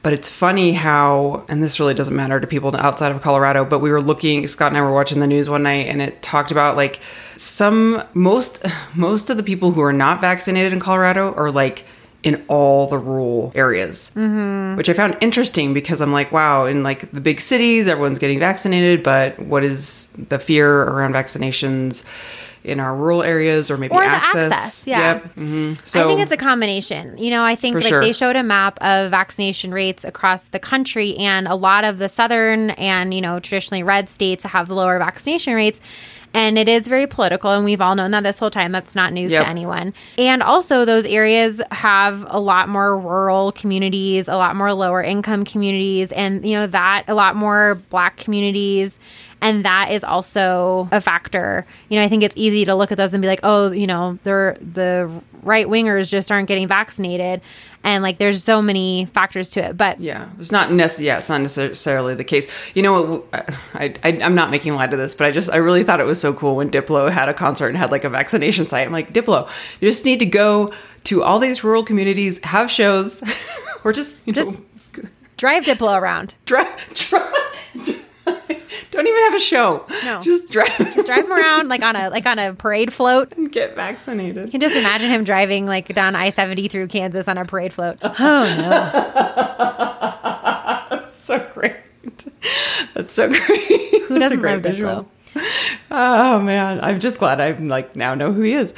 But 0.02 0.12
it's 0.12 0.28
funny 0.28 0.72
how, 0.72 1.44
and 1.48 1.62
this 1.62 1.80
really 1.80 1.94
doesn't 1.94 2.14
matter 2.14 2.38
to 2.38 2.46
people 2.46 2.76
outside 2.76 3.10
of 3.10 3.22
Colorado, 3.22 3.64
but 3.64 3.80
we 3.80 3.90
were 3.90 4.00
looking, 4.00 4.46
Scott 4.46 4.68
and 4.68 4.76
I 4.76 4.80
were 4.80 4.92
watching 4.92 5.20
the 5.20 5.26
news 5.26 5.48
one 5.48 5.64
night 5.64 5.88
and 5.88 6.00
it 6.00 6.22
talked 6.22 6.52
about 6.52 6.76
like 6.76 7.00
some, 7.36 8.02
most, 8.14 8.64
most 8.94 9.30
of 9.30 9.36
the 9.36 9.42
people 9.42 9.72
who 9.72 9.80
are 9.80 9.92
not 9.92 10.20
vaccinated 10.20 10.72
in 10.72 10.80
Colorado 10.80 11.34
are 11.34 11.50
like, 11.50 11.84
in 12.22 12.44
all 12.48 12.88
the 12.88 12.98
rural 12.98 13.52
areas, 13.54 14.10
mm-hmm. 14.16 14.76
which 14.76 14.88
I 14.88 14.94
found 14.94 15.16
interesting 15.20 15.72
because 15.72 16.00
I'm 16.00 16.12
like, 16.12 16.32
wow, 16.32 16.64
in 16.64 16.82
like 16.82 17.12
the 17.12 17.20
big 17.20 17.40
cities, 17.40 17.86
everyone's 17.86 18.18
getting 18.18 18.40
vaccinated, 18.40 19.04
but 19.04 19.38
what 19.38 19.62
is 19.62 20.08
the 20.28 20.40
fear 20.40 20.82
around 20.82 21.12
vaccinations 21.12 22.04
in 22.66 22.80
our 22.80 22.94
rural 22.94 23.22
areas 23.22 23.70
or 23.70 23.76
maybe 23.78 23.94
Or 23.94 24.02
the 24.02 24.06
access? 24.10 24.52
access, 24.52 24.86
yeah. 24.86 24.98
Yep. 25.14 25.32
hmm 25.34 25.74
So 25.84 26.04
I 26.04 26.06
think 26.08 26.20
it's 26.20 26.32
a 26.32 26.36
combination. 26.36 27.16
You 27.16 27.30
know, 27.30 27.42
I 27.44 27.54
think 27.56 27.76
like 27.76 27.84
sure. 27.84 28.00
they 28.00 28.12
showed 28.12 28.36
a 28.36 28.42
map 28.42 28.76
of 28.82 29.10
vaccination 29.10 29.72
rates 29.72 30.04
across 30.04 30.48
the 30.48 30.58
country, 30.58 31.16
and 31.16 31.46
a 31.48 31.54
lot 31.54 31.84
of 31.84 31.98
the 31.98 32.08
southern 32.08 32.70
and 32.70 33.14
you 33.14 33.20
know 33.20 33.38
traditionally 33.40 33.82
red 33.82 34.08
states 34.08 34.44
have 34.44 34.68
lower 34.70 34.98
vaccination 34.98 35.54
rates. 35.54 35.80
And 36.34 36.58
it 36.58 36.68
is 36.68 36.86
very 36.86 37.06
political, 37.06 37.50
and 37.52 37.64
we've 37.64 37.80
all 37.80 37.94
known 37.94 38.10
that 38.10 38.22
this 38.22 38.38
whole 38.38 38.50
time. 38.50 38.70
That's 38.70 38.94
not 38.94 39.12
news 39.14 39.30
Yep. 39.32 39.40
to 39.42 39.48
anyone. 39.48 39.94
And 40.18 40.42
also, 40.42 40.84
those 40.84 41.06
areas 41.06 41.62
have 41.70 42.26
a 42.28 42.38
lot 42.38 42.68
more 42.68 42.98
rural 42.98 43.52
communities, 43.52 44.28
a 44.28 44.34
lot 44.36 44.54
more 44.54 44.74
lower 44.74 45.02
income 45.02 45.44
communities, 45.46 46.12
and 46.12 46.44
you 46.44 46.54
know 46.54 46.66
that 46.66 47.04
a 47.08 47.14
lot 47.14 47.36
more 47.36 47.76
black 47.88 48.16
communities 48.18 48.98
and 49.46 49.64
that 49.64 49.90
is 49.92 50.02
also 50.02 50.88
a 50.90 51.00
factor. 51.00 51.64
You 51.88 51.98
know, 51.98 52.04
I 52.04 52.08
think 52.08 52.22
it's 52.22 52.34
easy 52.36 52.64
to 52.64 52.74
look 52.74 52.90
at 52.90 52.98
those 52.98 53.14
and 53.14 53.22
be 53.22 53.28
like, 53.28 53.40
oh, 53.42 53.70
you 53.70 53.86
know, 53.86 54.18
they're 54.24 54.56
the 54.60 55.08
right 55.42 55.66
wingers 55.68 56.10
just 56.10 56.32
aren't 56.32 56.48
getting 56.48 56.66
vaccinated, 56.66 57.40
and 57.84 58.02
like 58.02 58.18
there's 58.18 58.42
so 58.42 58.60
many 58.60 59.06
factors 59.06 59.48
to 59.50 59.64
it. 59.64 59.76
But 59.76 60.00
Yeah, 60.00 60.28
it's 60.38 60.50
not 60.50 60.72
necessarily. 60.72 61.06
Yeah, 61.06 61.18
it's 61.18 61.28
not 61.28 61.40
necessarily 61.40 62.14
the 62.16 62.24
case. 62.24 62.48
You 62.74 62.82
know, 62.82 63.02
what, 63.02 63.24
I, 63.74 63.94
I 64.02 64.18
I'm 64.22 64.34
not 64.34 64.50
making 64.50 64.74
light 64.74 64.92
of 64.92 64.98
this, 64.98 65.14
but 65.14 65.26
I 65.28 65.30
just 65.30 65.50
I 65.52 65.56
really 65.58 65.84
thought 65.84 66.00
it 66.00 66.06
was 66.06 66.20
so 66.20 66.34
cool 66.34 66.56
when 66.56 66.70
Diplo 66.70 67.10
had 67.10 67.28
a 67.28 67.34
concert 67.34 67.68
and 67.68 67.76
had 67.78 67.92
like 67.92 68.04
a 68.04 68.10
vaccination 68.10 68.66
site. 68.66 68.86
I'm 68.86 68.92
like, 68.92 69.12
Diplo, 69.12 69.48
you 69.80 69.88
just 69.88 70.04
need 70.04 70.18
to 70.18 70.26
go 70.26 70.72
to 71.04 71.22
all 71.22 71.38
these 71.38 71.62
rural 71.62 71.84
communities, 71.84 72.40
have 72.42 72.68
shows, 72.70 73.22
or 73.84 73.92
just 73.92 74.18
you 74.26 74.32
Just- 74.32 74.52
know, 74.52 74.60
drive 75.36 75.64
Diplo 75.64 75.96
around, 76.00 76.34
drive, 76.46 76.92
drive. 76.94 77.32
Don't 78.96 79.06
even 79.06 79.22
have 79.24 79.34
a 79.34 79.38
show. 79.38 79.84
No. 80.04 80.22
just 80.22 80.50
drive, 80.50 80.74
just 80.78 81.06
drive 81.06 81.24
him 81.26 81.32
around 81.32 81.68
like 81.68 81.82
on 81.82 81.96
a 81.96 82.08
like 82.08 82.24
on 82.24 82.38
a 82.38 82.54
parade 82.54 82.92
float. 82.92 83.32
and 83.36 83.52
get 83.52 83.76
vaccinated. 83.76 84.46
You 84.46 84.50
can 84.50 84.60
just 84.60 84.74
imagine 84.74 85.10
him 85.10 85.22
driving 85.24 85.66
like 85.66 85.94
down 85.94 86.14
I 86.16 86.30
seventy 86.30 86.66
through 86.68 86.88
Kansas 86.88 87.28
on 87.28 87.36
a 87.36 87.44
parade 87.44 87.74
float. 87.74 87.98
Oh 88.02 88.56
no! 88.58 88.70
That's 90.90 91.24
so 91.24 91.46
great. 91.52 91.76
That's 92.94 93.12
so 93.12 93.28
great. 93.28 94.02
Who 94.04 94.18
doesn't 94.18 94.40
love 94.40 94.62
Diplo? 94.62 95.06
Oh 95.90 96.40
man, 96.40 96.80
I'm 96.82 96.98
just 96.98 97.18
glad 97.18 97.38
I'm 97.40 97.68
like 97.68 97.94
now 97.96 98.14
know 98.14 98.32
who 98.32 98.40
he 98.40 98.52
is. 98.54 98.72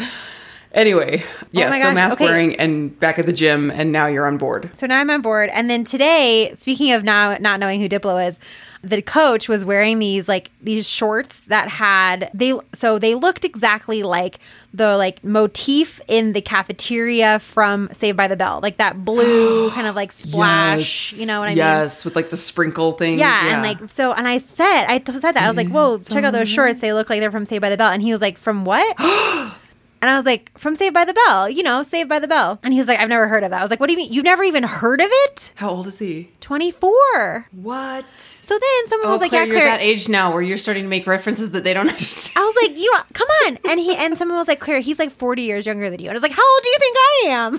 Anyway, 0.73 1.23
yeah, 1.51 1.71
Oh 1.73 1.79
so 1.79 1.93
mask 1.93 2.21
okay. 2.21 2.27
wearing 2.27 2.57
and 2.57 2.99
back 3.01 3.19
at 3.19 3.25
the 3.25 3.33
gym, 3.33 3.71
and 3.71 3.91
now 3.91 4.07
you're 4.07 4.27
on 4.27 4.37
board. 4.37 4.71
So 4.75 4.87
now 4.87 5.01
I'm 5.01 5.09
on 5.09 5.23
board. 5.23 5.49
And 5.53 5.71
then 5.71 5.83
today, 5.83 6.53
speaking 6.55 6.93
of 6.93 7.05
now 7.05 7.37
not 7.39 7.59
knowing 7.59 7.81
who 7.81 7.89
Diplo 7.89 8.27
is, 8.27 8.39
the 8.83 9.01
coach 9.01 9.49
was 9.49 9.65
wearing 9.65 9.99
these 9.99 10.29
like 10.29 10.51
these 10.61 10.87
shorts 10.87 11.47
that 11.47 11.69
had 11.69 12.31
they 12.35 12.53
so 12.75 12.99
they 12.99 13.15
looked 13.15 13.45
exactly 13.45 14.03
like 14.03 14.39
the 14.75 14.97
like 14.97 15.25
motif 15.25 16.01
in 16.07 16.35
the 16.35 16.43
cafeteria 16.43 17.39
from 17.39 17.89
Saved 17.93 18.19
by 18.19 18.29
the 18.29 18.37
Bell, 18.37 18.61
like 18.63 18.77
that 18.77 19.05
blue 19.07 19.71
kind 19.75 19.87
of 19.87 19.97
like 19.97 20.13
splash. 20.13 21.15
You 21.15 21.27
know 21.27 21.41
what 21.41 21.47
I 21.47 21.51
mean? 21.51 21.57
yes, 21.57 22.05
with 22.05 22.15
like 22.15 22.29
the 22.29 22.37
sprinkle 22.37 22.93
things. 22.93 23.19
Yeah, 23.19 23.55
and 23.55 23.63
like 23.63 23.91
so, 23.91 24.13
and 24.13 24.29
I 24.29 24.37
said, 24.37 24.85
I 24.85 25.03
said 25.03 25.33
that 25.33 25.43
I 25.43 25.49
was 25.49 25.57
like, 25.57 25.69
"Whoa, 25.69 25.99
check 25.99 26.25
out 26.25 26.35
those 26.35 26.49
shorts! 26.49 26.83
They 26.83 26.93
look 26.93 27.09
like 27.09 27.21
they're 27.21 27.33
from 27.33 27.47
Saved 27.47 27.63
by 27.63 27.71
the 27.71 27.79
Bell." 27.79 27.91
And 27.91 28.03
he 28.03 28.13
was 28.13 28.21
like, 28.21 28.37
"From 28.37 28.67
what?" 28.67 28.95
and 30.01 30.11
I 30.11 30.17
was 30.17 30.27
like, 30.27 30.57
"From 30.59 30.75
Saved 30.77 30.95
by 30.95 31.05
the 31.05 31.15
Bell, 31.15 31.49
you 31.49 31.63
know, 31.63 31.83
Saved 31.83 32.09
by 32.09 32.19
the 32.19 32.29
Bell." 32.29 32.59
And 32.63 32.73
he 32.73 32.79
was 32.79 32.89
like, 32.89 32.99
"I've 32.99 33.09
never 33.09 33.29
heard 33.29 33.45
of 33.45 33.51
that." 33.51 33.59
I 33.59 33.63
was 33.63 33.71
like, 33.71 33.81
"What 33.81 33.87
do 33.87 33.93
you 33.93 33.97
mean? 33.99 34.13
You've 34.13 34.25
never 34.25 34.45
even 34.45 34.63
heard 34.65 35.01
of 35.01 35.09
it?" 35.11 35.53
how 35.57 35.71
old 35.71 35.87
is 35.87 35.99
he? 35.99 36.31
Twenty 36.41 36.71
four. 36.71 37.47
What? 37.53 38.05
So 38.21 38.55
then 38.59 38.87
someone 38.87 39.09
Oh, 39.09 39.13
was 39.13 39.21
like, 39.21 39.31
Claire, 39.31 39.47
"Yeah, 39.47 39.53
you're 39.53 39.61
that 39.63 39.81
age 39.81 40.09
now 40.09 40.33
where 40.33 40.41
you're 40.43 40.57
starting 40.57 40.85
to 40.85 40.89
make 40.89 41.07
references 41.07 41.51
that 41.53 41.65
they 41.65 41.75
don't 41.75 41.89
understand. 41.91 42.43
I 42.43 42.47
was 42.47 42.57
like, 42.69 42.79
"You 42.79 42.93
know, 42.93 43.01
come 43.13 43.29
on!" 43.47 43.59
And 43.69 43.79
he 43.81 43.95
and 43.97 44.17
someone 44.17 44.39
was 44.39 44.49
like, 44.49 44.61
"Claire, 44.61 44.81
he's 44.81 44.99
like 44.99 45.11
forty 45.11 45.43
years 45.43 45.67
younger 45.67 45.91
than 45.91 46.01
you." 46.01 46.07
And 46.09 46.13
I 46.13 46.17
was 46.17 46.23
like, 46.23 46.33
"How 46.33 46.43
old 46.55 46.63
do 46.63 46.69
you 46.71 46.79
think 46.79 46.97
I 46.97 47.29
am?" 47.31 47.59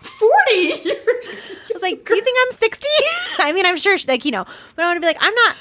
Forty 0.00 0.54
years. 0.88 1.52
I 1.68 1.72
was 1.74 1.82
like, 1.82 2.08
"You 2.08 2.22
think 2.22 2.38
I'm 2.48 2.56
60? 2.56 2.88
I 3.38 3.52
mean, 3.52 3.66
I'm 3.66 3.76
sure, 3.76 3.96
like 4.06 4.24
you 4.24 4.30
know, 4.30 4.44
but 4.76 4.82
I 4.84 4.86
want 4.88 4.96
to 4.96 5.00
be 5.00 5.06
like, 5.06 5.18
I'm 5.20 5.34
not. 5.34 5.56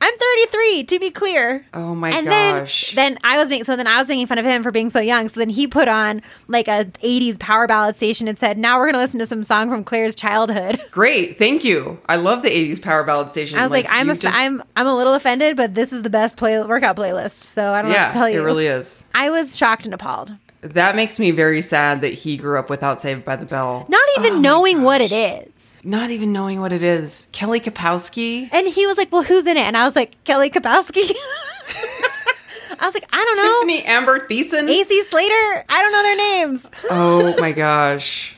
I'm 0.00 0.16
33 0.16 0.84
to 0.84 0.98
be 0.98 1.10
clear. 1.10 1.64
Oh 1.74 1.94
my 1.94 2.10
and 2.10 2.26
gosh. 2.26 2.94
Then, 2.94 3.14
then 3.14 3.20
I 3.24 3.38
was 3.38 3.48
making 3.48 3.64
so 3.64 3.76
then 3.76 3.86
I 3.86 3.98
was 3.98 4.08
making 4.08 4.26
fun 4.26 4.38
of 4.38 4.44
him 4.44 4.62
for 4.62 4.70
being 4.70 4.90
so 4.90 5.00
young. 5.00 5.28
So 5.28 5.40
then 5.40 5.50
he 5.50 5.66
put 5.66 5.88
on 5.88 6.22
like 6.46 6.68
a 6.68 6.84
80s 7.02 7.38
power 7.38 7.66
ballad 7.66 7.96
station 7.96 8.28
and 8.28 8.38
said, 8.38 8.58
"Now 8.58 8.78
we're 8.78 8.86
gonna 8.86 9.02
listen 9.02 9.18
to 9.20 9.26
some 9.26 9.44
song 9.44 9.68
from 9.70 9.84
Claire's 9.84 10.14
childhood." 10.14 10.80
Great, 10.90 11.38
thank 11.38 11.64
you. 11.64 11.98
I 12.08 12.16
love 12.16 12.42
the 12.42 12.50
'80s 12.50 12.80
power 12.80 13.02
ballad 13.04 13.30
station. 13.30 13.58
I 13.58 13.62
was 13.62 13.72
like, 13.72 13.86
I'm 13.88 14.08
you 14.08 14.14
a, 14.22 14.28
am 14.28 14.62
I'm 14.76 14.86
a 14.86 14.94
little 14.94 15.14
offended, 15.14 15.56
but 15.56 15.74
this 15.74 15.92
is 15.92 16.02
the 16.02 16.10
best 16.10 16.36
play 16.36 16.60
workout 16.60 16.96
playlist. 16.96 17.42
So 17.42 17.72
I 17.72 17.82
don't 17.82 17.90
know 17.90 17.98
what 17.98 18.06
to 18.08 18.12
tell 18.12 18.28
you. 18.30 18.40
it 18.40 18.44
really 18.44 18.66
is. 18.66 19.04
I 19.14 19.30
was 19.30 19.56
shocked 19.56 19.84
and 19.84 19.94
appalled, 19.94 20.34
That 20.60 20.96
makes 20.96 21.18
me 21.18 21.30
very 21.32 21.62
sad 21.62 22.00
that 22.02 22.12
he 22.12 22.36
grew 22.36 22.58
up 22.58 22.70
without 22.70 23.00
Saved 23.00 23.24
by 23.24 23.36
the 23.36 23.46
Bell. 23.46 23.86
not 23.88 24.08
even 24.18 24.34
Oh 24.34 24.40
knowing 24.40 24.82
what 24.82 25.00
it 25.00 25.12
is. 25.12 25.48
Not 25.88 26.10
even 26.10 26.34
knowing 26.34 26.60
what 26.60 26.70
it 26.74 26.82
is. 26.82 27.28
Kelly 27.32 27.60
Kapowski. 27.60 28.50
And 28.52 28.68
he 28.68 28.86
was 28.86 28.98
like, 28.98 29.10
"Well, 29.10 29.22
who's 29.22 29.46
in 29.46 29.56
it?" 29.56 29.62
And 29.62 29.74
I 29.74 29.86
was 29.86 29.96
like, 29.96 30.22
"Kelly 30.24 30.50
Kapowski." 30.50 31.00
I 32.80 32.84
was 32.84 32.92
like, 32.92 33.06
"I 33.10 33.24
don't 33.24 33.38
know." 33.38 33.74
Tiffani 33.74 33.86
Amber 33.86 34.20
Thiessen. 34.20 34.68
AC 34.68 35.02
Slater. 35.04 35.64
I 35.66 35.82
don't 35.82 35.92
know 35.92 36.02
their 36.02 36.16
names. 36.16 36.66
Oh 36.90 37.36
my 37.40 37.52
gosh. 37.52 38.36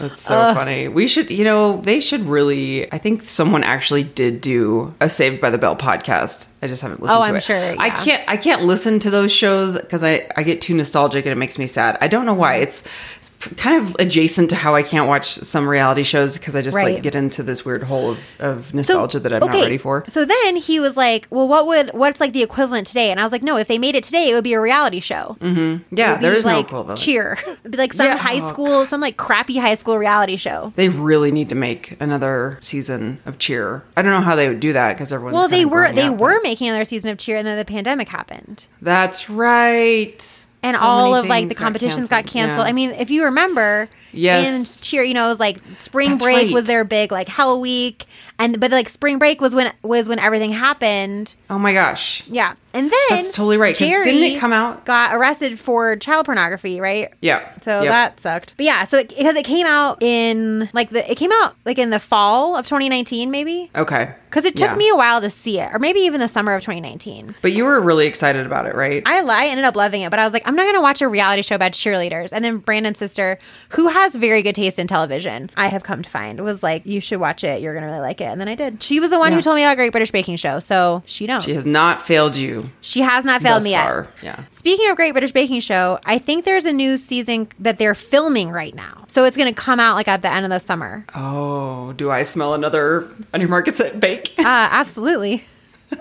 That's 0.00 0.22
so 0.22 0.54
funny. 0.54 0.88
We 0.88 1.06
should, 1.06 1.30
you 1.30 1.44
know, 1.44 1.80
they 1.82 2.00
should 2.00 2.22
really. 2.22 2.92
I 2.92 2.98
think 2.98 3.22
someone 3.22 3.62
actually 3.62 4.02
did 4.02 4.40
do 4.40 4.92
a 5.00 5.08
Saved 5.08 5.40
by 5.40 5.50
the 5.50 5.58
Bell 5.58 5.76
podcast. 5.76 6.48
I 6.60 6.66
just 6.66 6.82
haven't 6.82 7.00
oh, 7.00 7.04
listened 7.04 7.18
Oh, 7.20 7.22
to 7.22 7.28
I'm 7.28 7.36
it. 7.36 7.42
sure, 7.42 7.56
I 7.56 7.86
yeah. 7.86 8.04
can't 8.04 8.28
I 8.28 8.36
can't 8.36 8.62
listen 8.64 8.98
to 9.00 9.10
those 9.10 9.32
shows 9.32 9.76
because 9.78 10.02
I, 10.02 10.28
I 10.36 10.42
get 10.42 10.60
too 10.60 10.74
nostalgic 10.74 11.24
and 11.24 11.32
it 11.32 11.38
makes 11.38 11.58
me 11.58 11.66
sad. 11.66 11.96
I 12.00 12.08
don't 12.08 12.26
know 12.26 12.34
why. 12.34 12.54
Mm-hmm. 12.54 12.62
It's, 12.64 12.82
it's 13.18 13.30
kind 13.56 13.80
of 13.80 13.96
adjacent 14.00 14.50
to 14.50 14.56
how 14.56 14.74
I 14.74 14.82
can't 14.82 15.06
watch 15.08 15.26
some 15.26 15.68
reality 15.68 16.02
shows 16.02 16.38
because 16.38 16.56
I 16.56 16.60
just 16.62 16.76
Right. 16.76 16.94
like 16.94 17.02
get 17.02 17.14
into 17.14 17.42
this 17.42 17.64
weird 17.64 17.82
hole 17.84 18.10
of, 18.12 18.40
of 18.40 18.74
nostalgia 18.74 19.20
that 19.20 19.32
I'm 19.32 19.40
not 19.40 19.50
ready 19.52 19.78
for. 19.78 20.04
So 20.08 20.24
then 20.24 20.56
he 20.56 20.80
was 20.80 20.96
like, 20.96 21.26
"Well, 21.30 21.46
what 21.46 21.66
would 21.66 21.90
what's 21.94 22.20
like 22.20 22.32
the 22.32 22.42
equivalent 22.42 22.86
today?" 22.86 23.10
And 23.10 23.20
I 23.20 23.22
was 23.22 23.32
like, 23.32 23.42
"No, 23.42 23.56
if 23.56 23.68
they 23.68 23.78
made 23.78 23.94
it 23.94 24.04
today, 24.04 24.28
it 24.30 24.34
would 24.34 24.44
be 24.44 24.52
a 24.54 24.60
reality 24.60 25.00
show. 25.00 25.36
Mm-hmm. 25.40 25.94
Yeah, 25.96 26.12
It'd 26.12 26.22
there 26.24 26.32
no 26.32 26.38
like 26.56 26.66
equivalent. 26.66 26.98
Cheer, 26.98 27.38
like 27.64 27.92
some 27.92 28.06
Yeah. 28.06 28.16
high 28.16 28.40
Oh, 28.40 28.48
school, 28.50 28.84
some 28.86 29.00
like 29.00 29.16
crappy 29.16 29.56
high 29.58 29.74
school 29.76 29.96
reality 29.98 30.36
show. 30.36 30.72
They 30.76 30.88
really 30.88 31.30
need 31.30 31.48
to 31.50 31.54
make 31.54 31.96
another 32.00 32.56
season 32.60 33.18
of 33.26 33.38
Cheer. 33.38 33.82
I 33.96 34.02
don't 34.02 34.10
know 34.12 34.20
how 34.20 34.36
they 34.36 34.48
would 34.48 34.60
do 34.60 34.72
that 34.72 34.94
because 34.94 35.12
everyone's 35.12 35.34
Well, 35.34 35.48
they 35.48 35.64
were 35.64 35.92
they 35.92 36.06
up, 36.08 36.18
were 36.18 36.40
making 36.48 36.68
another 36.68 36.84
season 36.84 37.10
of 37.10 37.18
Cheer, 37.18 37.36
and 37.36 37.46
then 37.46 37.58
the 37.58 37.64
pandemic 37.64 38.08
happened, 38.08 38.66
That's 38.80 39.28
right. 39.28 40.46
and 40.62 40.76
So 40.76 40.82
all 40.82 41.14
of 41.14 41.26
like 41.26 41.48
the 41.48 41.54
competitions 41.54 42.08
got 42.08 42.26
canceled. 42.26 42.64
Yeah. 42.64 42.70
I 42.70 42.72
mean, 42.72 42.90
if 42.90 43.10
you 43.10 43.24
remember, 43.24 43.88
Yes. 44.12 44.80
in 44.80 44.84
Cheer, 44.84 45.02
you 45.02 45.14
know, 45.14 45.26
it 45.26 45.30
was 45.30 45.40
like 45.40 45.58
spring 45.78 46.10
That's 46.10 46.24
break 46.24 46.52
was 46.54 46.66
their 46.66 46.84
big 46.84 47.12
like 47.12 47.28
Hell 47.28 47.60
Week, 47.60 48.06
and 48.38 48.58
but 48.60 48.70
like 48.70 48.88
spring 48.88 49.18
break 49.18 49.40
was 49.40 49.54
when 49.54 49.72
was 49.82 50.08
when 50.08 50.18
everything 50.18 50.52
happened. 50.52 51.34
oh 51.50 51.58
my 51.58 51.72
gosh. 51.72 52.22
Yeah, 52.26 52.54
and 52.74 52.90
then 52.90 53.00
That's 53.10 53.30
totally 53.32 53.56
right, 53.56 53.74
Jerry 53.74 54.04
didn't 54.04 54.22
it 54.36 54.38
come 54.38 54.52
out- 54.52 54.84
Got 54.84 55.14
arrested 55.14 55.58
for 55.58 55.96
child 55.96 56.26
pornography, 56.26 56.80
right? 56.80 57.12
Yeah. 57.20 57.48
So 57.62 57.82
Yep. 57.82 57.90
that 57.90 58.20
sucked. 58.20 58.54
But 58.56 58.66
yeah, 58.66 58.84
so 58.84 58.98
it, 58.98 59.08
because 59.08 59.36
it 59.36 59.44
came 59.44 59.66
out 59.66 60.02
in 60.02 60.68
like 60.72 60.90
the 60.90 61.10
it 61.10 61.16
came 61.16 61.32
out 61.32 61.54
like 61.64 61.78
in 61.78 61.90
the 61.90 61.98
fall 62.00 62.56
of 62.56 62.66
2019, 62.66 63.30
maybe. 63.30 63.70
Okay. 63.74 64.12
Because 64.28 64.44
it 64.44 64.56
took 64.56 64.70
Yeah. 64.70 64.76
me 64.76 64.88
a 64.90 64.94
while 64.96 65.20
to 65.22 65.30
see 65.30 65.58
it, 65.58 65.70
or 65.72 65.78
maybe 65.78 66.00
even 66.00 66.20
the 66.20 66.28
summer 66.28 66.54
of 66.54 66.62
2019. 66.62 67.34
But 67.40 67.52
you 67.52 67.64
were 67.64 67.80
really 67.80 68.06
excited 68.06 68.44
about 68.44 68.66
it, 68.66 68.74
right? 68.74 69.02
I, 69.06 69.20
lie, 69.22 69.44
I 69.44 69.46
ended 69.46 69.64
up 69.64 69.74
loving 69.74 70.02
it, 70.02 70.10
but 70.10 70.18
I 70.18 70.24
was 70.24 70.34
like, 70.34 70.46
I'm 70.46 70.54
not 70.54 70.64
going 70.64 70.74
to 70.74 70.82
watch 70.82 71.00
a 71.00 71.08
reality 71.08 71.40
show 71.40 71.54
about 71.54 71.72
cheerleaders. 71.72 72.30
And 72.32 72.44
then 72.44 72.58
Brandon's 72.58 72.98
sister, 72.98 73.38
who 73.70 73.88
has 73.98 74.14
very 74.14 74.42
good 74.42 74.54
taste 74.54 74.78
in 74.78 74.86
television, 74.86 75.50
I 75.56 75.68
have 75.68 75.82
come 75.82 76.02
to 76.02 76.08
find, 76.08 76.40
was 76.40 76.62
like, 76.62 76.86
you 76.86 77.00
should 77.00 77.20
watch 77.20 77.44
it. 77.44 77.60
You're 77.62 77.72
to 77.82 77.88
really 77.88 78.00
like 78.00 78.20
it. 78.20 78.24
And 78.24 78.40
then 78.40 78.48
I 78.48 78.54
did. 78.54 78.82
She 78.82 79.00
was 79.00 79.10
the 79.10 79.18
one 79.18 79.30
Yeah. 79.32 79.36
who 79.36 79.42
told 79.42 79.56
me 79.56 79.62
about 79.64 79.76
Great 79.76 79.92
British 79.92 80.10
Baking 80.10 80.36
Show, 80.36 80.58
so 80.60 81.02
she 81.06 81.26
knows. 81.26 81.44
she 81.44 81.54
has 81.54 81.66
not 81.66 82.06
failed 82.06 82.34
you 82.36 82.70
She 82.80 83.00
has 83.00 83.24
not 83.24 83.42
failed 83.42 83.62
me 83.64 83.70
yet. 83.70 83.82
far. 83.84 84.08
Yeah. 84.22 84.40
Speaking 84.48 84.88
of 84.90 84.96
Great 84.96 85.12
British 85.12 85.32
Baking 85.32 85.60
Show, 85.60 85.98
I 86.04 86.18
think 86.18 86.44
there's 86.44 86.64
a 86.64 86.72
new 86.72 86.96
season 86.96 87.48
that 87.58 87.78
they're 87.78 87.94
filming 87.94 88.50
right 88.50 88.74
now. 88.74 89.04
So 89.08 89.24
it's 89.24 89.36
to 89.52 89.60
come 89.60 89.80
out 89.80 89.94
like 89.96 90.08
at 90.08 90.22
the 90.22 90.30
end 90.30 90.44
of 90.46 90.50
the 90.50 90.58
summer. 90.60 91.04
Oh, 91.14 91.92
do 91.94 92.10
I 92.10 92.22
smell 92.22 92.54
another 92.54 93.08
on 93.34 93.40
your 93.40 93.48
markets 93.50 93.80
at 93.80 94.00
bake? 94.00 94.34
Uh, 94.38 94.42
absolutely. 94.44 95.44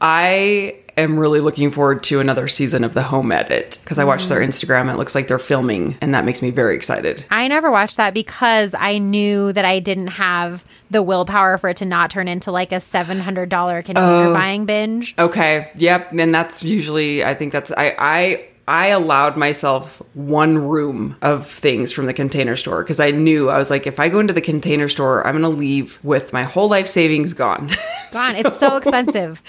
I 0.00 0.76
am 0.98 1.18
really 1.18 1.40
looking 1.40 1.70
forward 1.70 2.02
to 2.04 2.20
another 2.20 2.46
season 2.48 2.84
of 2.84 2.94
the 2.94 3.02
home 3.02 3.32
edit 3.32 3.78
because 3.82 3.98
I 3.98 4.04
watched 4.04 4.26
Mm. 4.26 4.28
their 4.30 4.40
Instagram. 4.40 4.92
It 4.92 4.96
looks 4.96 5.14
like 5.14 5.28
they're 5.28 5.38
filming, 5.38 5.96
and 6.00 6.14
that 6.14 6.24
makes 6.24 6.42
me 6.42 6.50
very 6.50 6.74
excited. 6.74 7.24
I 7.30 7.48
never 7.48 7.70
watched 7.70 7.96
that 7.96 8.14
because 8.14 8.74
I 8.78 8.98
knew 8.98 9.52
that 9.52 9.64
I 9.64 9.78
didn't 9.80 10.08
have 10.08 10.64
the 10.90 11.02
willpower 11.02 11.58
for 11.58 11.70
it 11.70 11.76
to 11.78 11.84
not 11.84 12.10
turn 12.10 12.28
into 12.28 12.50
like 12.50 12.72
a 12.72 12.80
$700 12.80 13.82
container 13.82 14.28
Oh. 14.30 14.34
buying 14.34 14.64
binge. 14.64 15.14
Okay. 15.18 15.68
Yep. 15.76 16.12
And 16.18 16.34
that's 16.34 16.62
usually 16.62 17.24
I 17.24 17.34
think 17.34 17.52
that's 17.52 17.70
I 17.72 17.94
I 17.98 18.40
I 18.68 18.88
allowed 18.88 19.36
myself 19.38 20.02
one 20.14 20.58
room 20.58 21.16
of 21.22 21.46
things 21.50 21.90
from 21.90 22.04
the 22.06 22.12
container 22.12 22.54
store 22.54 22.82
because 22.82 23.00
I 23.00 23.10
knew 23.10 23.48
I 23.48 23.56
was 23.56 23.70
like, 23.70 23.86
if 23.86 23.98
I 23.98 24.08
go 24.10 24.18
into 24.20 24.34
the 24.34 24.40
container 24.42 24.88
store, 24.88 25.26
I'm 25.26 25.34
gonna 25.34 25.48
leave 25.48 25.98
with 26.02 26.32
my 26.34 26.42
whole 26.42 26.68
life 26.68 26.86
savings 26.86 27.32
gone. 27.34 27.68
Gone. 28.12 28.36
It's 28.36 28.58
so 28.58 28.76
expensive. 28.76 29.42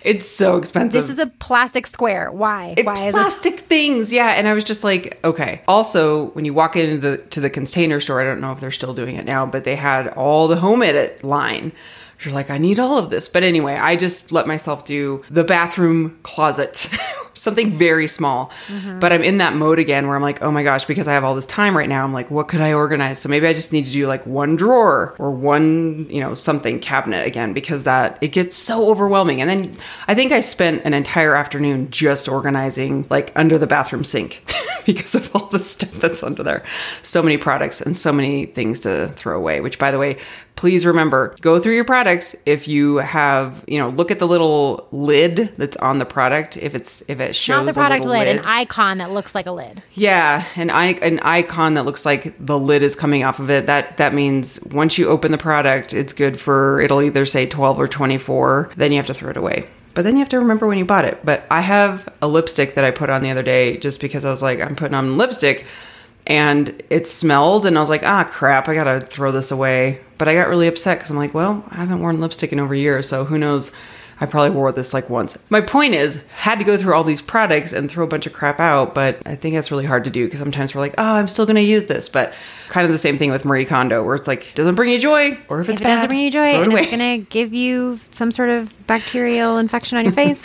it's 0.04 0.26
so 0.28 0.58
expensive. 0.58 1.06
This 1.06 1.10
is 1.10 1.18
a 1.18 1.28
plastic 1.28 1.86
square. 1.86 2.30
Why? 2.30 2.74
It- 2.76 2.84
Why 2.84 3.10
plastic 3.10 3.60
things, 3.60 4.12
yeah. 4.12 4.28
And 4.32 4.46
I 4.46 4.52
was 4.52 4.64
just 4.64 4.84
like, 4.84 5.18
okay. 5.24 5.62
Also, 5.66 6.26
when 6.30 6.44
you 6.44 6.52
walk 6.52 6.76
into 6.76 6.98
the 6.98 7.16
to 7.18 7.40
the 7.40 7.48
container 7.50 8.00
store, 8.00 8.20
I 8.20 8.24
don't 8.24 8.40
know 8.40 8.52
if 8.52 8.60
they're 8.60 8.70
still 8.70 8.92
doing 8.94 9.16
it 9.16 9.24
now, 9.24 9.46
but 9.46 9.64
they 9.64 9.76
had 9.76 10.08
all 10.08 10.46
the 10.48 10.56
home 10.56 10.82
edit 10.82 11.24
line. 11.24 11.72
You're 12.20 12.34
like, 12.34 12.50
I 12.50 12.58
need 12.58 12.78
all 12.78 12.98
of 12.98 13.10
this. 13.10 13.28
But 13.28 13.42
anyway, 13.42 13.74
I 13.76 13.96
just 13.96 14.30
let 14.30 14.46
myself 14.46 14.84
do 14.84 15.22
the 15.30 15.42
bathroom 15.42 16.18
closet, 16.22 16.88
something 17.34 17.70
very 17.70 18.06
small. 18.06 18.50
Mm-hmm. 18.66 18.98
But 18.98 19.12
I'm 19.12 19.22
in 19.22 19.38
that 19.38 19.54
mode 19.54 19.78
again 19.78 20.06
where 20.06 20.16
I'm 20.16 20.22
like, 20.22 20.42
oh 20.42 20.50
my 20.50 20.62
gosh, 20.62 20.84
because 20.84 21.08
I 21.08 21.14
have 21.14 21.24
all 21.24 21.34
this 21.34 21.46
time 21.46 21.76
right 21.76 21.88
now, 21.88 22.04
I'm 22.04 22.12
like, 22.12 22.30
what 22.30 22.48
could 22.48 22.60
I 22.60 22.72
organize? 22.72 23.18
So 23.18 23.28
maybe 23.28 23.46
I 23.46 23.52
just 23.52 23.72
need 23.72 23.84
to 23.86 23.90
do 23.90 24.06
like 24.06 24.26
one 24.26 24.56
drawer 24.56 25.14
or 25.18 25.30
one, 25.30 26.08
you 26.10 26.20
know, 26.20 26.34
something 26.34 26.80
cabinet 26.80 27.26
again 27.26 27.52
because 27.52 27.84
that 27.84 28.18
it 28.20 28.28
gets 28.28 28.56
so 28.56 28.90
overwhelming. 28.90 29.40
And 29.40 29.48
then 29.48 29.76
I 30.08 30.14
think 30.14 30.32
I 30.32 30.40
spent 30.40 30.84
an 30.84 30.94
entire 30.94 31.34
afternoon 31.34 31.90
just 31.90 32.28
organizing 32.28 33.06
like 33.10 33.32
under 33.36 33.58
the 33.58 33.66
bathroom 33.66 34.04
sink 34.04 34.44
because 34.86 35.14
of 35.14 35.34
all 35.34 35.46
the 35.46 35.58
stuff 35.60 35.92
that's 35.92 36.22
under 36.22 36.42
there. 36.42 36.64
So 37.02 37.22
many 37.22 37.36
products 37.36 37.80
and 37.80 37.96
so 37.96 38.12
many 38.12 38.46
things 38.46 38.80
to 38.80 39.08
throw 39.08 39.36
away, 39.36 39.60
which 39.60 39.78
by 39.78 39.90
the 39.90 39.98
way, 39.98 40.18
please 40.56 40.86
remember, 40.86 41.34
go 41.40 41.58
through 41.58 41.74
your 41.74 41.84
products 41.84 42.36
if 42.46 42.68
you 42.68 42.98
have, 42.98 43.64
you 43.66 43.78
know, 43.78 43.88
look 43.88 44.10
at 44.10 44.18
the 44.18 44.28
little 44.28 44.86
lid 44.92 45.52
that's 45.56 45.76
on 45.78 45.98
the 45.98 46.04
product 46.04 46.56
if 46.56 46.74
it's 46.74 47.02
if 47.08 47.20
it 47.20 47.34
shows 47.34 47.64
Not 47.64 47.66
the 47.66 47.72
product 47.72 48.04
little 48.04 48.24
lid, 48.24 48.36
an 48.38 48.44
icon 48.44 48.98
that 48.98 49.10
looks 49.10 49.34
like 49.34 49.46
a 49.46 49.52
lid. 49.52 49.82
yeah, 49.92 50.44
an 50.56 50.70
an 50.70 51.18
icon 51.20 51.74
that 51.74 51.84
looks 51.84 52.04
like 52.06 52.34
the 52.38 52.58
lid 52.58 52.82
is 52.82 52.94
coming 52.94 53.24
off 53.24 53.38
of 53.38 53.50
it. 53.50 53.66
That 53.66 53.96
that 53.96 54.14
means 54.14 54.60
once 54.72 54.98
you 54.98 55.08
open 55.08 55.32
the 55.32 55.38
product, 55.38 55.92
it's 55.94 56.12
good 56.12 56.40
for 56.40 56.80
it'll 56.80 57.02
either 57.02 57.24
say 57.24 57.46
12 57.46 57.80
or 57.80 57.88
24. 57.88 58.70
Then 58.76 58.92
you 58.92 58.98
have 58.98 59.06
to 59.06 59.14
throw 59.14 59.30
it 59.30 59.36
away. 59.36 59.66
But 59.94 60.04
then 60.04 60.14
you 60.14 60.20
have 60.20 60.28
to 60.30 60.38
remember 60.38 60.66
when 60.66 60.78
you 60.78 60.86
bought 60.86 61.04
it. 61.04 61.18
But 61.22 61.44
I 61.50 61.60
have 61.60 62.08
a 62.22 62.28
lipstick 62.28 62.76
that 62.76 62.84
I 62.84 62.90
put 62.90 63.10
on 63.10 63.22
the 63.22 63.30
other 63.30 63.42
day 63.42 63.76
just 63.76 64.00
because 64.00 64.24
I 64.24 64.30
was 64.30 64.42
like 64.42 64.60
I'm 64.60 64.76
putting 64.76 64.94
on 64.94 65.18
lipstick 65.18 65.66
and 66.26 66.82
it 66.90 67.06
smelled 67.06 67.66
and 67.66 67.76
I 67.76 67.80
was 67.80 67.90
like, 67.90 68.04
"Ah, 68.04 68.24
crap, 68.24 68.68
I 68.68 68.74
got 68.74 68.84
to 68.84 69.00
throw 69.00 69.32
this 69.32 69.50
away." 69.50 70.00
But 70.18 70.28
I 70.28 70.34
got 70.34 70.48
really 70.48 70.68
upset 70.68 71.00
cuz 71.00 71.10
I'm 71.10 71.16
like, 71.16 71.34
"Well, 71.34 71.64
I 71.70 71.76
haven't 71.76 72.00
worn 72.00 72.20
lipstick 72.20 72.52
in 72.52 72.60
over 72.60 72.74
a 72.74 72.78
year, 72.78 73.02
so 73.02 73.24
who 73.24 73.38
knows 73.38 73.72
I 74.22 74.26
probably 74.26 74.50
wore 74.50 74.70
this 74.70 74.94
like 74.94 75.10
once. 75.10 75.36
My 75.50 75.60
point 75.60 75.96
is, 75.96 76.22
had 76.36 76.60
to 76.60 76.64
go 76.64 76.76
through 76.76 76.94
all 76.94 77.02
these 77.02 77.20
products 77.20 77.72
and 77.72 77.90
throw 77.90 78.04
a 78.04 78.06
bunch 78.06 78.24
of 78.24 78.32
crap 78.32 78.60
out, 78.60 78.94
but 78.94 79.20
I 79.26 79.34
think 79.34 79.56
that's 79.56 79.72
really 79.72 79.84
hard 79.84 80.04
to 80.04 80.10
do 80.10 80.24
because 80.24 80.38
sometimes 80.38 80.76
we're 80.76 80.80
like, 80.80 80.94
oh, 80.96 81.02
I'm 81.02 81.26
still 81.26 81.44
to 81.44 81.60
use 81.60 81.86
this. 81.86 82.08
But 82.08 82.32
kind 82.68 82.86
of 82.86 82.92
the 82.92 82.98
same 82.98 83.18
thing 83.18 83.32
with 83.32 83.44
Marie 83.44 83.64
Kondo, 83.64 84.04
where 84.04 84.14
it's 84.14 84.28
like, 84.28 84.54
doesn't 84.54 84.76
bring 84.76 84.90
you 84.90 85.00
joy, 85.00 85.36
or 85.48 85.60
if 85.60 85.68
it's 85.68 85.80
it 85.80 85.84
bad, 85.84 85.96
doesn't 85.96 86.08
bring 86.08 86.20
you 86.20 86.30
joy, 86.30 86.50
it 86.50 86.62
and 86.62 86.72
it's 86.72 86.88
to 86.90 87.30
give 87.30 87.52
you 87.52 87.98
some 88.12 88.30
sort 88.30 88.48
of 88.48 88.86
bacterial 88.86 89.58
infection 89.58 89.98
on 89.98 90.04
your 90.04 90.12
face. 90.22 90.40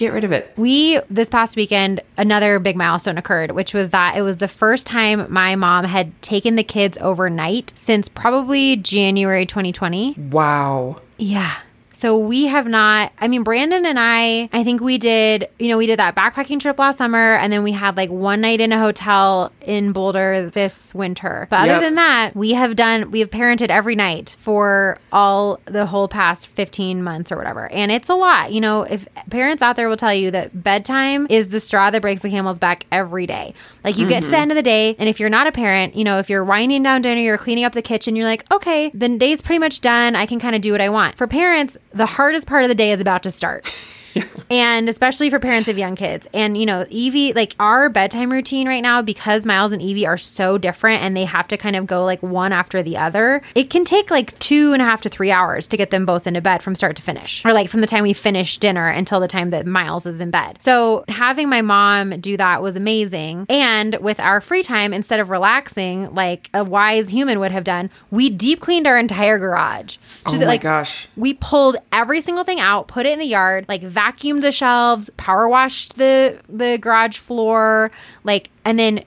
Get 0.00 0.14
rid 0.14 0.24
of 0.24 0.32
it. 0.32 0.50
We, 0.56 0.98
this 1.10 1.28
past 1.28 1.56
weekend, 1.56 2.00
another 2.16 2.58
big 2.58 2.74
milestone 2.74 3.18
occurred, 3.18 3.50
which 3.50 3.74
was 3.74 3.90
that 3.90 4.16
it 4.16 4.22
was 4.22 4.38
the 4.38 4.48
first 4.48 4.86
time 4.86 5.30
my 5.30 5.56
mom 5.56 5.84
had 5.84 6.22
taken 6.22 6.56
the 6.56 6.64
kids 6.64 6.96
overnight 7.02 7.74
since 7.76 8.08
probably 8.08 8.76
January 8.76 9.44
2020. 9.44 10.14
Wow. 10.14 11.02
Yeah. 11.18 11.54
So 12.00 12.16
we 12.16 12.46
have 12.46 12.66
not, 12.66 13.12
I 13.18 13.28
mean, 13.28 13.42
Brandon 13.42 13.84
and 13.84 13.98
I, 14.00 14.48
I 14.54 14.64
think 14.64 14.80
we 14.80 14.96
did, 14.96 15.46
you 15.58 15.68
know, 15.68 15.76
we 15.76 15.84
did 15.84 15.98
that 15.98 16.16
backpacking 16.16 16.58
trip 16.58 16.78
last 16.78 16.96
summer 16.96 17.34
and 17.34 17.52
then 17.52 17.62
we 17.62 17.72
had 17.72 17.94
like 17.98 18.08
one 18.08 18.40
night 18.40 18.62
in 18.62 18.72
a 18.72 18.78
hotel 18.78 19.52
in 19.60 19.92
Boulder 19.92 20.48
this 20.48 20.94
winter. 20.94 21.46
But 21.50 21.60
other 21.60 21.72
Yep. 21.72 21.80
than 21.82 21.94
that, 21.96 22.34
we 22.34 22.52
have 22.52 22.74
done, 22.74 23.10
we 23.10 23.20
have 23.20 23.28
parented 23.28 23.68
every 23.68 23.94
night 23.94 24.34
for 24.38 24.96
all 25.12 25.60
the 25.66 25.84
whole 25.84 26.08
past 26.08 26.46
15 26.46 27.04
months 27.04 27.30
or 27.30 27.36
whatever. 27.36 27.70
And 27.70 27.92
it's 27.92 28.08
a 28.08 28.14
lot. 28.14 28.50
You 28.50 28.62
know, 28.62 28.84
if 28.84 29.06
parents 29.28 29.62
out 29.62 29.76
there 29.76 29.86
will 29.86 29.98
tell 29.98 30.14
you 30.14 30.30
that 30.30 30.64
bedtime 30.64 31.26
is 31.28 31.50
the 31.50 31.60
straw 31.60 31.90
that 31.90 32.00
breaks 32.00 32.22
the 32.22 32.30
camel's 32.30 32.58
back 32.58 32.86
every 32.90 33.26
day. 33.26 33.52
Like 33.84 33.98
you 33.98 34.06
get 34.06 34.22
to 34.22 34.30
the 34.30 34.36
mm-hmm. 34.36 34.42
end 34.42 34.52
of 34.52 34.56
the 34.56 34.62
day, 34.62 34.96
and 34.98 35.06
if 35.06 35.20
you're 35.20 35.28
not 35.28 35.46
a 35.46 35.52
parent, 35.52 35.94
you 35.94 36.04
know, 36.04 36.18
if 36.18 36.30
you're 36.30 36.44
winding 36.44 36.82
down 36.82 37.02
dinner, 37.02 37.20
you're 37.20 37.36
cleaning 37.36 37.64
up 37.64 37.74
the 37.74 37.82
kitchen, 37.82 38.16
you're 38.16 38.26
like, 38.26 38.50
okay, 38.50 38.90
the 38.94 39.18
day's 39.18 39.42
pretty 39.42 39.58
much 39.58 39.82
done. 39.82 40.16
I 40.16 40.24
can 40.24 40.40
kind 40.40 40.56
of 40.56 40.62
do 40.62 40.72
what 40.72 40.80
I 40.80 40.88
want. 40.88 41.18
For 41.18 41.26
parents, 41.26 41.76
the 41.92 42.06
hardest 42.06 42.46
part 42.46 42.62
of 42.62 42.68
the 42.68 42.74
day 42.74 42.92
is 42.92 43.00
about 43.00 43.22
to 43.24 43.30
start. 43.30 43.72
And 44.50 44.88
especially 44.88 45.30
for 45.30 45.38
parents 45.38 45.68
of 45.68 45.78
young 45.78 45.94
kids. 45.94 46.26
And, 46.34 46.58
you 46.58 46.66
know, 46.66 46.84
Evie, 46.90 47.32
like 47.32 47.54
our 47.60 47.88
bedtime 47.88 48.32
routine 48.32 48.66
right 48.66 48.82
now, 48.82 49.00
because 49.00 49.46
Miles 49.46 49.70
and 49.70 49.80
Evie 49.80 50.08
are 50.08 50.18
so 50.18 50.58
different 50.58 51.02
and 51.02 51.16
they 51.16 51.24
have 51.24 51.46
to 51.48 51.56
kind 51.56 51.76
of 51.76 51.86
go 51.86 52.04
like 52.04 52.20
one 52.20 52.52
after 52.52 52.82
the 52.82 52.96
other, 52.96 53.42
it 53.54 53.70
can 53.70 53.84
take 53.84 54.10
like 54.10 54.36
two 54.40 54.72
and 54.72 54.82
a 54.82 54.84
half 54.84 55.02
to 55.02 55.08
three 55.08 55.30
hours 55.30 55.68
to 55.68 55.76
get 55.76 55.90
them 55.90 56.04
both 56.04 56.26
into 56.26 56.40
bed 56.40 56.64
from 56.64 56.74
start 56.74 56.96
to 56.96 57.02
finish. 57.02 57.44
Or 57.44 57.52
like 57.52 57.70
from 57.70 57.80
the 57.80 57.86
time 57.86 58.02
we 58.02 58.12
finish 58.12 58.58
dinner 58.58 58.88
until 58.88 59.20
the 59.20 59.28
time 59.28 59.50
that 59.50 59.66
Miles 59.66 60.04
is 60.04 60.18
in 60.18 60.32
bed. 60.32 60.60
So 60.60 61.04
having 61.06 61.48
my 61.48 61.62
mom 61.62 62.20
do 62.20 62.36
that 62.36 62.60
was 62.60 62.74
amazing. 62.74 63.46
And 63.48 63.94
with 64.00 64.18
our 64.18 64.40
free 64.40 64.64
time, 64.64 64.92
instead 64.92 65.20
of 65.20 65.30
relaxing 65.30 66.12
like 66.12 66.50
a 66.52 66.64
wise 66.64 67.10
human 67.10 67.38
would 67.38 67.52
have 67.52 67.62
done, 67.62 67.88
we 68.10 68.30
deep 68.30 68.60
cleaned 68.60 68.88
our 68.88 68.98
entire 68.98 69.38
garage. 69.38 69.96
Oh 70.26 70.36
my 70.36 70.44
like, 70.44 70.62
gosh. 70.62 71.06
we 71.16 71.34
pulled 71.34 71.76
every 71.92 72.20
single 72.20 72.42
thing 72.42 72.58
out, 72.58 72.88
put 72.88 73.06
it 73.06 73.12
in 73.12 73.20
the 73.20 73.26
yard, 73.26 73.66
like 73.68 73.82
vacuumed 74.00 74.40
the 74.42 74.52
shelves, 74.52 75.10
power 75.16 75.48
washed 75.48 75.96
the 75.96 76.38
the 76.48 76.78
garage 76.78 77.18
floor, 77.18 77.90
like 78.24 78.50
and 78.64 78.78
then 78.78 79.04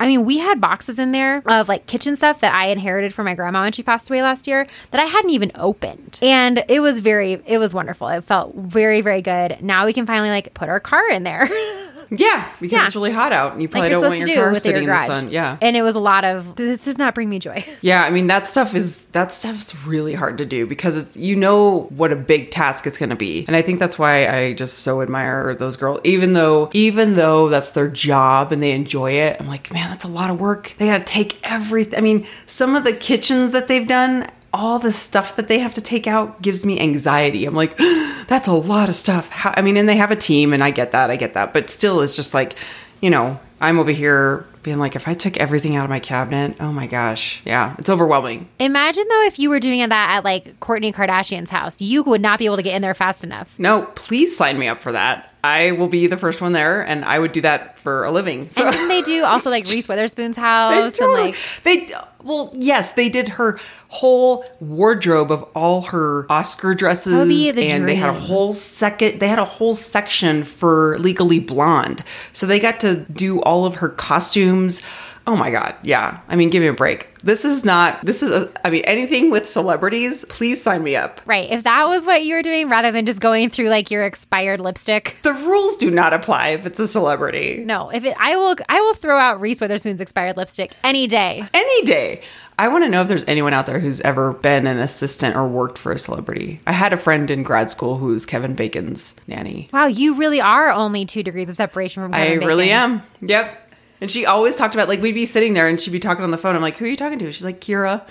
I 0.00 0.06
mean, 0.06 0.24
we 0.24 0.38
had 0.38 0.62
boxes 0.62 0.98
in 0.98 1.12
there 1.12 1.42
of 1.44 1.68
like 1.68 1.86
kitchen 1.86 2.16
stuff 2.16 2.40
that 2.40 2.54
I 2.54 2.68
inherited 2.68 3.12
from 3.12 3.26
my 3.26 3.34
grandma 3.34 3.62
when 3.62 3.72
she 3.72 3.82
passed 3.82 4.08
away 4.08 4.22
last 4.22 4.46
year 4.46 4.66
that 4.92 5.00
I 5.00 5.04
hadn't 5.04 5.30
even 5.30 5.52
opened. 5.54 6.18
And 6.22 6.64
it 6.68 6.80
was 6.80 7.00
very, 7.00 7.42
it 7.44 7.58
was 7.58 7.74
wonderful. 7.74 8.08
It 8.08 8.24
felt 8.24 8.54
very, 8.54 9.02
very 9.02 9.20
good. 9.20 9.58
Now 9.60 9.84
we 9.84 9.92
can 9.92 10.06
finally 10.06 10.30
like 10.30 10.54
put 10.54 10.70
our 10.70 10.80
car 10.80 11.06
in 11.10 11.22
there. 11.24 11.46
Yeah, 12.10 12.48
because 12.60 12.72
Yeah. 12.78 12.86
it's 12.86 12.94
really 12.96 13.12
hot 13.12 13.32
out 13.32 13.52
and 13.52 13.62
you 13.62 13.68
probably 13.68 13.88
like 13.90 13.92
don't 13.92 14.02
want 14.02 14.18
your 14.18 14.36
car 14.36 14.50
with 14.50 14.56
your 14.56 14.60
sitting 14.74 14.82
in 14.84 14.88
the 14.88 15.06
sun. 15.06 15.30
Yeah. 15.30 15.56
And 15.62 15.76
it 15.76 15.82
was 15.82 15.94
a 15.94 16.00
lot 16.00 16.24
of, 16.24 16.56
this 16.56 16.84
does 16.84 16.98
not 16.98 17.14
bring 17.14 17.28
me 17.30 17.38
joy. 17.38 17.64
Yeah, 17.82 18.02
I 18.04 18.10
mean 18.10 18.26
that 18.26 18.46
stuff 18.48 18.74
is 18.74 19.04
that 19.06 19.32
stuff's 19.32 19.74
really 19.86 20.12
hard 20.14 20.38
to 20.38 20.44
do 20.44 20.66
because 20.66 20.96
it's 20.96 21.16
you 21.16 21.34
know 21.36 21.82
what 21.90 22.12
a 22.12 22.16
big 22.16 22.50
task 22.50 22.86
it's 22.86 22.98
going 22.98 23.10
to 23.10 23.16
be. 23.16 23.44
And 23.46 23.56
I 23.56 23.62
think 23.62 23.78
that's 23.78 23.98
why 23.98 24.26
I 24.28 24.52
just 24.52 24.80
so 24.80 25.00
admire 25.02 25.54
those 25.54 25.76
girls 25.76 26.00
even 26.04 26.34
though 26.34 26.68
even 26.74 27.16
though 27.16 27.48
that's 27.48 27.70
their 27.70 27.88
job 27.88 28.52
and 28.52 28.62
they 28.62 28.72
enjoy 28.72 29.12
it. 29.12 29.36
I'm 29.40 29.46
like, 29.48 29.72
man, 29.72 29.88
that's 29.90 30.04
a 30.04 30.08
lot 30.08 30.30
of 30.30 30.38
work. 30.40 30.74
They 30.78 30.86
got 30.86 30.98
to 30.98 31.04
take 31.04 31.38
everything. 31.42 31.98
I 31.98 32.02
mean, 32.02 32.26
some 32.46 32.76
of 32.76 32.84
the 32.84 32.92
kitchens 32.92 33.52
that 33.52 33.68
they've 33.68 33.86
done 33.88 34.26
all 34.52 34.78
the 34.78 34.92
stuff 34.92 35.36
that 35.36 35.48
they 35.48 35.58
have 35.58 35.74
to 35.74 35.80
take 35.80 36.06
out 36.06 36.42
gives 36.42 36.64
me 36.64 36.80
anxiety. 36.80 37.46
I'm 37.46 37.54
like, 37.54 37.76
that's 38.26 38.48
a 38.48 38.52
lot 38.52 38.88
of 38.88 38.94
stuff. 38.94 39.28
How, 39.30 39.54
I 39.56 39.62
mean, 39.62 39.76
and 39.76 39.88
they 39.88 39.96
have 39.96 40.10
a 40.10 40.16
team, 40.16 40.52
and 40.52 40.62
I 40.62 40.70
get 40.70 40.92
that, 40.92 41.10
I 41.10 41.16
get 41.16 41.34
that, 41.34 41.52
but 41.52 41.70
still, 41.70 42.00
it's 42.00 42.16
just 42.16 42.34
like, 42.34 42.56
you 43.00 43.10
know, 43.10 43.38
I'm 43.60 43.78
over 43.78 43.90
here 43.90 44.46
being 44.62 44.78
like, 44.78 44.96
if 44.96 45.08
I 45.08 45.14
took 45.14 45.36
everything 45.36 45.76
out 45.76 45.84
of 45.84 45.90
my 45.90 46.00
cabinet, 46.00 46.56
oh 46.60 46.72
my 46.72 46.86
gosh, 46.86 47.42
yeah, 47.44 47.74
it's 47.78 47.88
overwhelming. 47.88 48.48
Imagine 48.58 49.06
though 49.08 49.22
if 49.24 49.38
you 49.38 49.50
were 49.50 49.60
doing 49.60 49.80
that 49.80 50.16
at 50.16 50.24
like 50.24 50.58
Kourtney 50.60 50.94
Kardashian's 50.94 51.50
house, 51.50 51.80
you 51.80 52.02
would 52.02 52.20
not 52.20 52.38
be 52.38 52.46
able 52.46 52.56
to 52.56 52.62
get 52.62 52.74
in 52.74 52.82
there 52.82 52.94
fast 52.94 53.24
enough. 53.24 53.54
No, 53.58 53.82
please 53.94 54.36
sign 54.36 54.58
me 54.58 54.68
up 54.68 54.80
for 54.80 54.92
that. 54.92 55.32
I 55.42 55.72
will 55.72 55.88
be 55.88 56.06
the 56.06 56.18
first 56.18 56.42
one 56.42 56.52
there, 56.52 56.82
and 56.82 57.04
I 57.04 57.18
would 57.18 57.32
do 57.32 57.40
that 57.42 57.78
for 57.78 58.04
a 58.04 58.10
living. 58.10 58.50
So 58.50 58.66
And 58.66 58.74
didn't 58.74 58.88
they 58.88 59.02
do 59.02 59.24
also 59.24 59.48
like 59.48 59.66
Reese 59.70 59.88
Witherspoon's 59.88 60.36
They 60.36 60.42
house 60.42 60.98
and 60.98 61.12
like 61.12 61.36
they 61.62 61.88
well 62.22 62.52
yes 62.54 62.92
they 62.92 63.08
did 63.08 63.30
her 63.30 63.58
whole 63.88 64.44
wardrobe 64.60 65.30
of 65.30 65.42
all 65.54 65.82
her 65.82 66.26
oscar 66.30 66.74
dresses 66.74 67.14
oh, 67.14 67.24
the 67.24 67.70
and 67.70 67.88
they 67.88 67.94
had 67.94 68.10
a 68.10 68.18
whole 68.18 68.52
second 68.52 69.18
they 69.20 69.28
had 69.28 69.38
a 69.38 69.44
whole 69.44 69.74
section 69.74 70.44
for 70.44 70.98
legally 70.98 71.40
blonde. 71.40 72.04
So 72.32 72.46
they 72.46 72.60
got 72.60 72.80
to 72.80 73.06
do 73.12 73.40
all 73.42 73.64
of 73.64 73.76
her 73.76 73.88
costumes 73.88 74.82
oh 75.30 75.36
my 75.36 75.48
god 75.50 75.76
yeah 75.82 76.18
i 76.28 76.34
mean 76.34 76.50
give 76.50 76.60
me 76.60 76.66
a 76.66 76.72
break 76.72 77.06
this 77.22 77.44
is 77.44 77.64
not 77.64 78.04
this 78.04 78.20
is 78.22 78.30
a, 78.32 78.50
i 78.66 78.70
mean 78.70 78.82
anything 78.84 79.30
with 79.30 79.48
celebrities 79.48 80.24
please 80.28 80.60
sign 80.60 80.82
me 80.82 80.96
up 80.96 81.20
Right. 81.24 81.48
If 81.50 81.62
that 81.62 81.86
was 81.86 82.04
what 82.04 82.24
you 82.24 82.34
were 82.34 82.42
doing 82.42 82.68
rather 82.68 82.90
than 82.90 83.06
just 83.06 83.20
going 83.20 83.48
through 83.50 83.68
like 83.68 83.90
your 83.90 84.02
expired 84.04 84.60
lipstick. 84.60 85.16
the 85.22 85.32
rules 85.32 85.76
do 85.76 85.88
not 85.90 86.12
apply 86.12 86.48
if 86.48 86.66
it's 86.66 86.80
a 86.80 86.88
celebrity 86.88 87.62
No, 87.64 87.90
if 87.90 88.04
it 88.04 88.16
I 88.18 88.34
will 88.36 88.56
I 88.68 88.80
will 88.80 88.94
throw 88.94 89.16
out 89.18 89.40
Reese 89.40 89.60
Witherspoon's 89.60 90.00
expired 90.00 90.36
lipstick 90.36 90.72
any 90.82 91.06
day. 91.06 91.44
any 91.54 91.82
day. 91.84 92.22
I 92.58 92.68
want 92.68 92.84
to 92.84 92.90
know 92.90 93.00
if 93.00 93.08
there's 93.08 93.24
anyone 93.26 93.54
out 93.54 93.64
there 93.66 93.78
who's 93.80 94.00
ever 94.02 94.34
been 94.34 94.66
an 94.66 94.78
assistant 94.80 95.34
or 95.36 95.46
worked 95.48 95.78
for 95.78 95.92
a 95.92 95.98
celebrity. 95.98 96.60
I 96.66 96.72
had 96.72 96.92
a 96.92 96.98
friend 96.98 97.30
in 97.30 97.42
grad 97.42 97.70
school 97.70 97.96
who 97.96 98.06
was 98.08 98.26
Kevin 98.26 98.54
Bacon's 98.54 99.14
nanny. 99.26 99.70
Wow, 99.72 99.86
you 99.86 100.14
really 100.16 100.42
are 100.42 100.70
only 100.70 101.06
two 101.06 101.22
degrees 101.22 101.48
of 101.48 101.56
separation 101.56 102.02
from 102.02 102.12
I 102.12 102.26
Kevin 102.26 102.46
really 102.46 102.70
am. 102.70 103.02
Yep. 103.22 103.68
And 104.00 104.10
she 104.10 104.24
always 104.26 104.56
talked 104.56 104.74
about 104.74 104.88
like 104.88 105.00
we'd 105.02 105.14
be 105.14 105.26
sitting 105.26 105.54
there 105.54 105.68
and 105.68 105.80
she'd 105.80 105.90
be 105.90 106.00
talking 106.00 106.24
on 106.24 106.30
the 106.30 106.38
phone. 106.38 106.56
I'm 106.56 106.62
like, 106.62 106.76
who 106.76 106.84
are 106.84 106.88
you 106.88 106.96
talking 106.96 107.18
to? 107.18 107.30
She's 107.32 107.44
like, 107.44 107.60
Kyra, 107.60 108.02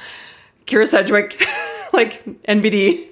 Kyra 0.68 0.88
Sedgwick, 0.88 1.42
like 1.94 2.24
NBD. 2.44 3.08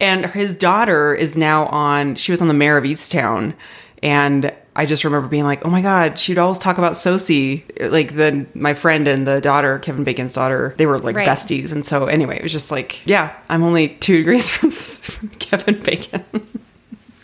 And 0.00 0.26
his 0.26 0.56
daughter 0.56 1.14
is 1.14 1.36
now 1.36 1.66
on. 1.66 2.14
She 2.14 2.32
was 2.32 2.40
on 2.40 2.48
the 2.48 2.54
Mare 2.54 2.78
of 2.78 2.84
Easttown, 2.84 3.54
and 4.02 4.50
I 4.74 4.86
just 4.86 5.04
remember 5.04 5.28
being 5.28 5.44
like, 5.44 5.66
oh 5.66 5.68
my 5.68 5.82
god, 5.82 6.18
she'd 6.18 6.38
always 6.38 6.58
talk 6.58 6.78
about 6.78 6.96
Sosie, 6.96 7.66
like 7.80 8.14
the 8.14 8.46
my 8.54 8.72
friend 8.72 9.06
and 9.08 9.26
the 9.26 9.40
daughter, 9.42 9.78
Kevin 9.80 10.04
Bacon's 10.04 10.32
daughter. 10.32 10.72
They 10.78 10.86
were 10.86 10.98
like 10.98 11.16
Right. 11.16 11.28
besties, 11.28 11.72
and 11.72 11.84
so 11.84 12.06
anyway, 12.06 12.36
it 12.36 12.42
was 12.42 12.52
just 12.52 12.70
like, 12.70 13.04
yeah, 13.06 13.34
I'm 13.50 13.62
only 13.62 13.88
two 13.88 14.16
degrees 14.18 14.48
from, 14.56 14.70
from 14.70 15.28
Kevin 15.40 15.82
Bacon. 15.82 16.24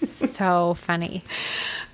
So 0.07 0.75
funny. 0.75 1.23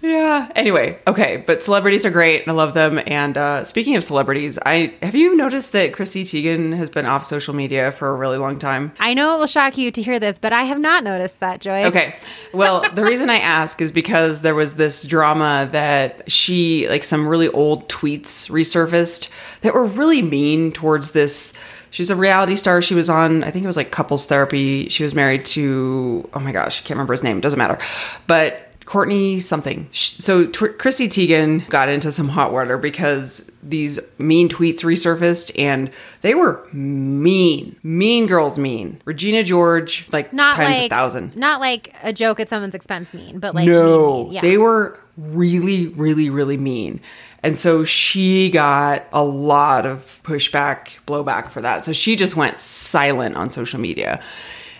Yeah. 0.03 0.51
Anyway, 0.57 0.99
okay, 1.07 1.45
but 1.47 1.63
celebrities 1.63 2.05
are 2.05 2.11
great. 2.11 2.43
and 2.43 2.51
I 2.51 2.55
love 2.55 2.75
them. 2.75 3.01
And 3.07 3.39
uh, 3.39 3.63
speaking 3.63 3.95
of 3.95 4.03
celebrities, 4.03 4.59
I 4.67 4.95
have 5.01 5.15
you 5.15 5.37
noticed 5.37 5.73
that 5.73 5.93
Chrissy 5.93 6.25
Teigen 6.25 6.77
has 6.77 6.91
been 6.91 7.07
off 7.07 7.25
social 7.25 7.55
media 7.55 7.93
for 7.93 8.09
a 8.09 8.15
really 8.15 8.37
long 8.37 8.59
time? 8.59 8.93
I 8.99 9.15
know 9.15 9.37
it 9.37 9.39
will 9.39 9.47
shock 9.47 9.79
you 9.79 9.93
to 9.93 10.03
hear 10.03 10.19
this, 10.19 10.41
but 10.41 10.53
I 10.53 10.65
have 10.65 10.81
not 10.81 11.05
noticed 11.05 11.39
that, 11.39 11.61
Joy. 11.61 11.85
Okay. 11.85 12.17
Well, 12.53 12.89
the 12.95 13.05
reason 13.05 13.31
I 13.31 13.39
ask 13.39 13.81
is 13.81 13.93
because 13.93 14.41
there 14.41 14.57
was 14.57 14.75
this 14.75 15.05
drama 15.05 15.69
that 15.71 16.31
she, 16.31 16.89
like 16.89 17.05
some 17.05 17.29
really 17.29 17.49
old 17.49 17.89
tweets 17.89 18.51
resurfaced 18.51 19.29
that 19.61 19.73
were 19.73 19.85
really 19.85 20.21
mean 20.21 20.73
towards 20.73 21.13
this. 21.13 21.55
She's 21.91 22.11
a 22.11 22.17
reality 22.17 22.57
star. 22.57 22.83
She 22.83 22.95
was 22.95 23.09
on, 23.09 23.45
I 23.45 23.53
think 23.53 23.65
it 23.65 23.69
was 23.69 23.77
like 23.77 23.93
couples 23.93 24.27
therapy. 24.27 24.89
She 24.89 25.05
was 25.05 25.15
married 25.15 25.45
to, 25.47 26.29
oh 26.35 26.41
my 26.41 26.51
gosh, 26.51 26.81
I 26.81 26.83
can't 26.83 26.97
remember 26.97 27.13
his 27.13 27.23
name. 27.23 27.41
Doesn't 27.41 27.59
matter. 27.59 27.79
But 28.27 28.72
Courtney 28.93 29.39
something. 29.39 29.89
So 29.93 30.45
Tw- 30.45 30.77
Chrissy 30.79 31.09
Teigen 31.09 31.67
got 31.71 31.89
into 31.89 32.13
some 32.13 32.29
hot 32.29 32.53
water 32.53 32.77
because 32.77 33.51
these 33.63 33.99
mean 34.19 34.51
tweets 34.51 34.85
resurfaced 34.85 35.51
and 35.59 35.91
they 36.21 36.35
were 36.35 36.63
mean. 36.75 37.75
Mean 37.83 38.27
girls 38.27 38.59
mean. 38.59 39.01
Regina 39.07 39.45
George, 39.45 40.07
like 40.13 40.35
Not 40.35 40.57
times 40.57 40.77
like 40.77 40.87
a 40.87 40.89
thousand. 40.91 41.35
Not 41.35 41.59
like 41.59 41.95
a 42.03 42.13
joke 42.13 42.39
at 42.39 42.51
someone's 42.51 42.75
expense 42.75 43.15
mean, 43.15 43.39
but 43.39 43.55
like 43.55 43.67
No, 43.67 43.85
mean, 43.85 44.25
mean. 44.25 44.33
Yeah. 44.35 44.41
they 44.43 44.59
were 44.59 45.01
really, 45.17 45.87
really, 45.87 46.29
really 46.29 46.59
mean. 46.59 47.01
And 47.43 47.57
so 47.57 47.85
she 47.85 48.51
got 48.51 49.07
a 49.11 49.25
lot 49.25 49.87
of 49.87 50.21
pushback, 50.23 50.99
blowback 51.07 51.49
for 51.49 51.63
that. 51.63 51.87
So 51.87 51.95
she 51.95 52.15
just 52.15 52.37
went 52.37 52.59
silent 52.59 53.37
on 53.37 53.49
social 53.49 53.81
media. 53.81 54.21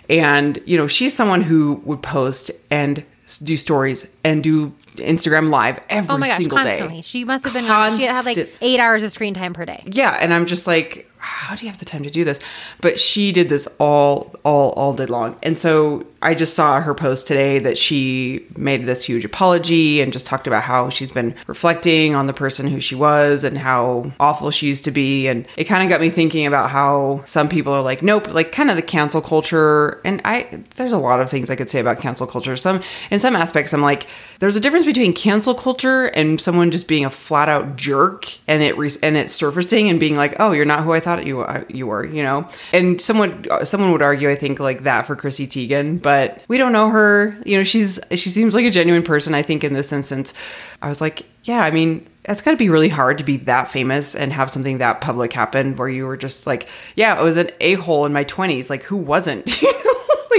And, 0.07 0.59
you 0.67 0.77
know, 0.77 0.85
she's 0.85 1.15
someone 1.15 1.41
who 1.41 1.81
would 1.85 2.03
post 2.03 2.51
and 2.69 3.03
do 3.37 3.57
stories 3.57 4.11
and 4.23 4.43
do 4.43 4.73
Instagram 4.97 5.49
live 5.49 5.79
every 5.89 6.13
Oh 6.13 6.17
my 6.17 6.27
gosh, 6.27 6.37
single 6.37 6.57
constantly. 6.57 6.95
day. 6.97 7.01
She 7.01 7.23
must 7.25 7.43
have 7.45 7.53
been 7.53 7.65
on, 7.65 7.97
she 7.97 8.05
had 8.05 8.25
like 8.25 8.49
eight 8.61 8.79
hours 8.79 9.03
of 9.03 9.11
screen 9.11 9.33
time 9.33 9.53
per 9.53 9.65
day. 9.65 9.83
yeah 9.85 10.17
and 10.19 10.33
i'm 10.33 10.45
just 10.45 10.67
like 10.67 11.09
how 11.17 11.55
do 11.55 11.63
you 11.65 11.71
have 11.71 11.79
the 11.79 11.85
time 11.85 12.03
to 12.03 12.09
do 12.09 12.25
this 12.25 12.37
but 12.81 12.99
she 12.99 13.31
did 13.31 13.47
this 13.47 13.65
all 13.79 14.35
all 14.43 14.71
all 14.73 14.93
day 14.93 15.05
long 15.05 15.37
and 15.41 15.57
so 15.57 16.05
i 16.21 16.33
just 16.35 16.53
saw 16.53 16.81
her 16.81 16.93
post 16.93 17.25
today 17.27 17.59
that 17.59 17.77
she 17.77 18.45
made 18.57 18.85
this 18.85 19.03
huge 19.05 19.23
apology 19.23 20.01
and 20.01 20.11
just 20.11 20.25
talked 20.25 20.47
about 20.47 20.63
how 20.63 20.89
she's 20.89 21.11
been 21.11 21.33
reflecting 21.47 22.13
on 22.13 22.27
the 22.27 22.33
person 22.33 22.67
who 22.67 22.81
she 22.81 22.93
was 22.93 23.45
and 23.45 23.57
how 23.57 24.11
awful 24.19 24.51
she 24.51 24.67
used 24.67 24.83
to 24.83 24.91
be 24.91 25.27
and 25.29 25.45
it 25.55 25.63
kind 25.63 25.81
of 25.81 25.87
got 25.87 26.01
me 26.01 26.09
thinking 26.09 26.45
about 26.45 26.69
how 26.69 27.21
some 27.25 27.47
people 27.47 27.71
are 27.71 27.81
like 27.81 28.01
nope 28.03 28.27
like 28.33 28.51
kind 28.51 28.69
of 28.69 28.75
the 28.75 28.81
cancel 28.81 29.21
culture 29.21 30.01
and 30.03 30.19
i 30.25 30.45
there's 30.75 30.91
a 30.91 30.97
lot 30.97 31.21
of 31.21 31.29
things 31.29 31.49
i 31.49 31.55
could 31.55 31.69
say 31.69 31.79
about 31.79 31.99
cancel 31.99 32.27
culture 32.27 32.57
some 32.57 32.81
in 33.11 33.17
some 33.19 33.33
aspects 33.35 33.73
i'm 33.73 33.81
like 33.81 34.07
there's 34.39 34.57
a 34.57 34.59
difference 34.59 34.82
between 34.85 35.13
cancel 35.13 35.53
culture 35.53 36.05
and 36.07 36.39
someone 36.39 36.71
just 36.71 36.87
being 36.87 37.05
a 37.05 37.09
flat 37.09 37.49
out 37.49 37.75
jerk 37.75 38.37
and 38.47 38.63
it 38.63 38.77
re- 38.77 38.89
and 39.01 39.17
it 39.17 39.29
surfacing 39.29 39.89
and 39.89 39.99
being 39.99 40.15
like 40.15 40.35
oh 40.39 40.51
you're 40.51 40.65
not 40.65 40.83
who 40.83 40.93
i 40.93 40.99
thought 40.99 41.25
you 41.25 41.41
uh, 41.41 41.63
you 41.69 41.87
were 41.87 42.05
you 42.05 42.23
know? 42.23 42.47
And 42.71 43.01
someone 43.01 43.45
someone 43.63 43.91
would 43.91 44.01
argue 44.01 44.29
i 44.29 44.35
think 44.35 44.59
like 44.59 44.83
that 44.83 45.05
for 45.05 45.15
chrissy 45.15 45.47
teigen 45.47 46.01
but 46.01 46.41
we 46.47 46.57
don't 46.57 46.71
know 46.73 46.89
her. 46.89 47.37
You 47.45 47.57
know 47.57 47.63
she's 47.63 47.99
she 48.11 48.29
seems 48.29 48.55
like 48.55 48.65
a 48.65 48.71
genuine 48.71 49.03
person 49.03 49.33
i 49.33 49.41
think 49.41 49.63
in 49.63 49.73
this 49.73 49.91
instance. 49.91 50.33
I 50.81 50.89
was 50.89 51.01
like 51.01 51.25
yeah 51.43 51.63
i 51.63 51.71
mean 51.71 52.07
it's 52.25 52.41
got 52.41 52.51
to 52.51 52.57
be 52.57 52.69
really 52.69 52.89
hard 52.89 53.17
to 53.17 53.23
be 53.23 53.37
that 53.37 53.67
famous 53.69 54.15
and 54.15 54.31
have 54.31 54.49
something 54.49 54.77
that 54.77 55.01
public 55.01 55.33
happen 55.33 55.75
where 55.75 55.89
you 55.89 56.05
were 56.05 56.17
just 56.17 56.47
like 56.47 56.67
yeah 56.95 57.15
i 57.15 57.21
was 57.21 57.37
an 57.37 57.49
a-hole 57.59 58.05
in 58.05 58.13
my 58.13 58.23
20s 58.23 58.69
like 58.69 58.83
who 58.83 58.97
wasn't 58.97 59.45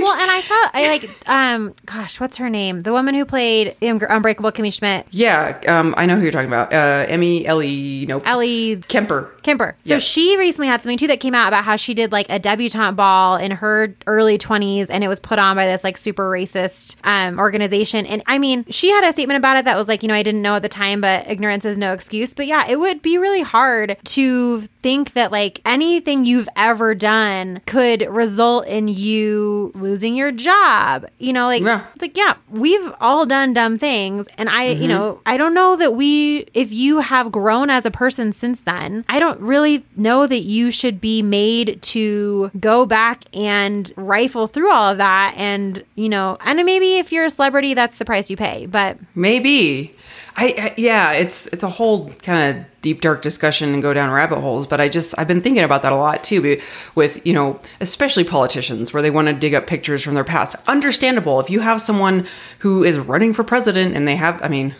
Well, 0.04 0.12
and 0.20 0.30
I 0.30 0.40
thought 0.42 0.70
I 0.74 0.88
like 0.88 1.28
um 1.28 1.74
gosh, 1.86 2.20
what's 2.20 2.36
her 2.36 2.50
name? 2.50 2.80
The 2.82 2.92
woman 2.92 3.14
who 3.14 3.24
played 3.24 3.74
Unbreakable 3.80 4.52
Kimmy 4.52 4.72
Schmidt, 4.72 5.06
yeah 5.10 5.58
um, 5.66 5.94
i 5.96 6.06
know 6.06 6.16
who 6.16 6.22
you're 6.22 6.32
talking 6.32 6.48
about 6.48 6.72
uh, 6.72 7.06
emmy 7.08 7.46
ellie 7.46 8.04
nope 8.06 8.22
Ellie 8.26 8.76
kemper 8.88 9.30
Kemper. 9.42 9.76
So 9.84 9.94
Yes. 9.94 10.02
she 10.02 10.38
recently 10.38 10.68
had 10.68 10.80
something 10.80 10.96
too 10.96 11.06
that 11.08 11.20
came 11.20 11.34
out 11.34 11.48
about 11.48 11.64
how 11.64 11.76
she 11.76 11.92
did 11.92 12.12
like 12.12 12.26
a 12.30 12.38
debutante 12.38 12.96
ball 12.96 13.36
in 13.36 13.50
her 13.50 13.94
early 14.06 14.38
20s 14.38 14.86
and 14.88 15.04
it 15.04 15.08
was 15.08 15.20
put 15.20 15.38
on 15.38 15.54
by 15.56 15.66
this 15.66 15.84
like 15.84 15.98
super 15.98 16.28
racist 16.30 16.96
um, 17.04 17.38
organization. 17.38 18.06
And 18.06 18.22
I 18.26 18.38
mean, 18.38 18.64
she 18.70 18.90
had 18.90 19.04
a 19.04 19.12
statement 19.12 19.36
about 19.36 19.58
it 19.58 19.66
that 19.66 19.76
was 19.76 19.86
like, 19.86 20.02
you 20.02 20.08
know, 20.08 20.14
I 20.14 20.22
didn't 20.22 20.40
know 20.40 20.56
at 20.56 20.62
the 20.62 20.68
time, 20.70 21.02
but 21.02 21.28
ignorance 21.28 21.66
is 21.66 21.76
no 21.76 21.92
excuse. 21.92 22.32
But 22.32 22.46
yeah, 22.46 22.66
it 22.66 22.78
would 22.80 23.02
be 23.02 23.18
really 23.18 23.42
hard 23.42 23.98
to 24.02 24.66
think 24.84 25.14
that 25.14 25.32
like 25.32 25.62
anything 25.64 26.26
you've 26.26 26.48
ever 26.56 26.94
done 26.94 27.62
could 27.64 28.02
result 28.10 28.66
in 28.66 28.86
you 28.86 29.72
losing 29.74 30.14
your 30.14 30.30
job. 30.30 31.06
You 31.18 31.32
know, 31.32 31.46
like, 31.46 31.62
Yeah. 31.62 31.86
like, 32.02 32.14
yeah, 32.18 32.34
we've 32.50 32.92
all 33.00 33.24
done 33.24 33.54
dumb 33.54 33.78
things. 33.78 34.26
And 34.36 34.50
I, 34.50 34.66
Mm-hmm. 34.74 34.82
you 34.82 34.88
know, 34.88 35.20
I 35.24 35.38
don't 35.38 35.54
know 35.54 35.74
that 35.76 35.94
we, 35.94 36.46
if 36.52 36.70
you 36.70 37.00
have 37.00 37.32
grown 37.32 37.70
as 37.70 37.86
a 37.86 37.90
person 37.90 38.32
since 38.34 38.60
then, 38.60 39.06
I 39.08 39.18
don't 39.20 39.40
really 39.40 39.86
know 39.96 40.26
that 40.26 40.40
you 40.42 40.70
should 40.70 41.00
be 41.00 41.22
made 41.22 41.80
to 41.94 42.50
go 42.60 42.84
back 42.84 43.22
and 43.32 43.90
rifle 43.96 44.46
through 44.48 44.70
all 44.70 44.90
of 44.92 44.98
that. 44.98 45.32
And, 45.38 45.82
you 45.94 46.10
know, 46.10 46.36
and 46.44 46.62
maybe 46.64 46.98
if 46.98 47.10
you're 47.10 47.24
a 47.24 47.30
celebrity, 47.30 47.72
that's 47.72 47.96
the 47.96 48.04
price 48.04 48.28
you 48.28 48.36
pay. 48.36 48.66
But 48.66 48.98
Maybe. 49.14 49.94
I, 50.36 50.54
I 50.58 50.74
yeah, 50.76 51.12
it's 51.12 51.46
it's 51.48 51.62
a 51.62 51.68
whole 51.68 52.10
kind 52.22 52.56
of 52.58 52.64
deep 52.80 53.00
dark 53.00 53.22
discussion 53.22 53.72
and 53.72 53.82
go 53.82 53.94
down 53.94 54.10
rabbit 54.10 54.40
holes. 54.40 54.66
But 54.66 54.80
I 54.80 54.88
just 54.88 55.14
I've 55.16 55.28
been 55.28 55.40
thinking 55.40 55.62
about 55.62 55.82
that 55.82 55.92
a 55.92 55.96
lot 55.96 56.24
too, 56.24 56.60
with 56.94 57.24
you 57.26 57.32
know 57.32 57.60
especially 57.80 58.24
politicians 58.24 58.92
where 58.92 59.02
they 59.02 59.10
want 59.10 59.28
to 59.28 59.34
dig 59.34 59.54
up 59.54 59.66
pictures 59.66 60.02
from 60.02 60.14
their 60.14 60.24
past. 60.24 60.56
Understandable 60.66 61.40
if 61.40 61.50
you 61.50 61.60
have 61.60 61.80
someone 61.80 62.26
who 62.58 62.82
is 62.82 62.98
running 62.98 63.32
for 63.32 63.44
president 63.44 63.94
and 63.94 64.08
they 64.08 64.16
have, 64.16 64.42
I 64.42 64.48
mean. 64.48 64.74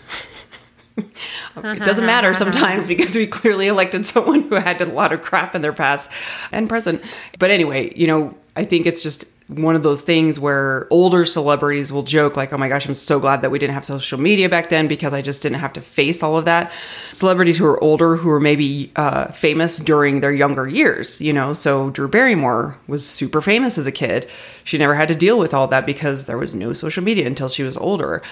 it 0.97 1.85
doesn't 1.85 2.07
matter 2.07 2.33
sometimes 2.35 2.87
because 2.87 3.17
we 3.17 3.27
clearly 3.27 3.67
elected 3.67 4.07
someone 4.07 4.43
who 4.43 4.55
had 4.55 4.81
a 4.81 4.87
lot 4.87 5.13
of 5.13 5.23
crap 5.23 5.55
in 5.57 5.63
their 5.63 5.73
past 5.73 6.09
and 6.53 6.69
present. 6.69 7.03
But 7.41 7.51
anyway, 7.51 7.93
you 7.97 8.07
know, 8.07 8.37
I 8.55 8.65
think 8.65 8.87
it's 8.87 9.03
just 9.03 9.34
one 9.49 9.77
of 9.77 9.83
those 9.83 10.03
things 10.05 10.41
where 10.41 10.87
older 10.91 11.25
celebrities 11.27 11.93
will 11.93 12.03
joke 12.03 12.35
like 12.35 12.53
oh 12.53 12.57
my 12.57 12.69
gosh 12.69 12.87
i'm 12.87 12.95
so 12.95 13.21
glad 13.21 13.43
that 13.43 13.51
we 13.51 13.59
didn't 13.59 13.75
have 13.75 13.85
social 13.85 14.19
media 14.19 14.49
back 14.49 14.71
then 14.71 14.89
because 14.89 15.13
i 15.13 15.21
just 15.21 15.43
didn't 15.43 15.59
have 15.59 15.73
to 15.73 15.81
face 15.81 16.23
all 16.23 16.39
of 16.39 16.45
that. 16.47 16.73
Celebrities 17.13 17.59
who 17.59 17.67
are 17.67 17.83
older 17.83 18.17
who 18.17 18.31
are 18.31 18.41
maybe 18.41 18.91
uh, 18.97 19.27
famous 19.29 19.79
during 19.79 20.21
their 20.21 20.33
younger 20.33 20.67
years 20.67 21.21
you 21.21 21.33
know? 21.33 21.53
So 21.53 21.91
drew 21.91 22.09
barrymore 22.09 22.79
was 22.87 23.07
super 23.07 23.41
famous 23.41 23.79
as 23.79 23.87
a 23.87 23.93
kid. 23.93 24.27
She 24.65 24.79
never 24.79 24.95
had 24.95 25.09
to 25.09 25.15
deal 25.15 25.39
with 25.39 25.53
all 25.53 25.67
that 25.69 25.87
because 25.87 26.27
there 26.27 26.39
was 26.39 26.55
no 26.55 26.73
social 26.73 27.05
media 27.05 27.27
until 27.27 27.49
she 27.49 27.63
was 27.63 27.77
older. 27.77 28.23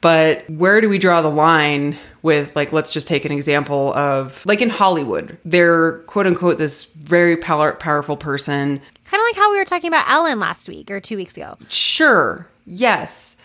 But 0.00 0.48
where 0.48 0.80
do 0.80 0.88
we 0.88 0.98
draw 0.98 1.20
the 1.20 1.30
line 1.30 1.98
with 2.22 2.54
like 2.54 2.72
let's 2.72 2.92
just 2.92 3.08
take 3.08 3.24
an 3.24 3.32
example 3.32 3.94
of 3.94 4.44
like 4.44 4.60
in 4.60 4.68
hollywood 4.68 5.38
they're 5.44 6.00
quote 6.00 6.26
unquote 6.26 6.58
this 6.58 6.84
very 6.84 7.36
power- 7.36 7.72
powerful 7.72 8.16
person 8.16 8.80
Kind 9.10 9.20
of 9.20 9.24
like 9.24 9.36
how 9.36 9.50
we 9.50 9.58
were 9.58 9.64
talking 9.64 9.88
about 9.88 10.08
Ellen 10.08 10.38
last 10.38 10.68
week 10.68 10.90
or 10.90 11.00
two 11.00 11.16
weeks 11.16 11.36
ago. 11.36 11.56
Sure. 11.68 12.46
Yes. 12.66 13.36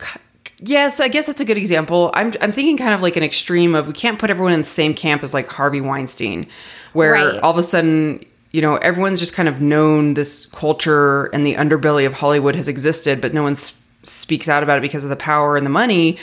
C- 0.00 0.20
Yes, 0.60 1.00
I 1.00 1.08
guess 1.08 1.26
that's 1.26 1.40
a 1.42 1.44
good 1.44 1.58
example. 1.58 2.10
I'm 2.14 2.32
I'm 2.40 2.50
thinking 2.50 2.78
kind 2.78 2.94
of 2.94 3.02
like 3.02 3.16
an 3.16 3.22
extreme 3.22 3.74
of 3.74 3.86
we 3.86 3.92
can't 3.92 4.18
put 4.18 4.30
everyone 4.30 4.54
in 4.54 4.60
the 4.60 4.64
same 4.64 4.94
camp 4.94 5.22
as 5.22 5.34
like 5.34 5.48
Harvey 5.48 5.82
Weinstein, 5.82 6.46
where 6.94 7.12
Right. 7.12 7.40
all 7.42 7.50
of 7.50 7.58
a 7.58 7.62
sudden, 7.62 8.24
you 8.52 8.62
know, 8.62 8.76
everyone's 8.76 9.20
just 9.20 9.34
kind 9.34 9.50
of 9.50 9.60
known 9.60 10.14
this 10.14 10.46
culture 10.46 11.26
and 11.34 11.44
the 11.44 11.56
underbelly 11.56 12.06
of 12.06 12.14
Hollywood 12.14 12.56
has 12.56 12.68
existed, 12.68 13.20
but 13.20 13.34
no 13.34 13.42
one 13.42 13.54
speaks 14.02 14.48
out 14.48 14.62
about 14.62 14.78
it 14.78 14.80
because 14.80 15.04
of 15.04 15.10
the 15.10 15.16
power 15.16 15.58
and 15.58 15.66
the 15.66 15.70
money. 15.70 16.16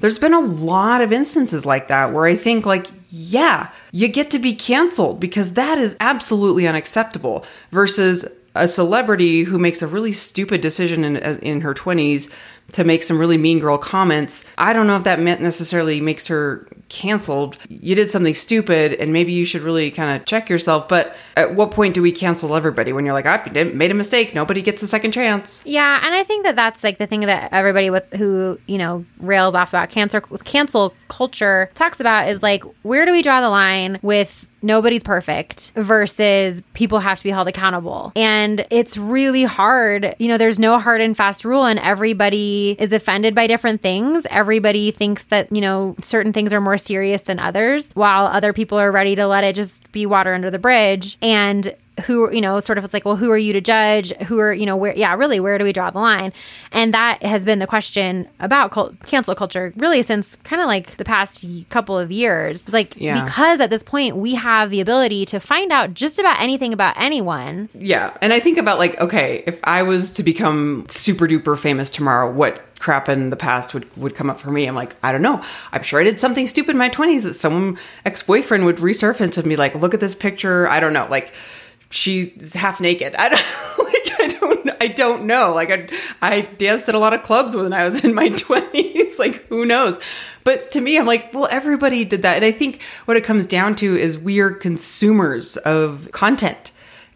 There's 0.00 0.18
been 0.18 0.34
a 0.34 0.40
lot 0.40 1.00
of 1.00 1.12
instances 1.12 1.64
like 1.64 1.86
that 1.86 2.12
where 2.12 2.26
I 2.26 2.34
think 2.34 2.66
like 2.66 2.88
yeah, 3.18 3.70
you 3.92 4.08
get 4.08 4.30
to 4.32 4.38
be 4.38 4.52
canceled 4.52 5.20
because 5.20 5.54
that 5.54 5.78
is 5.78 5.96
absolutely 6.00 6.68
unacceptable 6.68 7.46
versus 7.70 8.26
a 8.54 8.68
celebrity 8.68 9.44
who 9.44 9.58
makes 9.58 9.80
a 9.80 9.86
really 9.86 10.12
stupid 10.12 10.60
decision 10.60 11.02
in 11.04 11.16
in 11.16 11.62
her 11.62 11.72
20s 11.72 12.30
to 12.72 12.84
make 12.84 13.02
some 13.02 13.18
really 13.18 13.36
mean 13.36 13.58
girl 13.58 13.78
comments. 13.78 14.44
I 14.58 14.72
don't 14.72 14.86
know 14.86 14.96
if 14.96 15.04
that 15.04 15.20
necessarily 15.20 16.00
makes 16.00 16.26
her 16.26 16.66
canceled. 16.88 17.58
You 17.68 17.94
did 17.94 18.10
something 18.10 18.34
stupid 18.34 18.94
and 18.94 19.12
maybe 19.12 19.32
you 19.32 19.44
should 19.44 19.62
really 19.62 19.90
kind 19.90 20.16
of 20.16 20.26
check 20.26 20.48
yourself, 20.48 20.88
but 20.88 21.16
at 21.36 21.54
what 21.54 21.70
point 21.70 21.94
do 21.94 22.02
we 22.02 22.12
cancel 22.12 22.54
everybody 22.54 22.92
when 22.92 23.04
you're 23.04 23.14
like 23.14 23.26
I 23.26 23.42
made 23.64 23.90
a 23.90 23.94
mistake, 23.94 24.34
nobody 24.34 24.62
gets 24.62 24.82
a 24.82 24.88
second 24.88 25.12
chance? 25.12 25.62
Yeah, 25.64 26.00
and 26.04 26.14
I 26.14 26.22
think 26.22 26.44
that 26.44 26.56
that's 26.56 26.84
like 26.84 26.98
the 26.98 27.06
thing 27.06 27.20
that 27.20 27.52
everybody 27.52 27.90
with 27.90 28.10
who 28.14 28.58
you 28.66 28.78
know 28.78 29.04
rails 29.18 29.54
off 29.54 29.70
about 29.70 29.90
cancer 29.90 30.20
cancel 30.20 30.94
culture 31.08 31.70
talks 31.74 32.00
about 32.00 32.28
is 32.28 32.42
like 32.42 32.62
where 32.82 33.04
do 33.04 33.12
we 33.12 33.22
draw 33.22 33.40
the 33.40 33.50
line 33.50 33.98
with 34.02 34.46
nobody's 34.62 35.02
perfect 35.02 35.72
versus 35.76 36.62
people 36.74 37.00
have 37.00 37.18
to 37.18 37.24
be 37.24 37.30
held 37.30 37.48
accountable. 37.48 38.12
And 38.16 38.66
it's 38.70 38.96
really 38.96 39.44
hard. 39.44 40.14
You 40.18 40.28
know 40.28 40.38
there's 40.38 40.58
no 40.58 40.78
hard 40.78 41.00
and 41.00 41.16
fast 41.16 41.44
rule 41.44 41.64
and 41.64 41.78
everybody 41.78 42.76
is 42.78 42.92
offended 42.92 43.34
by 43.34 43.46
different 43.46 43.82
things. 43.82 44.26
Everybody 44.30 44.90
thinks 44.90 45.26
that 45.26 45.54
you 45.54 45.60
know 45.60 45.96
certain 46.02 46.32
things 46.32 46.52
are 46.52 46.60
more 46.60 46.78
serious 46.78 47.22
than 47.22 47.38
others 47.38 47.90
while 47.94 48.26
other 48.26 48.52
people 48.52 48.78
are 48.78 48.92
ready 48.92 49.14
to 49.14 49.26
let 49.26 49.44
it 49.44 49.54
just 49.54 49.90
be 49.92 50.06
water 50.06 50.34
under 50.34 50.50
the 50.50 50.58
bridge. 50.58 51.18
And 51.22 51.74
who 52.04 52.30
you 52.32 52.40
know 52.42 52.60
sort 52.60 52.76
of 52.76 52.84
it's 52.84 52.92
like 52.92 53.04
well 53.06 53.16
who 53.16 53.30
are 53.30 53.38
you 53.38 53.52
to 53.54 53.60
judge 53.60 54.12
who 54.24 54.38
are 54.38 54.52
you 54.52 54.66
know 54.66 54.76
where 54.76 54.94
yeah 54.96 55.14
really 55.14 55.40
where 55.40 55.56
do 55.56 55.64
we 55.64 55.72
draw 55.72 55.90
the 55.90 55.98
line 55.98 56.32
and 56.70 56.92
that 56.92 57.22
has 57.22 57.44
been 57.44 57.58
the 57.58 57.66
question 57.66 58.28
about 58.38 58.70
cult, 58.70 58.94
cancel 59.06 59.34
culture 59.34 59.72
really 59.76 60.02
since 60.02 60.36
kind 60.44 60.60
of 60.60 60.66
like 60.68 60.96
the 60.98 61.04
past 61.04 61.44
couple 61.70 61.98
of 61.98 62.12
years 62.12 62.68
like 62.68 62.94
Yeah. 62.96 63.24
because 63.24 63.60
at 63.60 63.70
this 63.70 63.82
point 63.82 64.16
we 64.16 64.34
have 64.34 64.70
the 64.70 64.80
ability 64.80 65.24
to 65.26 65.40
find 65.40 65.72
out 65.72 65.94
just 65.94 66.18
about 66.18 66.38
anything 66.40 66.72
about 66.72 66.94
anyone 66.98 67.68
Yeah. 67.74 68.16
And 68.20 68.32
I 68.32 68.40
think 68.40 68.58
about 68.58 68.78
like, 68.78 69.00
okay, 69.00 69.42
if 69.46 69.58
I 69.64 69.82
was 69.82 70.12
to 70.14 70.22
become 70.22 70.84
super 70.88 71.26
duper 71.26 71.58
famous 71.58 71.90
tomorrow, 71.90 72.30
what 72.30 72.62
crap 72.78 73.08
in 73.08 73.30
the 73.30 73.36
past 73.36 73.72
would, 73.72 73.86
would 73.96 74.14
come 74.14 74.28
up 74.28 74.38
for 74.38 74.50
me? 74.50 74.66
I'm 74.66 74.74
like, 74.74 74.94
I 75.02 75.12
don't 75.12 75.22
know. 75.22 75.42
I'm 75.72 75.82
sure 75.82 76.00
I 76.00 76.04
did 76.04 76.20
something 76.20 76.46
stupid 76.46 76.72
in 76.72 76.76
my 76.78 76.90
20s 76.90 77.22
that 77.22 77.34
some 77.34 77.78
ex 78.04 78.22
boyfriend 78.22 78.64
would 78.66 78.76
resurface 78.76 79.38
and 79.38 79.48
be 79.48 79.56
like, 79.56 79.74
look 79.74 79.94
at 79.94 80.00
this 80.00 80.14
picture. 80.14 80.68
I 80.68 80.78
don't 80.80 80.92
know. 80.92 81.06
Like, 81.10 81.32
she's 81.90 82.54
half 82.54 82.80
naked. 82.80 83.14
I 83.16 83.28
don't 83.28 83.40
like 83.78 84.20
I 84.20 84.38
don't 84.38 84.82
I 84.82 84.88
don't 84.88 85.24
know. 85.24 85.54
Like 85.54 85.70
I 85.70 85.88
I 86.22 86.40
danced 86.42 86.88
at 86.88 86.94
a 86.94 86.98
lot 86.98 87.12
of 87.12 87.22
clubs 87.22 87.56
when 87.56 87.72
I 87.72 87.84
was 87.84 88.04
in 88.04 88.14
my 88.14 88.28
20s. 88.30 89.18
like 89.18 89.46
who 89.46 89.64
knows? 89.64 89.98
But 90.44 90.72
to 90.72 90.80
me 90.80 90.98
I'm 90.98 91.06
like, 91.06 91.32
well 91.32 91.48
everybody 91.50 92.04
did 92.04 92.22
that. 92.22 92.36
And 92.36 92.44
I 92.44 92.52
think 92.52 92.82
what 93.04 93.16
it 93.16 93.24
comes 93.24 93.46
down 93.46 93.76
to 93.76 93.96
is 93.96 94.18
we 94.18 94.40
are 94.40 94.50
consumers 94.50 95.56
of 95.58 96.10
content 96.12 96.72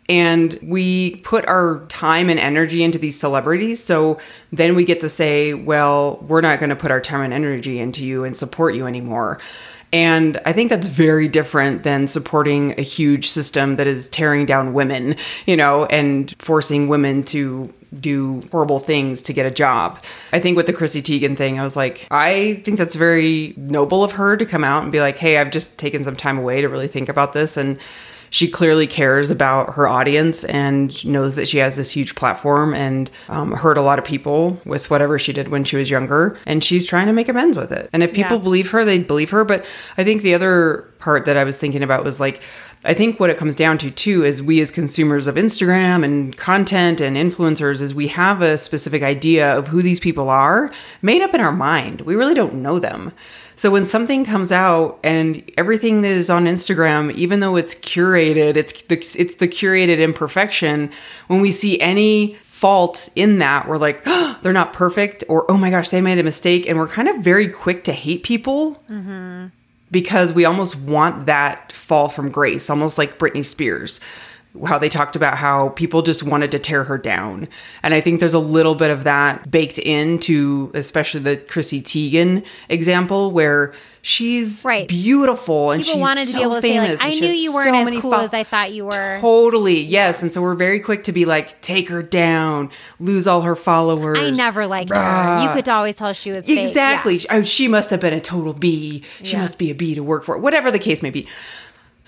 and 0.09 0.59
we 0.61 1.16
put 1.16 1.46
our 1.46 1.87
time 1.87 2.28
and 2.28 2.40
energy 2.40 2.83
into 2.83 2.98
these 2.98 3.18
celebrities 3.18 3.83
so 3.83 4.18
then 4.50 4.74
we 4.74 4.85
get 4.85 4.98
to 5.00 5.09
say 5.09 5.54
well 5.54 6.16
we're 6.26 6.40
not 6.40 6.59
going 6.59 6.70
to 6.70 6.76
put 6.76 6.90
our 6.90 7.00
time 7.00 7.20
and 7.20 7.33
energy 7.33 7.78
into 7.78 8.04
you 8.04 8.24
and 8.24 8.35
support 8.35 8.74
you 8.74 8.88
anymore 8.88 9.38
and 9.92 10.40
i 10.44 10.53
think 10.53 10.70
that's 10.70 10.87
very 10.87 11.29
different 11.29 11.83
than 11.83 12.07
supporting 12.07 12.79
a 12.79 12.83
huge 12.83 13.29
system 13.29 13.76
that 13.76 13.87
is 13.87 14.09
tearing 14.09 14.46
down 14.46 14.72
women 14.72 15.16
you 15.46 15.57
know 15.57 15.87
and 15.87 16.35
forcing 16.38 16.88
women 16.88 17.22
to 17.22 17.72
do 17.98 18.40
horrible 18.53 18.79
things 18.79 19.20
to 19.22 19.33
get 19.33 19.46
a 19.46 19.50
job. 19.50 20.03
I 20.33 20.38
think 20.38 20.57
with 20.57 20.66
the 20.66 20.72
Chrissy 20.72 21.03
Teigen 21.03 21.37
thing, 21.37 21.59
I 21.59 21.62
was 21.62 21.76
like, 21.76 22.07
I 22.11 22.62
think 22.64 22.79
that's 22.79 22.94
very 22.94 23.55
noble 23.57 24.05
of 24.05 24.12
her 24.12 24.37
to 24.37 24.46
come 24.46 24.64
out 24.64 24.83
and 24.83 24.92
be 24.92 25.00
like, 25.00 25.18
hey, 25.18 25.38
I've 25.38 25.50
just 25.50 25.79
taken 25.79 26.05
some 26.05 26.16
time 26.16 26.38
away 26.38 26.61
to 26.61 26.68
really 26.68 26.88
think 26.88 27.09
about 27.09 27.33
this. 27.33 27.57
And 27.57 27.79
she 28.31 28.49
clearly 28.49 28.87
cares 28.87 29.31
about 29.31 29.75
her 29.75 29.88
audience 29.88 30.45
and 30.45 31.05
knows 31.05 31.35
that 31.37 31.49
she 31.49 31.59
has 31.59 31.77
this 31.77 31.90
huge 31.90 32.14
platform 32.14 32.73
and 32.75 33.11
um, 33.29 33.53
hurt 33.53 33.77
a 33.77 33.83
lot 33.83 33.99
of 33.99 34.05
people 34.05 34.61
with 34.64 34.88
whatever 34.88 35.19
she 35.19 35.33
did 35.33 35.49
when 35.49 35.64
she 35.64 35.77
was 35.77 35.90
younger. 35.90 36.38
And 36.47 36.62
she's 36.62 36.87
trying 36.87 37.07
to 37.09 37.12
make 37.12 37.29
amends 37.29 37.57
with 37.57 37.73
it. 37.73 37.90
And 37.93 38.03
if 38.05 38.12
people 38.12 38.37
Yeah. 38.37 38.43
believe 38.43 38.71
her, 38.71 38.85
they 38.85 39.01
believe 39.01 39.31
her. 39.31 39.45
But 39.45 39.66
I 39.99 40.05
think 40.05 40.23
the 40.23 40.35
other 40.35 40.87
part 41.01 41.25
that 41.25 41.37
I 41.37 41.45
was 41.45 41.59
thinking 41.59 41.83
about 41.83 42.05
was 42.05 42.21
like, 42.21 42.40
I 42.85 42.95
think 42.95 43.19
what 43.19 43.31
it 43.31 43.37
comes 43.37 43.57
down 43.57 43.79
to 43.79 43.90
too 43.90 44.25
is 44.25 44.43
we 44.43 44.61
as 44.61 44.71
consumers 44.71 45.27
of 45.27 45.35
Instagram 45.35 46.05
and 46.05 46.35
content 46.37 47.01
and 47.01 47.16
influencers 47.16 47.83
is 47.83 47.95
we 47.95 48.09
have 48.09 48.40
a 48.43 48.57
specific 48.57 49.03
idea 49.03 49.53
of 49.59 49.69
who 49.69 49.83
these 49.83 50.01
people 50.01 50.29
are 50.31 50.71
made 51.03 51.21
up 51.21 51.35
in 51.35 51.40
our 51.40 51.53
mind. 51.53 52.03
We 52.03 52.14
really 52.14 52.35
don't 52.35 52.55
know 52.55 52.79
them. 52.79 53.12
So 53.61 53.70
when 53.70 53.85
something 53.85 54.25
comes 54.25 54.53
out 54.53 54.99
and 55.05 55.44
everything 55.59 56.01
that 56.01 56.09
is 56.09 56.31
on 56.31 56.46
Instagram, 56.46 57.12
even 57.12 57.40
though 57.40 57.57
it's 57.57 57.75
curated, 57.75 58.57
it's 58.57 58.81
the 58.85 58.96
it's 58.96 59.35
the 59.35 59.49
curated 59.49 60.01
imperfection. 60.01 60.90
When 61.27 61.42
we 61.42 61.51
see 61.51 61.79
any 61.79 62.37
fault 62.40 63.11
in 63.16 63.38
that, 63.40 63.68
we're 63.68 63.77
like, 63.77 64.01
oh, 64.07 64.38
they're 64.42 64.55
not 64.55 64.73
perfect, 64.73 65.25
or 65.29 65.44
oh 65.51 65.59
my 65.59 65.68
gosh, 65.68 65.90
they 65.90 66.01
made 66.01 66.18
a 66.18 66.23
mistake, 66.23 66.66
and 66.66 66.79
we're 66.79 66.88
kind 66.88 67.07
of 67.07 67.18
very 67.18 67.49
quick 67.49 67.85
to 67.85 67.92
hate 67.92 68.23
people 68.23 68.83
mm-hmm. 68.88 69.49
because 69.90 70.33
we 70.33 70.46
almost 70.46 70.77
want 70.77 71.27
that 71.27 71.70
fall 71.70 72.09
from 72.09 72.31
grace, 72.31 72.70
almost 72.70 72.96
like 72.96 73.18
Britney 73.18 73.44
Spears. 73.44 74.01
How 74.67 74.79
they 74.79 74.89
talked 74.89 75.15
about 75.15 75.37
how 75.37 75.69
people 75.71 76.03
just 76.03 76.25
wanted 76.25 76.51
to 76.51 76.59
tear 76.59 76.83
her 76.85 76.99
down. 76.99 77.49
And 77.85 77.95
I 77.95 78.01
think 78.01 78.19
there's 78.19 78.35
a 78.35 78.41
little 78.41 78.75
bit 78.75 78.91
of 78.91 79.05
that 79.05 79.49
baked 79.51 79.79
into, 79.79 80.73
especially 80.75 81.21
the 81.21 81.37
Chrissy 81.37 81.81
Teigen 81.81 82.45
example, 82.69 83.31
where 83.31 83.73
she's 84.03 84.65
Right. 84.65 84.89
beautiful 84.89 85.71
and 85.71 85.83
People 85.83 85.95
she's 85.95 86.01
wanted 86.01 86.25
to 86.27 86.33
so 86.33 86.39
be 86.39 86.43
able 86.43 86.55
to 86.57 86.61
say, 86.63 86.73
famous. 86.73 87.01
like, 87.01 87.13
I 87.13 87.19
knew 87.21 87.29
you 87.29 87.53
weren't 87.55 87.69
so 87.69 87.75
as 87.77 87.85
many 87.85 88.01
cool 88.01 88.11
fol- 88.11 88.21
as 88.23 88.35
I 88.35 88.43
thought 88.43 88.73
you 88.73 88.87
were. 88.87 89.19
Totally, 89.21 89.81
yes. 89.83 90.21
And 90.23 90.33
so 90.33 90.43
we're 90.43 90.55
very 90.57 90.81
quick 90.81 91.05
to 91.05 91.13
be 91.13 91.25
like, 91.27 91.61
take 91.61 91.89
her 91.89 92.03
down, 92.03 92.71
lose 92.99 93.29
all 93.29 93.43
her 93.43 93.55
followers. 93.55 94.19
I 94.19 94.31
never 94.31 94.67
liked 94.67 94.91
her. 94.91 95.43
You 95.45 95.49
could 95.51 95.69
always 95.69 95.95
tell 95.95 96.13
she 96.13 96.33
was 96.33 96.45
fake. 96.47 96.57
Yeah. 96.57 96.63
Exactly. 96.67 97.21
Oh, 97.31 97.43
she 97.43 97.69
must 97.69 97.91
have 97.91 98.01
been 98.01 98.15
a 98.15 98.21
total 98.21 98.53
B. 98.55 99.05
She 99.23 99.35
Yeah. 99.35 99.43
must 99.43 99.59
be 99.59 99.71
a 99.71 99.75
B 99.77 99.95
to 99.95 100.03
work 100.03 100.25
for. 100.25 100.37
Whatever 100.39 100.73
the 100.73 100.81
case 100.81 101.03
may 101.05 101.11
be. 101.11 101.29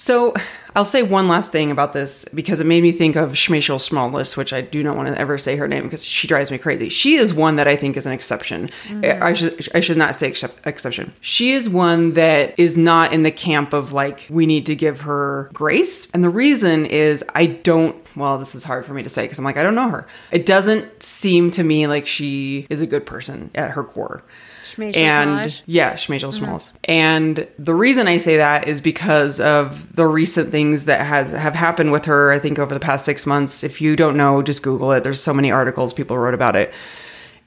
So 0.03 0.35
I'll 0.75 0.85
say 0.85 1.05
one 1.05 1.29
last 1.29 1.53
thing 1.53 1.71
about 1.71 1.93
this 1.93 2.25
because 2.35 2.59
it 2.59 2.67
made 2.67 2.83
me 2.83 2.91
think 2.91 3.15
of 3.15 3.35
Shmashel 3.35 3.81
Smallness, 3.81 4.37
which 4.37 4.53
I 4.53 4.61
do 4.61 4.83
not 4.83 4.97
want 4.97 5.07
to 5.07 5.17
ever 5.17 5.39
say 5.39 5.55
her 5.55 5.69
name 5.69 5.85
because 5.85 6.05
she 6.05 6.27
drives 6.27 6.51
me 6.51 6.59
crazy. 6.59 6.89
She 6.89 7.15
is 7.15 7.33
one 7.33 7.55
that 7.55 7.69
I 7.69 7.77
think 7.77 7.97
is 7.97 8.05
an 8.05 8.13
exception. 8.13 8.69
Eh, 8.91 9.17
I 9.23 9.31
mm. 9.31 9.37
should 9.37 9.69
I 9.77 9.79
should 9.79 9.97
not 9.97 10.17
say 10.17 10.27
excep- 10.27 10.67
exception. 10.67 11.13
She 11.21 11.53
is 11.53 11.71
one 11.71 12.15
that 12.15 12.59
is 12.59 12.77
not 12.77 13.13
in 13.13 13.23
the 13.23 13.31
camp 13.31 13.73
of 13.73 13.93
like 13.93 14.27
we 14.29 14.45
need 14.45 14.67
to 14.67 14.75
give 14.75 15.03
her 15.03 15.49
grace, 15.53 16.11
and 16.11 16.25
the 16.25 16.31
reason 16.31 16.85
is 16.85 17.25
I 17.37 17.47
don't 17.47 17.95
well, 18.17 18.39
this 18.39 18.57
is 18.57 18.65
hard 18.65 18.85
for 18.85 18.95
me 18.95 19.05
to 19.05 19.09
say 19.09 19.23
because 19.23 19.39
I'm 19.39 19.45
like, 19.45 19.57
I 19.57 19.63
don't 19.63 19.77
know 19.77 19.89
her. 19.89 20.09
It 20.33 20.47
doesn't 20.47 21.01
seem 21.01 21.53
to 21.53 21.63
me 21.63 21.87
like 21.87 22.09
she 22.09 22.67
is 22.69 22.83
a 22.83 22.89
good 22.89 23.07
person 23.07 23.53
at 23.55 23.71
her 23.71 23.85
core. 23.85 24.25
And 24.79 25.31
Smallish. 25.31 25.63
yeah, 25.67 25.95
Schmeichel 25.95 26.31
mm-hmm. 26.31 26.45
Smalls. 26.45 26.73
And 26.85 27.47
the 27.59 27.75
reason 27.75 28.07
I 28.09 28.17
say 28.17 28.37
that 28.37 28.69
is 28.69 28.81
because 28.81 29.41
of 29.41 29.95
the 29.95 30.07
recent 30.07 30.51
things 30.51 30.85
that 30.85 31.05
has 31.05 31.33
have 31.33 31.55
happened 31.55 31.93
with 31.93 32.05
her. 32.07 32.33
I 32.33 32.39
think 32.39 32.59
over 32.59 32.75
the 32.75 32.81
past 32.81 33.05
six 33.05 33.27
months. 33.27 33.65
If 33.65 33.81
you 33.81 33.97
don't 33.97 34.17
know, 34.17 34.43
just 34.43 34.63
Google 34.63 34.93
it. 34.93 35.05
There's 35.05 35.23
so 35.23 35.35
many 35.35 35.51
articles 35.51 35.93
people 35.93 36.19
wrote 36.19 36.35
about 36.35 36.57
it. 36.57 36.73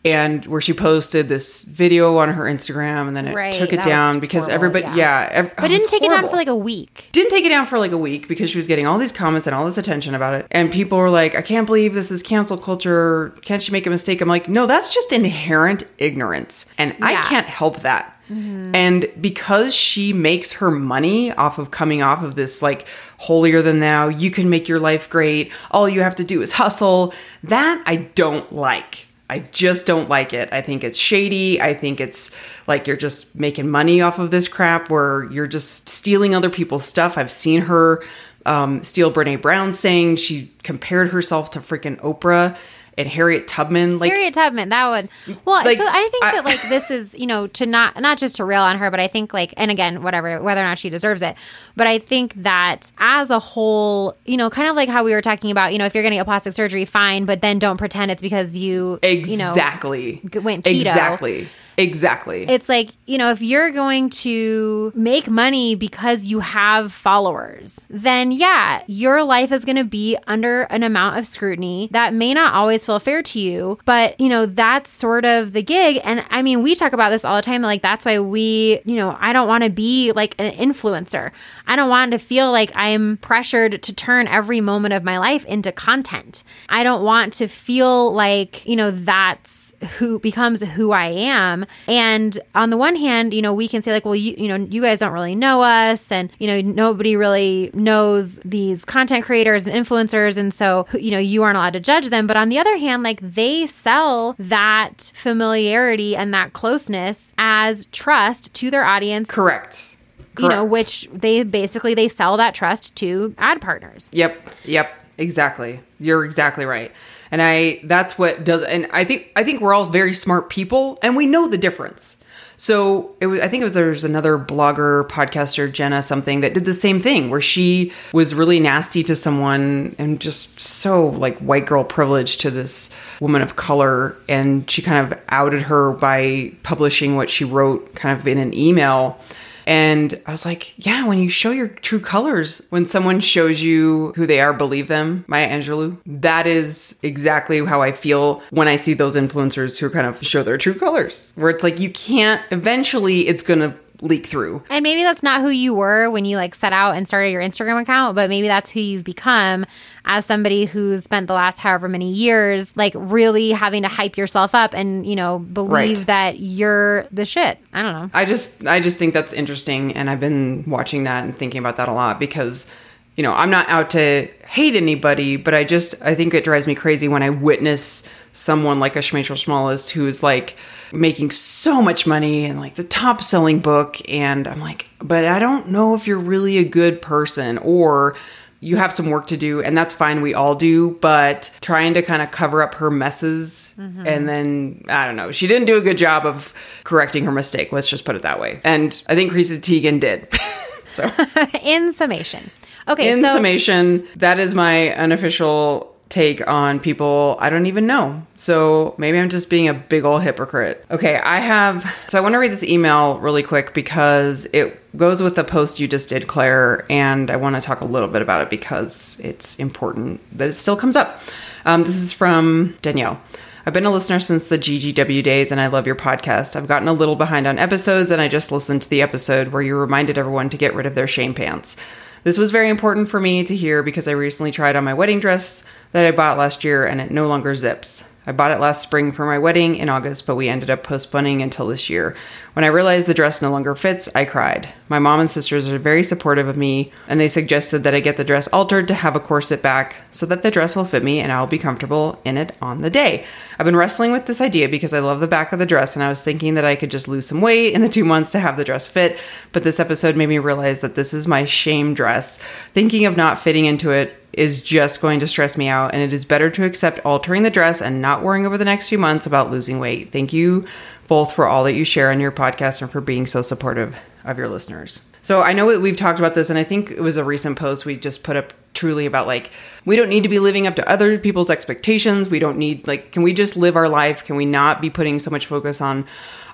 And 0.06 0.46
where 0.46 0.62
she 0.62 0.72
posted 0.74 1.28
this 1.30 1.63
video 1.63 2.18
on 2.20 2.30
her 2.30 2.43
Instagram, 2.43 3.08
and 3.08 3.18
then 3.18 3.28
it 3.28 3.34
Right, 3.36 3.51
took 3.53 3.74
it 3.74 3.84
down 3.84 4.20
because 4.20 4.45
horrible, 4.45 4.68
everybody, 4.68 4.86
yeah. 4.97 5.24
yeah, 5.24 5.30
ev- 5.32 5.56
But 5.56 5.66
it 5.66 5.68
didn't 5.70 5.82
was 5.86 5.91
take 5.91 6.03
it 6.03 6.10
down 6.12 6.28
for 6.30 6.36
like 6.36 6.47
a 6.47 6.56
week. 6.56 7.10
didn't 7.12 7.32
take 7.32 7.43
it 7.43 7.49
down 7.49 7.66
for 7.66 7.80
like 7.80 7.91
a 7.91 7.97
week 7.97 8.28
because 8.28 8.51
she 8.51 8.58
was 8.58 8.68
getting 8.68 8.86
all 8.86 8.99
these 8.99 9.12
comments 9.12 9.47
and 9.47 9.56
all 9.56 9.66
this 9.66 9.78
attention 9.80 10.14
about 10.14 10.36
it. 10.36 10.45
And 10.51 10.72
people 10.72 10.99
were 10.99 11.10
like, 11.10 11.34
I 11.34 11.41
can't 11.41 11.66
believe 11.66 11.95
this 11.95 12.12
is 12.12 12.22
cancel 12.22 12.56
culture. 12.58 13.34
Can't 13.41 13.64
she 13.64 13.72
make 13.72 13.88
a 13.88 13.89
mistake? 13.89 14.22
I'm 14.22 14.30
like, 14.30 14.47
no, 14.47 14.68
that's 14.68 14.93
just 14.93 15.12
inherent 15.12 15.82
ignorance. 15.97 16.68
And 16.78 16.95
I 17.01 17.22
can't 17.24 17.47
help 17.47 17.78
that. 17.82 18.12
Mm-hmm. 18.30 18.76
And 18.76 19.08
because 19.22 19.76
she 19.76 20.12
makes 20.14 20.53
her 20.53 20.72
money 20.72 21.32
off 21.34 21.58
of 21.60 21.70
coming 21.72 22.01
off 22.01 22.24
of 22.24 22.36
this 22.36 22.62
like 22.62 22.88
holier 23.18 23.62
than 23.62 23.80
thou, 23.80 24.08
you 24.08 24.32
can 24.32 24.49
make 24.49 24.68
your 24.68 24.80
life 24.80 25.10
great. 25.10 25.51
All 25.72 25.88
you 25.89 26.01
have 26.01 26.16
to 26.16 26.24
do 26.24 26.41
is 26.41 26.53
hustle. 26.53 27.14
That 27.43 27.84
I 27.86 27.97
don't 27.97 28.51
like. 28.53 29.05
I 29.30 29.39
just 29.39 29.86
don't 29.86 30.07
like 30.07 30.34
it. 30.34 30.49
I 30.51 30.61
think 30.61 30.84
it's 30.84 30.99
shady. 30.99 31.61
I 31.61 31.73
think 31.73 31.99
it's 31.99 32.36
like 32.67 32.86
you're 32.86 32.95
just 32.95 33.36
making 33.36 33.69
money 33.69 34.01
off 34.01 34.19
of 34.19 34.30
this 34.30 34.47
crap 34.47 34.89
where 34.89 35.23
you're 35.32 35.47
just 35.47 35.89
stealing 35.89 36.36
other 36.36 36.49
people's 36.49 36.86
stuff. 36.86 37.17
I've 37.17 37.32
seen 37.32 37.61
her 37.61 38.03
um, 38.45 38.84
steal 38.84 39.11
Brene 39.11 39.41
Brown 39.41 39.73
saying 39.73 40.17
she 40.17 40.51
compared 40.61 41.09
herself 41.09 41.49
to 41.51 41.59
freaking 41.59 41.97
Oprah 42.01 42.55
and 42.98 43.08
Harriet 43.08 43.48
Tubman. 43.48 44.00
Like, 44.00 44.12
Harriet 44.12 44.34
Tubman, 44.34 44.70
that 44.70 44.89
would. 44.89 45.38
Well, 45.46 45.64
Like, 45.64 45.78
so 45.78 45.86
I 45.88 46.10
think 46.12 46.24
I- 46.24 46.32
that 46.32 46.46
like 46.46 46.62
this 46.70 46.89
is 46.91 47.14
you 47.14 47.28
know 47.28 47.48
to 47.48 47.66
not 47.66 48.00
not 48.00 48.18
just 48.18 48.36
to 48.38 48.46
rail 48.46 48.64
on 48.64 48.78
her, 48.78 48.89
but 48.91 49.00
I 49.00 49.08
think 49.08 49.34
like 49.34 49.54
and 49.58 49.72
again 49.72 50.02
whatever 50.04 50.41
whether 50.41 50.62
or 50.62 50.64
not 50.66 50.78
she 50.78 50.89
deserves 50.89 51.22
it, 51.22 51.36
but 51.76 51.88
I 51.88 52.00
think 52.00 52.34
that 52.36 52.91
as 52.98 53.30
a 53.30 53.39
whole, 53.39 54.16
you 54.26 54.38
know, 54.38 54.50
kind 54.50 54.68
of 54.70 54.76
like 54.76 54.89
how 54.89 55.04
we 55.04 55.12
were 55.14 55.22
talking 55.22 55.52
about, 55.52 55.74
you 55.74 55.80
know, 55.80 55.86
if 55.86 55.93
you're 55.93 56.04
getting 56.04 56.20
a 56.20 56.26
plastic 56.26 56.54
surgery, 56.54 56.86
fine, 56.86 57.26
but 57.26 57.41
then 57.41 57.60
don't 57.60 57.78
pretend 57.78 58.12
it's 58.12 58.22
because 58.22 58.56
you 58.56 59.00
you 59.04 59.38
know 59.38 59.50
exactly. 59.52 60.22
went 60.41 60.66
keto. 60.66 60.80
Exactly. 60.80 61.48
Exactly. 61.78 62.45
it's 62.49 62.69
like 62.69 62.89
you 63.05 63.17
know 63.17 63.32
if 63.32 63.41
you're 63.41 63.71
going 63.71 64.09
to 64.09 64.91
make 64.95 65.30
money 65.30 65.76
because 65.76 66.26
you 66.26 66.39
have 66.39 66.91
followers 66.91 67.86
then 67.89 68.32
yeah 68.32 68.84
your 68.88 69.23
life 69.23 69.51
is 69.51 69.65
going 69.65 69.76
to 69.76 69.84
be 69.84 70.17
under 70.28 70.63
an 70.63 70.84
amount 70.84 71.17
of 71.17 71.28
scrutiny 71.28 71.89
that 71.91 72.13
may 72.13 72.34
not 72.34 72.53
always 72.53 72.86
feel 72.86 72.99
fair 72.99 73.21
to 73.21 73.39
you 73.39 73.78
but 73.86 74.19
you 74.19 74.30
know 74.30 74.45
that's 74.45 74.89
sort 74.89 75.26
of 75.26 75.53
the 75.53 75.61
gig 75.61 75.99
and 76.03 76.23
i 76.30 76.41
mean 76.41 76.63
we 76.63 76.76
talk 76.76 76.93
about 76.93 77.09
this 77.09 77.26
all 77.26 77.36
the 77.36 77.41
time 77.41 77.61
like 77.61 77.82
that's 77.82 78.05
why 78.05 78.19
we 78.19 78.82
you 78.86 78.95
know 78.95 79.15
i 79.19 79.34
don't 79.34 79.47
want 79.47 79.63
to 79.63 79.69
be 79.69 80.11
like 80.13 80.36
an 80.39 80.51
influencer 80.53 81.32
i 81.67 81.76
don't 81.76 81.89
want 81.89 82.11
to 82.11 82.17
feel 82.17 82.51
like 82.51 82.71
i'm 82.76 83.17
pressured 83.17 83.82
to 83.84 83.93
turn 83.93 84.28
every 84.28 84.61
moment 84.61 84.93
of 84.93 85.03
my 85.03 85.17
life 85.17 85.45
into 85.45 85.71
content 85.71 86.43
i 86.69 86.84
don't 86.84 87.03
want 87.03 87.34
to 87.34 87.47
feel 87.47 88.13
like 88.13 88.65
you 88.65 88.76
know 88.76 88.91
that's 88.91 89.73
who 89.97 90.19
becomes 90.19 90.61
who 90.61 90.91
I 90.91 91.07
am. 91.07 91.64
And 91.88 92.38
on 92.53 92.70
the 92.70 92.78
one 92.78 92.95
hand, 92.95 93.34
you 93.34 93.41
know, 93.41 93.53
we 93.53 93.68
can 93.68 93.82
say 93.82 93.91
like, 93.91 94.05
well, 94.05 94.16
you, 94.16 94.36
you 94.38 94.47
know, 94.47 94.55
you 94.55 94.82
guys 94.82 94.99
don't 94.99 95.13
really 95.13 95.36
know 95.36 95.61
us 95.61 96.11
and, 96.11 96.32
you 96.39 96.47
know, 96.47 96.61
nobody 96.61 97.16
really 97.16 97.72
knows 97.74 98.38
these 98.45 98.86
content 98.86 99.26
creators 99.26 99.68
and 99.68 99.86
influencers. 99.86 100.38
And 100.38 100.53
so, 100.53 100.88
you 100.93 101.11
know, 101.11 101.20
you 101.20 101.43
aren't 101.43 101.57
allowed 101.57 101.74
to 101.74 101.80
judge 101.80 102.09
them. 102.09 102.28
But 102.28 102.38
on 102.38 102.49
the 102.49 102.59
other 102.59 102.78
hand, 102.78 103.03
like 103.03 103.20
they 103.22 103.68
sell 103.68 104.36
that 104.39 105.11
familiarity 105.16 106.16
and 106.16 106.34
that 106.34 106.53
closeness 106.53 107.34
as 107.38 107.86
trust 107.86 108.53
to 108.55 108.72
their 108.72 108.84
audience. 108.84 109.30
Correct. 109.30 109.97
You 110.38 110.49
know, 110.49 110.66
which 110.66 111.07
they 111.13 111.43
basically 111.43 111.93
they 111.93 112.09
sell 112.09 112.36
that 112.36 112.53
trust 112.53 112.93
to 112.97 113.34
ad 113.38 113.61
partners. 113.61 114.09
Yep. 114.11 114.49
Yep. 114.66 115.05
Exactly. 115.18 115.80
You're 115.99 116.26
exactly 116.26 116.66
right. 116.66 116.91
And 117.32 117.41
I 117.41 117.80
that's 117.84 118.18
what 118.18 118.43
does 118.43 118.63
and 118.63 118.88
I 118.91 119.03
think 119.03 119.32
I 119.36 119.43
think 119.43 119.61
we're 119.61 119.74
all 119.74 119.86
very 119.86 120.13
smart 120.13 120.49
people 120.49 120.99
and 121.01 121.16
we 121.16 121.26
know 121.26 121.47
the 121.47 121.57
difference. 121.57 122.18
So 122.57 123.16
it 123.20 123.28
was 123.28 123.39
I 123.41 123.47
think 123.47 123.61
it 123.61 123.63
was 123.66 123.74
there's 123.74 124.03
another 124.03 124.38
blogger, 124.38 125.07
podcaster, 125.07 125.72
Jenna 125.72 126.03
something 126.03 126.41
that 126.41 126.53
did 126.53 126.66
the 126.66 126.74
same 126.74 126.99
thing 126.99 127.30
where 127.30 127.41
she 127.41 127.91
was 128.13 128.34
really 128.34 128.59
nasty 128.59 129.03
to 129.03 129.16
someone 129.16 129.95
and 129.97 130.20
just 130.20 130.59
so 130.59 131.07
like 131.07 131.39
white 131.39 131.66
girl 131.66 131.84
privilege 131.84 132.38
to 132.38 132.51
this 132.51 132.89
woman 133.20 133.41
of 133.41 133.55
color 133.55 134.16
and 134.28 134.70
she 134.70 134.82
kind 134.82 135.11
of 135.11 135.18
outed 135.30 135.63
her 135.63 135.93
by 135.93 136.51
publishing 136.63 137.16
what 137.16 137.30
she 137.30 137.43
wrote 137.43 137.95
kind 137.95 138.18
of 138.18 138.28
in 138.28 138.38
an 138.38 138.53
email. 138.53 139.20
And 139.66 140.22
I 140.26 140.32
was 140.32 140.45
like, 140.45 140.74
yeah, 140.78 141.07
when 141.07 141.20
you 141.20 141.30
show 141.30 141.51
your 141.51 141.68
true 141.68 141.99
colors, 141.99 142.61
when 142.70 142.86
someone 142.86 143.20
shows 143.20 143.61
you 143.61 144.13
who 144.16 144.28
they 144.28 144.39
are, 144.39 144.53
believe 144.53 144.88
them, 144.88 145.26
Maya 145.28 145.49
Angelou. 145.49 145.97
That 146.05 146.47
is 146.47 146.99
exactly 147.03 147.66
how 147.66 147.82
I 147.82 147.91
feel 147.91 148.41
when 148.51 148.68
I 148.68 148.76
see 148.76 148.93
those 148.93 149.16
influencers 149.16 149.80
who 149.80 149.89
kind 149.89 150.07
of 150.07 150.24
show 150.24 150.43
their 150.43 150.57
true 150.57 150.76
colors, 150.76 151.32
where 151.36 151.49
it's 151.49 151.63
like, 151.63 151.80
you 151.80 151.89
can't, 151.89 152.41
eventually, 152.51 153.28
it's 153.28 153.43
going 153.43 153.59
to 153.59 153.76
leak 154.02 154.26
through. 154.26 154.64
And 154.70 154.84
maybe 154.84 155.04
that's 155.04 155.24
not 155.24 155.41
who 155.41 155.50
you 155.50 155.74
were 155.74 156.10
when 156.10 156.26
you 156.26 156.38
like 156.38 156.56
set 156.56 156.74
out 156.74 156.96
and 156.96 157.08
started 157.08 157.30
your 157.32 157.41
Instagram 157.41 157.82
account, 157.82 158.16
but 158.16 158.30
maybe 158.30 158.48
that's 158.48 158.72
who 158.72 158.80
you've 158.80 159.04
become 159.04 159.66
as 160.06 160.26
somebody 160.26 160.66
who's 160.66 161.04
spent 161.04 161.28
the 161.28 161.34
last 161.34 161.60
however 161.60 161.88
many 161.89 162.12
years 162.12 162.76
like 162.78 162.93
really 162.96 163.52
having 163.52 163.82
to 163.84 163.88
hype 163.88 164.18
yourself 164.18 164.54
up 164.56 164.74
and, 164.74 165.06
you 165.06 165.16
know, 165.16 165.39
believe 165.39 165.98
Right. 166.00 166.08
that 166.08 166.39
you're 166.39 167.08
the 167.12 167.26
shit. 167.26 167.58
I 167.74 167.82
don't 167.82 167.93
know. 167.93 168.10
I 168.14 168.26
just 168.26 168.66
I 168.68 168.80
just 168.80 168.98
think 168.98 169.14
that's 169.14 169.34
interesting 169.34 169.93
and 169.96 170.10
I've 170.10 170.20
been 170.20 170.64
watching 170.68 171.04
that 171.04 171.24
and 171.24 171.36
thinking 171.36 171.60
about 171.60 171.76
that 171.78 171.88
a 171.88 171.93
lot 171.93 172.20
because 172.20 172.72
you 173.18 173.24
know, 173.24 173.32
I'm 173.32 173.50
not 173.50 173.70
out 173.70 173.91
to 173.91 174.28
hate 174.46 174.76
anybody, 174.76 175.38
but 175.38 175.54
I 175.54 175.64
just 175.64 175.96
I 176.04 176.16
think 176.16 176.34
it 176.34 176.43
drives 176.43 176.68
me 176.68 176.76
crazy 176.76 177.08
when 177.08 177.24
I 177.24 177.30
witness 177.30 178.04
someone 178.36 178.80
like 178.80 178.96
a 178.96 179.00
Schmeichel 179.00 179.36
Schmallis 179.36 179.90
who's 179.90 180.22
like 180.22 180.56
making 180.92 181.32
so 181.32 181.82
much 181.82 182.06
money 182.06 182.46
and 182.46 182.60
like 182.60 182.76
the 182.76 182.84
top 182.84 183.24
selling 183.24 183.60
book 183.60 183.98
and 184.10 184.48
I'm 184.48 184.60
like, 184.60 184.90
but 185.00 185.26
I 185.26 185.40
don't 185.40 185.70
know 185.70 185.96
if 185.96 186.06
you're 186.08 186.20
really 186.20 186.58
a 186.58 186.66
good 186.66 187.02
person 187.02 187.58
or 187.60 188.16
you 188.60 188.78
have 188.78 188.92
some 188.92 189.10
work 189.10 189.28
to 189.28 189.38
do 189.38 189.62
and 189.62 189.78
that's 189.78 189.94
fine 189.94 190.22
we 190.22 190.34
all 190.34 190.56
do 190.56 190.92
but 191.02 191.56
trying 191.62 191.94
to 191.94 192.02
kind 192.02 192.22
of 192.22 192.32
cover 192.32 192.64
up 192.64 192.74
her 192.76 192.90
messes 192.90 193.76
mm-hmm. 193.78 194.08
and 194.08 194.28
then 194.28 194.84
i 194.88 195.06
don't 195.06 195.16
know 195.16 195.30
she 195.30 195.46
didn't 195.46 195.66
do 195.66 195.78
a 195.78 195.82
good 195.82 195.98
job 195.98 196.26
of 196.26 196.52
correcting 196.84 197.26
her 197.26 197.32
mistake 197.32 197.72
let's 197.72 197.88
just 197.88 198.06
put 198.06 198.16
it 198.16 198.24
that 198.24 198.40
way. 198.40 198.60
And 198.64 199.04
i 199.08 199.14
think 199.14 199.32
Chrissy 199.32 199.58
Teigen 199.60 200.00
did. 200.00 200.28
So 200.86 201.12
In 201.62 201.92
summation. 201.94 202.52
Okay, 202.88 203.12
in 203.12 203.24
so 203.24 203.34
summation 203.34 204.08
that 204.16 204.40
is 204.40 204.56
my 204.56 204.96
unofficial 204.96 205.95
take 206.10 206.47
on 206.47 206.80
people 206.80 207.38
I 207.39 207.49
don't 207.49 207.66
even 207.66 207.88
know. 207.88 208.26
So 208.36 208.95
maybe 208.97 209.18
I'm 209.18 209.30
just 209.30 209.49
being 209.49 209.68
a 209.68 209.74
big 209.74 210.06
old 210.06 210.22
hypocrite. 210.22 210.86
Okay, 210.91 211.18
I 211.18 211.39
have 211.39 211.84
so 212.08 212.18
I 212.18 212.22
want 212.22 212.34
to 212.34 212.39
read 212.39 212.51
this 212.51 212.64
email 212.64 213.18
really 213.20 213.43
quick 213.43 213.74
because 213.74 214.45
it 214.53 214.80
goes 214.97 215.22
with 215.22 215.36
the 215.36 215.43
post 215.43 215.80
you 215.80 215.88
just 215.88 216.10
did, 216.10 216.28
Claire, 216.28 216.86
and 216.89 217.30
I 217.30 217.36
want 217.36 217.56
to 217.56 217.62
talk 217.62 217.82
a 217.82 217.86
little 217.86 218.10
bit 218.10 218.22
about 218.22 218.41
it 218.41 218.49
because 218.49 219.20
it's 219.20 219.58
important 219.60 220.22
that 220.38 220.49
it 220.49 220.53
still 220.53 220.78
comes 220.78 220.95
up. 220.95 221.22
Um, 221.66 221.84
this 221.84 221.95
is 221.95 222.14
from 222.14 222.78
Danielle. 222.82 223.20
I've 223.66 223.74
been 223.74 223.86
a 223.86 223.91
listener 223.91 224.20
since 224.20 224.47
the 224.47 224.60
GGW 224.60 225.24
days 225.24 225.51
and 225.51 225.60
I 225.60 225.68
love 225.68 225.88
your 225.88 225.95
podcast. 225.95 226.56
I've 226.56 226.68
gotten 226.68 226.88
a 226.88 226.93
little 226.93 227.16
behind 227.16 227.47
on 227.47 227.58
episodes 227.58 228.12
and 228.12 228.22
I 228.22 228.28
just 228.28 228.51
listened 228.51 228.84
to 228.84 228.89
the 228.89 229.01
episode 229.01 229.47
where 229.47 229.64
you 229.64 229.76
reminded 229.76 230.20
everyone 230.20 230.51
to 230.51 230.58
get 230.58 230.76
rid 230.76 230.86
of 230.86 230.93
their 230.93 231.08
shame 231.08 231.34
pants. 231.34 231.76
This 232.24 232.38
was 232.38 232.51
very 232.51 232.70
important 232.70 233.10
for 233.10 233.20
me 233.20 233.43
to 233.43 233.56
hear 233.56 233.82
because 233.82 234.08
I 234.08 234.12
recently 234.12 234.51
tried 234.51 234.76
on 234.76 234.84
my 234.84 234.93
wedding 234.93 235.20
dress 235.20 235.64
that 235.96 236.04
I 236.04 236.12
bought 236.12 236.38
last 236.38 236.66
year 236.66 236.86
and 236.86 237.00
it 237.00 237.10
no 237.10 237.26
longer 237.26 237.56
zips. 237.56 238.10
I 238.28 238.34
bought 238.34 238.52
it 238.52 238.60
last 238.60 238.82
spring 238.82 239.14
for 239.14 239.26
my 239.26 239.39
wedding 239.39 239.78
in 239.78 239.88
August, 239.88 240.28
but 240.28 240.36
we 240.36 240.50
ended 240.50 240.70
up 240.70 240.84
postponing 240.84 241.41
until 241.41 241.68
this 241.68 241.89
year. 241.89 242.18
When 242.52 242.66
I 242.66 242.70
realized 242.70 243.08
the 243.08 243.14
dress 243.14 243.41
no 243.41 243.50
longer 243.50 243.76
fits, 243.76 244.10
I 244.14 244.26
cried. 244.26 244.68
My 244.89 245.00
mom 245.00 245.22
and 245.22 245.30
sisters 245.30 245.70
are 245.70 245.80
very 245.80 246.04
supportive 246.04 246.50
of 246.50 246.58
me, 246.58 246.91
and 247.08 247.18
they 247.18 247.30
suggested 247.30 247.84
that 247.84 247.93
I 247.93 248.02
get 248.02 248.18
the 248.18 248.26
dress 248.26 248.48
altered 248.48 248.89
to 248.89 248.93
have 248.93 249.16
a 249.16 249.22
corset 249.22 249.62
back 249.62 250.02
so 250.12 250.26
that 250.26 250.41
the 250.41 250.52
dress 250.52 250.76
will 250.76 250.84
fit 250.84 251.04
me 251.04 251.22
and 251.22 251.32
I'll 251.32 251.48
be 251.48 251.58
comfortable 251.58 252.20
in 252.26 252.36
it 252.36 252.54
on 252.62 252.82
the 252.82 252.89
day. 252.89 253.24
I've 253.58 253.66
been 253.66 253.78
wrestling 253.78 254.12
with 254.12 254.26
this 254.26 254.41
idea 254.41 254.68
because 254.68 254.93
I 254.93 255.00
love 255.00 255.22
the 255.22 255.28
back 255.28 255.54
of 255.54 255.60
the 255.60 255.66
dress, 255.66 255.96
and 255.96 256.04
I 256.04 256.10
was 256.10 256.24
thinking 256.24 256.56
that 256.56 256.66
I 256.66 256.76
could 256.76 256.91
just 256.91 257.08
lose 257.08 257.28
some 257.28 257.39
weight 257.39 257.74
in 257.74 257.82
the 257.82 257.88
two 257.88 258.04
months 258.04 258.32
to 258.32 258.39
have 258.41 258.58
the 258.58 258.66
dress 258.66 258.89
fit, 258.89 259.18
but 259.54 259.64
this 259.64 259.80
episode 259.80 260.18
made 260.18 260.28
me 260.28 260.39
realize 260.39 260.82
that 260.82 260.96
this 260.96 261.14
is 261.14 261.26
my 261.26 261.46
shame 261.46 261.93
dress. 261.93 262.38
Thinking 262.70 263.06
of 263.06 263.16
not 263.16 263.39
fitting 263.39 263.64
into 263.64 263.91
it 263.91 264.24
is 264.36 264.62
just 264.62 265.02
going 265.02 265.20
to 265.22 265.28
stress 265.28 265.58
me 265.58 265.68
out, 265.68 265.94
and 265.94 266.02
it 266.02 266.14
is 266.14 266.26
better 266.26 266.50
to 266.52 266.66
accept 266.66 267.00
altering 267.06 267.44
the 267.44 267.50
dress 267.50 267.82
and 267.82 268.02
not 268.02 268.22
worrying 268.22 268.46
over 268.46 268.58
the 268.58 268.66
next 268.66 268.90
few 268.90 268.98
months 268.98 269.26
about 269.26 269.50
losing 269.50 269.80
weight. 269.80 270.12
Thank 270.12 270.34
you 270.34 270.66
both 271.08 271.34
for 271.34 271.48
all 271.48 271.64
that 271.64 271.74
you 271.74 271.84
share 271.84 272.12
on 272.12 272.20
your 272.20 272.32
podcast 272.32 272.82
and 272.82 272.92
for 272.92 273.02
being 273.02 273.28
so 273.28 273.42
supportive 273.42 274.00
of 274.24 274.38
your 274.38 274.50
listeners. 274.50 275.02
So 275.22 275.42
I 275.42 275.54
know 275.54 275.80
we've 275.80 275.96
talked 275.96 276.20
about 276.20 276.36
this, 276.36 276.50
and 276.50 276.60
I 276.60 276.64
think 276.64 276.92
it 276.92 277.02
was 277.02 277.18
a 277.18 277.24
recent 277.24 277.58
post 277.58 277.86
we 277.86 277.96
just 277.96 278.24
put 278.24 278.36
up 278.36 278.54
truly 278.76 279.06
about 279.06 279.26
like 279.26 279.50
we 279.86 279.96
don't 279.96 280.10
need 280.10 280.24
to 280.24 280.30
be 280.30 280.38
living 280.38 280.68
up 280.68 280.76
to 280.76 280.88
other 280.90 281.18
people's 281.18 281.50
expectations. 281.50 282.30
We 282.30 282.40
don't 282.40 282.58
need 282.58 282.86
like 282.88 283.12
can 283.12 283.24
we 283.24 283.34
just 283.34 283.56
live 283.56 283.76
our 283.76 283.90
life? 283.90 284.24
Can 284.26 284.36
we 284.36 284.46
not 284.46 284.82
be 284.82 284.90
putting 284.90 285.18
so 285.20 285.32
much 285.32 285.46
focus 285.46 285.82
on 285.82 286.06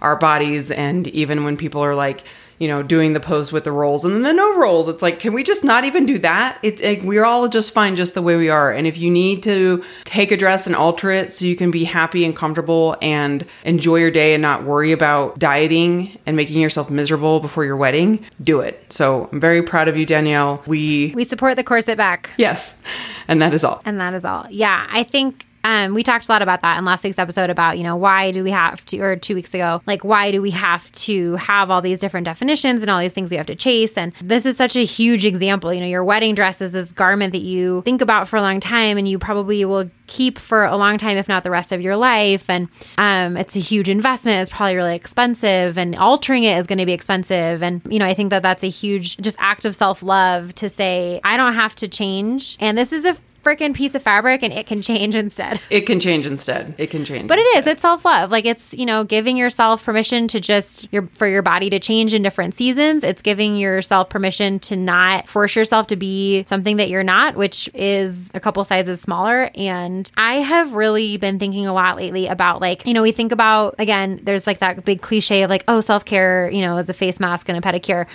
our 0.02 0.16
bodies 0.16 0.72
and 0.72 1.08
even 1.08 1.44
when 1.44 1.58
people 1.58 1.82
are 1.82 1.96
like 1.96 2.24
you 2.62 2.68
know, 2.68 2.84
doing 2.84 3.14
the 3.14 3.20
pose 3.20 3.52
with 3.52 3.64
the 3.64 3.72
rolls 3.72 4.06
and 4.06 4.14
then 4.14 4.22
the 4.22 4.32
no 4.32 4.56
rolls. 4.56 4.88
It's 4.88 5.02
like, 5.02 5.20
can 5.20 5.34
we 5.34 5.42
just 5.42 5.64
not 5.64 5.84
even 5.84 6.06
do 6.06 6.20
that? 6.20 6.60
It, 6.62 6.80
it, 6.80 7.04
we're 7.04 7.26
all 7.26 7.48
just 7.48 7.74
fine 7.74 7.96
just 7.96 8.14
the 8.14 8.22
way 8.22 8.36
we 8.36 8.52
are. 8.52 8.72
And 8.72 8.86
if 8.86 9.00
you 9.00 9.10
need 9.10 9.42
to 9.44 9.84
take 10.04 10.32
a 10.32 10.38
dress 10.38 10.68
and 10.68 10.76
alter 10.76 11.10
it 11.10 11.34
so 11.34 11.46
you 11.46 11.56
can 11.56 11.72
be 11.72 11.86
happy 11.86 12.24
and 12.24 12.36
comfortable 12.36 12.98
and 13.02 13.48
enjoy 13.64 13.96
your 13.96 14.12
day 14.12 14.36
and 14.36 14.44
not 14.44 14.64
worry 14.64 14.92
about 14.92 15.40
dieting 15.40 16.20
and 16.28 16.38
making 16.38 16.62
yourself 16.62 16.92
miserable 16.92 17.40
before 17.40 17.66
your 17.66 17.78
wedding, 17.78 18.24
do 18.44 18.60
it. 18.60 18.94
So 18.94 19.28
I'm 19.32 19.40
very 19.40 19.64
proud 19.64 19.88
of 19.88 19.98
you, 19.98 20.06
Danielle. 20.06 20.62
We 20.68 21.14
we 21.16 21.24
support 21.24 21.56
the 21.56 21.64
corset 21.64 21.98
back. 21.98 22.30
Yes. 22.38 22.80
And 23.28 23.42
that 23.42 23.56
is 23.56 23.64
all. 23.64 23.82
And 23.86 24.00
that 24.00 24.14
is 24.14 24.24
all. 24.24 24.46
Yeah, 24.52 24.86
I 24.92 25.02
think 25.02 25.48
um, 25.64 25.94
we 25.94 26.04
talked 26.04 26.28
a 26.28 26.32
lot 26.32 26.42
about 26.42 26.62
that 26.62 26.78
in 26.78 26.86
last 26.86 27.04
week's 27.04 27.20
episode 27.20 27.50
about, 27.50 27.78
you 27.78 27.84
know, 27.84 27.96
why 27.96 28.32
do 28.32 28.44
we 28.44 28.52
have 28.52 28.86
to, 28.86 29.00
or 29.00 29.16
two 29.16 29.36
weeks 29.36 29.54
ago, 29.54 29.82
like, 29.86 30.04
why 30.04 30.32
do 30.32 30.42
we 30.42 30.52
have 30.52 30.92
to 30.94 31.36
have 31.36 31.70
all 31.70 31.82
these 31.82 32.00
different 32.00 32.26
definitions 32.26 32.82
and 32.82 32.90
all 32.90 33.00
these 33.00 33.14
things 33.14 33.32
we 33.32 33.38
have 33.38 33.46
to 33.48 33.56
chase? 33.56 33.98
And 33.98 34.14
this 34.22 34.46
is 34.46 34.58
such 34.58 34.76
a 34.76 34.86
huge 34.86 35.26
example. 35.26 35.74
You 35.74 35.82
know, 35.82 35.88
your 35.88 36.04
wedding 36.04 36.36
dress 36.36 36.62
is 36.62 36.72
this 36.72 36.92
garment 36.92 37.32
that 37.34 37.42
you 37.42 37.82
think 37.84 38.02
about 38.02 38.28
for 38.28 38.38
a 38.38 38.42
long 38.42 38.60
time 38.60 38.98
and 38.98 39.08
you 39.08 39.20
probably 39.20 39.64
will 39.66 39.90
keep 40.08 40.38
for 40.38 40.66
a 40.66 40.76
long 40.76 40.98
time, 40.98 41.18
if 41.18 41.30
not 41.30 41.44
the 41.44 41.50
rest 41.50 41.72
of 41.72 41.82
your 41.82 41.96
life. 41.96 42.50
And 42.50 42.68
um, 42.98 43.38
it's 43.38 43.56
a 43.56 43.60
huge 43.60 43.88
investment. 43.88 44.42
It's 44.42 44.50
probably 44.50 44.76
really 44.76 44.96
expensive, 44.96 45.78
and 45.78 45.96
altering 45.96 46.44
it 46.44 46.58
is 46.58 46.68
going 46.68 46.80
to 46.80 46.86
be 46.86 46.92
expensive. 46.92 47.64
And, 47.64 47.82
you 47.90 47.98
know, 47.98 48.06
I 48.06 48.14
think 48.14 48.30
that 48.32 48.44
that's 48.44 48.64
a 48.64 48.70
huge 48.70 49.18
just 49.18 49.38
act 49.40 49.64
of 49.64 49.74
self 49.74 50.04
love 50.04 50.54
to 50.56 50.70
say, 50.70 51.22
I 51.24 51.38
don't 51.38 51.54
have 51.54 51.76
to 51.76 51.88
change. 51.88 52.58
And 52.60 52.78
this 52.78 52.92
is 52.92 53.06
a 53.06 53.16
freaking 53.44 53.74
piece 53.74 53.96
of 53.96 54.02
fabric 54.02 54.44
and 54.44 54.54
it 54.54 54.66
can 54.66 54.82
change 54.82 55.16
instead. 55.16 55.60
It 55.72 55.86
can 55.88 56.02
change 56.02 56.26
instead. 56.26 56.76
It 56.78 56.88
can 56.88 57.06
change. 57.06 57.28
But 57.30 57.38
instead. 57.38 57.56
it 57.56 57.60
is. 57.60 57.68
It's 57.68 57.82
self 57.82 58.04
love. 58.04 58.30
Like 58.30 58.46
it's, 58.46 58.74
you 58.74 58.86
know, 58.86 59.06
giving 59.06 59.38
yourself 59.38 59.84
permission 59.86 60.28
to 60.30 60.40
just 60.40 60.88
your 60.92 61.08
for 61.14 61.28
your 61.28 61.42
body 61.42 61.70
to 61.70 61.80
change 61.80 62.14
in 62.14 62.22
different 62.22 62.54
seasons. 62.54 63.04
It's 63.04 63.22
giving 63.22 63.56
yourself 63.56 64.10
permission 64.10 64.60
to 64.60 64.76
not 64.76 65.30
force 65.30 65.56
yourself 65.56 65.88
to 65.88 65.96
be 65.96 66.44
something 66.46 66.78
that 66.78 66.90
you're 66.90 67.04
not, 67.04 67.36
which 67.36 67.70
is 67.74 68.30
a 68.34 68.40
couple 68.40 68.64
sizes 68.66 69.00
smaller. 69.02 69.50
And 69.56 70.12
I 70.18 70.36
have 70.36 70.74
really 70.74 71.16
been 71.18 71.40
thinking 71.40 71.66
a 71.68 71.74
lot 71.74 71.96
lately 71.96 72.28
about 72.28 72.60
like, 72.60 72.86
you 72.86 72.94
know, 72.94 73.02
we 73.02 73.14
think 73.14 73.32
about 73.32 73.76
again, 73.80 74.20
there's 74.24 74.46
like 74.46 74.60
that 74.60 74.84
big 74.84 75.02
cliche 75.02 75.44
of 75.44 75.50
like, 75.50 75.64
oh, 75.68 75.80
self 75.80 76.04
care, 76.04 76.50
you 76.52 76.62
know, 76.62 76.78
is 76.78 76.90
a 76.90 76.94
face 76.94 77.20
mask 77.20 77.48
and 77.48 77.58
a 77.58 77.62
pedicure. 77.62 78.08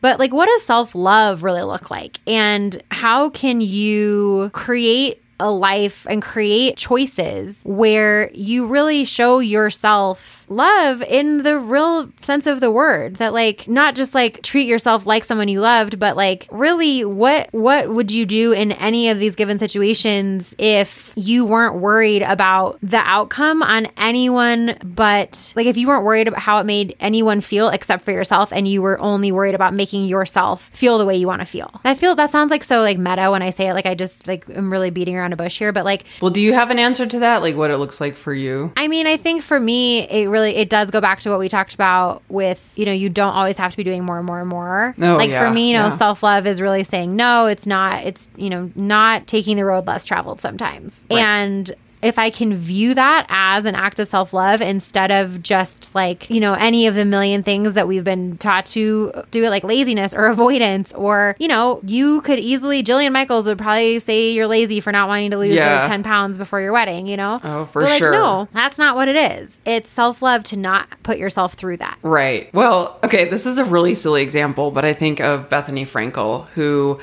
But 0.00 0.18
like, 0.18 0.32
what 0.32 0.46
does 0.46 0.62
self 0.62 0.94
love 0.94 1.42
really 1.42 1.62
look 1.62 1.90
like? 1.90 2.18
And 2.26 2.82
how 2.90 3.30
can 3.30 3.60
you 3.60 4.50
create 4.52 5.19
a 5.40 5.50
life 5.50 6.06
and 6.08 6.22
create 6.22 6.76
choices 6.76 7.60
where 7.64 8.30
you 8.34 8.66
really 8.66 9.04
show 9.04 9.38
yourself 9.38 10.44
love 10.48 11.00
in 11.02 11.44
the 11.44 11.58
real 11.58 12.10
sense 12.20 12.46
of 12.46 12.60
the 12.60 12.70
word. 12.70 13.16
That 13.16 13.32
like 13.32 13.68
not 13.68 13.94
just 13.94 14.14
like 14.14 14.42
treat 14.42 14.68
yourself 14.68 15.06
like 15.06 15.24
someone 15.24 15.48
you 15.48 15.60
loved 15.60 15.98
but 15.98 16.16
like 16.16 16.48
really 16.50 17.04
what 17.04 17.48
what 17.52 17.88
would 17.88 18.10
you 18.10 18.26
do 18.26 18.52
in 18.52 18.72
any 18.72 19.08
of 19.08 19.18
these 19.18 19.36
given 19.36 19.58
situations 19.58 20.54
if 20.58 21.12
you 21.16 21.44
weren't 21.44 21.76
worried 21.76 22.22
about 22.22 22.78
the 22.82 22.98
outcome 22.98 23.62
on 23.62 23.86
anyone 23.96 24.76
but 24.84 25.52
like 25.56 25.66
if 25.66 25.76
you 25.76 25.86
weren't 25.86 26.04
worried 26.04 26.28
about 26.28 26.40
how 26.40 26.58
it 26.58 26.64
made 26.64 26.96
anyone 27.00 27.40
feel 27.40 27.68
except 27.68 28.04
for 28.04 28.10
yourself 28.10 28.52
and 28.52 28.66
you 28.66 28.82
were 28.82 29.00
only 29.00 29.32
worried 29.32 29.54
about 29.54 29.74
making 29.74 30.04
yourself 30.04 30.68
feel 30.70 30.98
the 30.98 31.06
way 31.06 31.16
you 31.16 31.26
want 31.26 31.40
to 31.40 31.46
feel 31.46 31.80
i 31.84 31.94
feel 31.94 32.14
that 32.14 32.30
sounds 32.30 32.50
like 32.50 32.64
so 32.64 32.80
like 32.80 32.98
meta 32.98 33.30
when 33.30 33.42
i 33.42 33.50
say 33.50 33.68
it. 33.68 33.74
Like 33.74 33.86
i 33.86 33.94
just 33.94 34.26
like 34.26 34.48
i'm 34.48 34.70
really 34.72 34.90
beating 34.90 35.16
around 35.16 35.29
a 35.32 35.36
bush 35.36 35.58
here 35.58 35.72
but 35.72 35.84
like 35.84 36.04
well 36.20 36.30
do 36.30 36.40
you 36.40 36.52
have 36.52 36.70
an 36.70 36.78
answer 36.78 37.06
to 37.06 37.18
that? 37.20 37.42
Like 37.42 37.56
what 37.56 37.70
it 37.70 37.78
looks 37.78 38.00
like 38.00 38.16
for 38.16 38.32
you? 38.32 38.72
I 38.76 38.88
mean 38.88 39.06
i 39.06 39.16
think 39.16 39.42
for 39.42 39.58
me 39.58 40.00
it 40.08 40.28
really 40.28 40.56
it 40.56 40.68
does 40.68 40.90
go 40.90 41.00
back 41.00 41.20
to 41.20 41.30
what 41.30 41.38
we 41.38 41.48
talked 41.48 41.74
about 41.74 42.22
with 42.28 42.72
you 42.76 42.84
know 42.84 42.92
you 42.92 43.08
don't 43.08 43.34
always 43.34 43.58
have 43.58 43.70
to 43.72 43.76
be 43.76 43.84
doing 43.84 44.04
more 44.04 44.18
and 44.18 44.26
more 44.26 44.40
and 44.40 44.48
more. 44.48 44.94
Oh, 45.00 45.16
like 45.16 45.30
yeah, 45.30 45.46
for 45.46 45.50
me 45.50 45.68
you 45.68 45.76
know 45.76 45.84
yeah. 45.84 45.96
self-love 45.96 46.46
is 46.46 46.60
really 46.60 46.84
saying 46.84 47.14
no 47.16 47.46
it's 47.46 47.66
not 47.66 48.04
it's 48.04 48.28
you 48.36 48.50
know 48.50 48.70
not 48.74 49.26
taking 49.26 49.56
the 49.56 49.64
road 49.64 49.86
less 49.86 50.04
traveled 50.04 50.40
sometimes. 50.40 51.04
Right. 51.10 51.20
and 51.20 51.72
if 52.02 52.18
I 52.18 52.30
can 52.30 52.54
view 52.54 52.94
that 52.94 53.26
as 53.28 53.64
an 53.66 53.74
act 53.74 53.98
of 53.98 54.08
self 54.08 54.32
love 54.32 54.60
instead 54.62 55.10
of 55.10 55.42
just 55.42 55.94
like, 55.94 56.30
you 56.30 56.40
know, 56.40 56.54
any 56.54 56.86
of 56.86 56.94
the 56.94 57.04
million 57.04 57.42
things 57.42 57.74
that 57.74 57.86
we've 57.86 58.04
been 58.04 58.38
taught 58.38 58.66
to 58.66 59.12
do 59.30 59.44
it 59.44 59.50
like 59.50 59.64
laziness 59.64 60.14
or 60.14 60.26
avoidance, 60.28 60.92
or, 60.94 61.36
you 61.38 61.48
know, 61.48 61.80
you 61.84 62.20
could 62.22 62.38
easily, 62.38 62.82
Jillian 62.82 63.12
Michaels 63.12 63.46
would 63.46 63.58
probably 63.58 63.98
say 64.00 64.32
you're 64.32 64.46
lazy 64.46 64.80
for 64.80 64.92
not 64.92 65.08
wanting 65.08 65.30
to 65.32 65.36
lose 65.38 65.50
Yeah. 65.50 65.78
those 65.78 65.86
10 65.88 66.02
pounds 66.02 66.38
before 66.38 66.60
your 66.60 66.72
wedding, 66.72 67.06
you 67.06 67.16
know? 67.16 67.40
Oh, 67.44 67.66
for 67.66 67.82
But, 67.82 67.90
like, 67.90 67.98
sure. 67.98 68.12
No, 68.12 68.48
that's 68.52 68.78
not 68.78 68.96
what 68.96 69.08
it 69.08 69.16
is. 69.16 69.60
It's 69.64 69.90
self 69.90 70.22
love 70.22 70.42
to 70.44 70.56
not 70.56 70.88
put 71.02 71.18
yourself 71.18 71.54
through 71.54 71.76
that. 71.78 71.98
Right. 72.02 72.52
Well, 72.54 72.98
okay, 73.04 73.28
this 73.28 73.44
is 73.46 73.58
a 73.58 73.64
really 73.64 73.94
silly 73.94 74.22
example, 74.22 74.70
but 74.70 74.84
I 74.84 74.92
think 74.94 75.20
of 75.20 75.48
Bethenny 75.48 75.82
Frankel, 75.88 76.46
who 76.54 76.98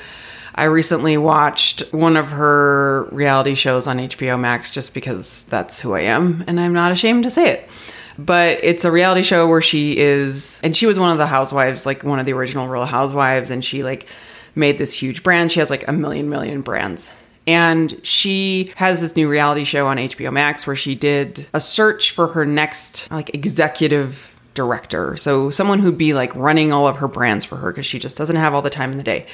I 0.58 0.64
recently 0.64 1.16
watched 1.16 1.80
one 1.92 2.16
of 2.16 2.32
her 2.32 3.08
reality 3.12 3.54
shows 3.54 3.86
on 3.86 3.98
HBO 3.98 4.38
Max 4.38 4.72
just 4.72 4.92
because 4.92 5.44
that's 5.44 5.80
who 5.80 5.94
I 5.94 6.00
am 6.00 6.42
and 6.48 6.58
I'm 6.58 6.72
not 6.72 6.90
ashamed 6.90 7.22
to 7.22 7.30
say 7.30 7.50
it. 7.50 7.70
But 8.18 8.58
it's 8.64 8.84
a 8.84 8.90
reality 8.90 9.22
show 9.22 9.48
where 9.48 9.62
she 9.62 9.96
is, 9.96 10.60
and 10.64 10.76
she 10.76 10.86
was 10.86 10.98
one 10.98 11.12
of 11.12 11.18
the 11.18 11.28
housewives, 11.28 11.86
like 11.86 12.02
one 12.02 12.18
of 12.18 12.26
the 12.26 12.32
original 12.32 12.66
Real 12.66 12.84
Housewives, 12.84 13.52
and 13.52 13.64
she 13.64 13.84
like 13.84 14.08
made 14.56 14.78
this 14.78 14.92
huge 14.92 15.22
brand. 15.22 15.52
She 15.52 15.60
has 15.60 15.70
like 15.70 15.86
a 15.86 15.92
million, 15.92 16.28
million 16.28 16.62
brands. 16.62 17.12
And 17.46 17.98
she 18.02 18.72
has 18.74 19.00
this 19.00 19.14
new 19.14 19.28
reality 19.28 19.62
show 19.62 19.86
on 19.86 19.96
HBO 19.96 20.32
Max 20.32 20.66
where 20.66 20.74
she 20.74 20.96
did 20.96 21.46
a 21.54 21.60
search 21.60 22.10
for 22.10 22.26
her 22.28 22.44
next 22.44 23.08
like 23.12 23.32
executive 23.32 24.34
director. 24.54 25.16
So 25.16 25.50
someone 25.50 25.78
who'd 25.78 25.96
be 25.96 26.14
like 26.14 26.34
running 26.34 26.72
all 26.72 26.88
of 26.88 26.96
her 26.96 27.06
brands 27.06 27.44
for 27.44 27.56
her 27.56 27.70
because 27.70 27.86
she 27.86 28.00
just 28.00 28.16
doesn't 28.16 28.34
have 28.34 28.54
all 28.54 28.62
the 28.62 28.70
time 28.70 28.90
in 28.90 28.98
the 28.98 29.04
day. 29.04 29.26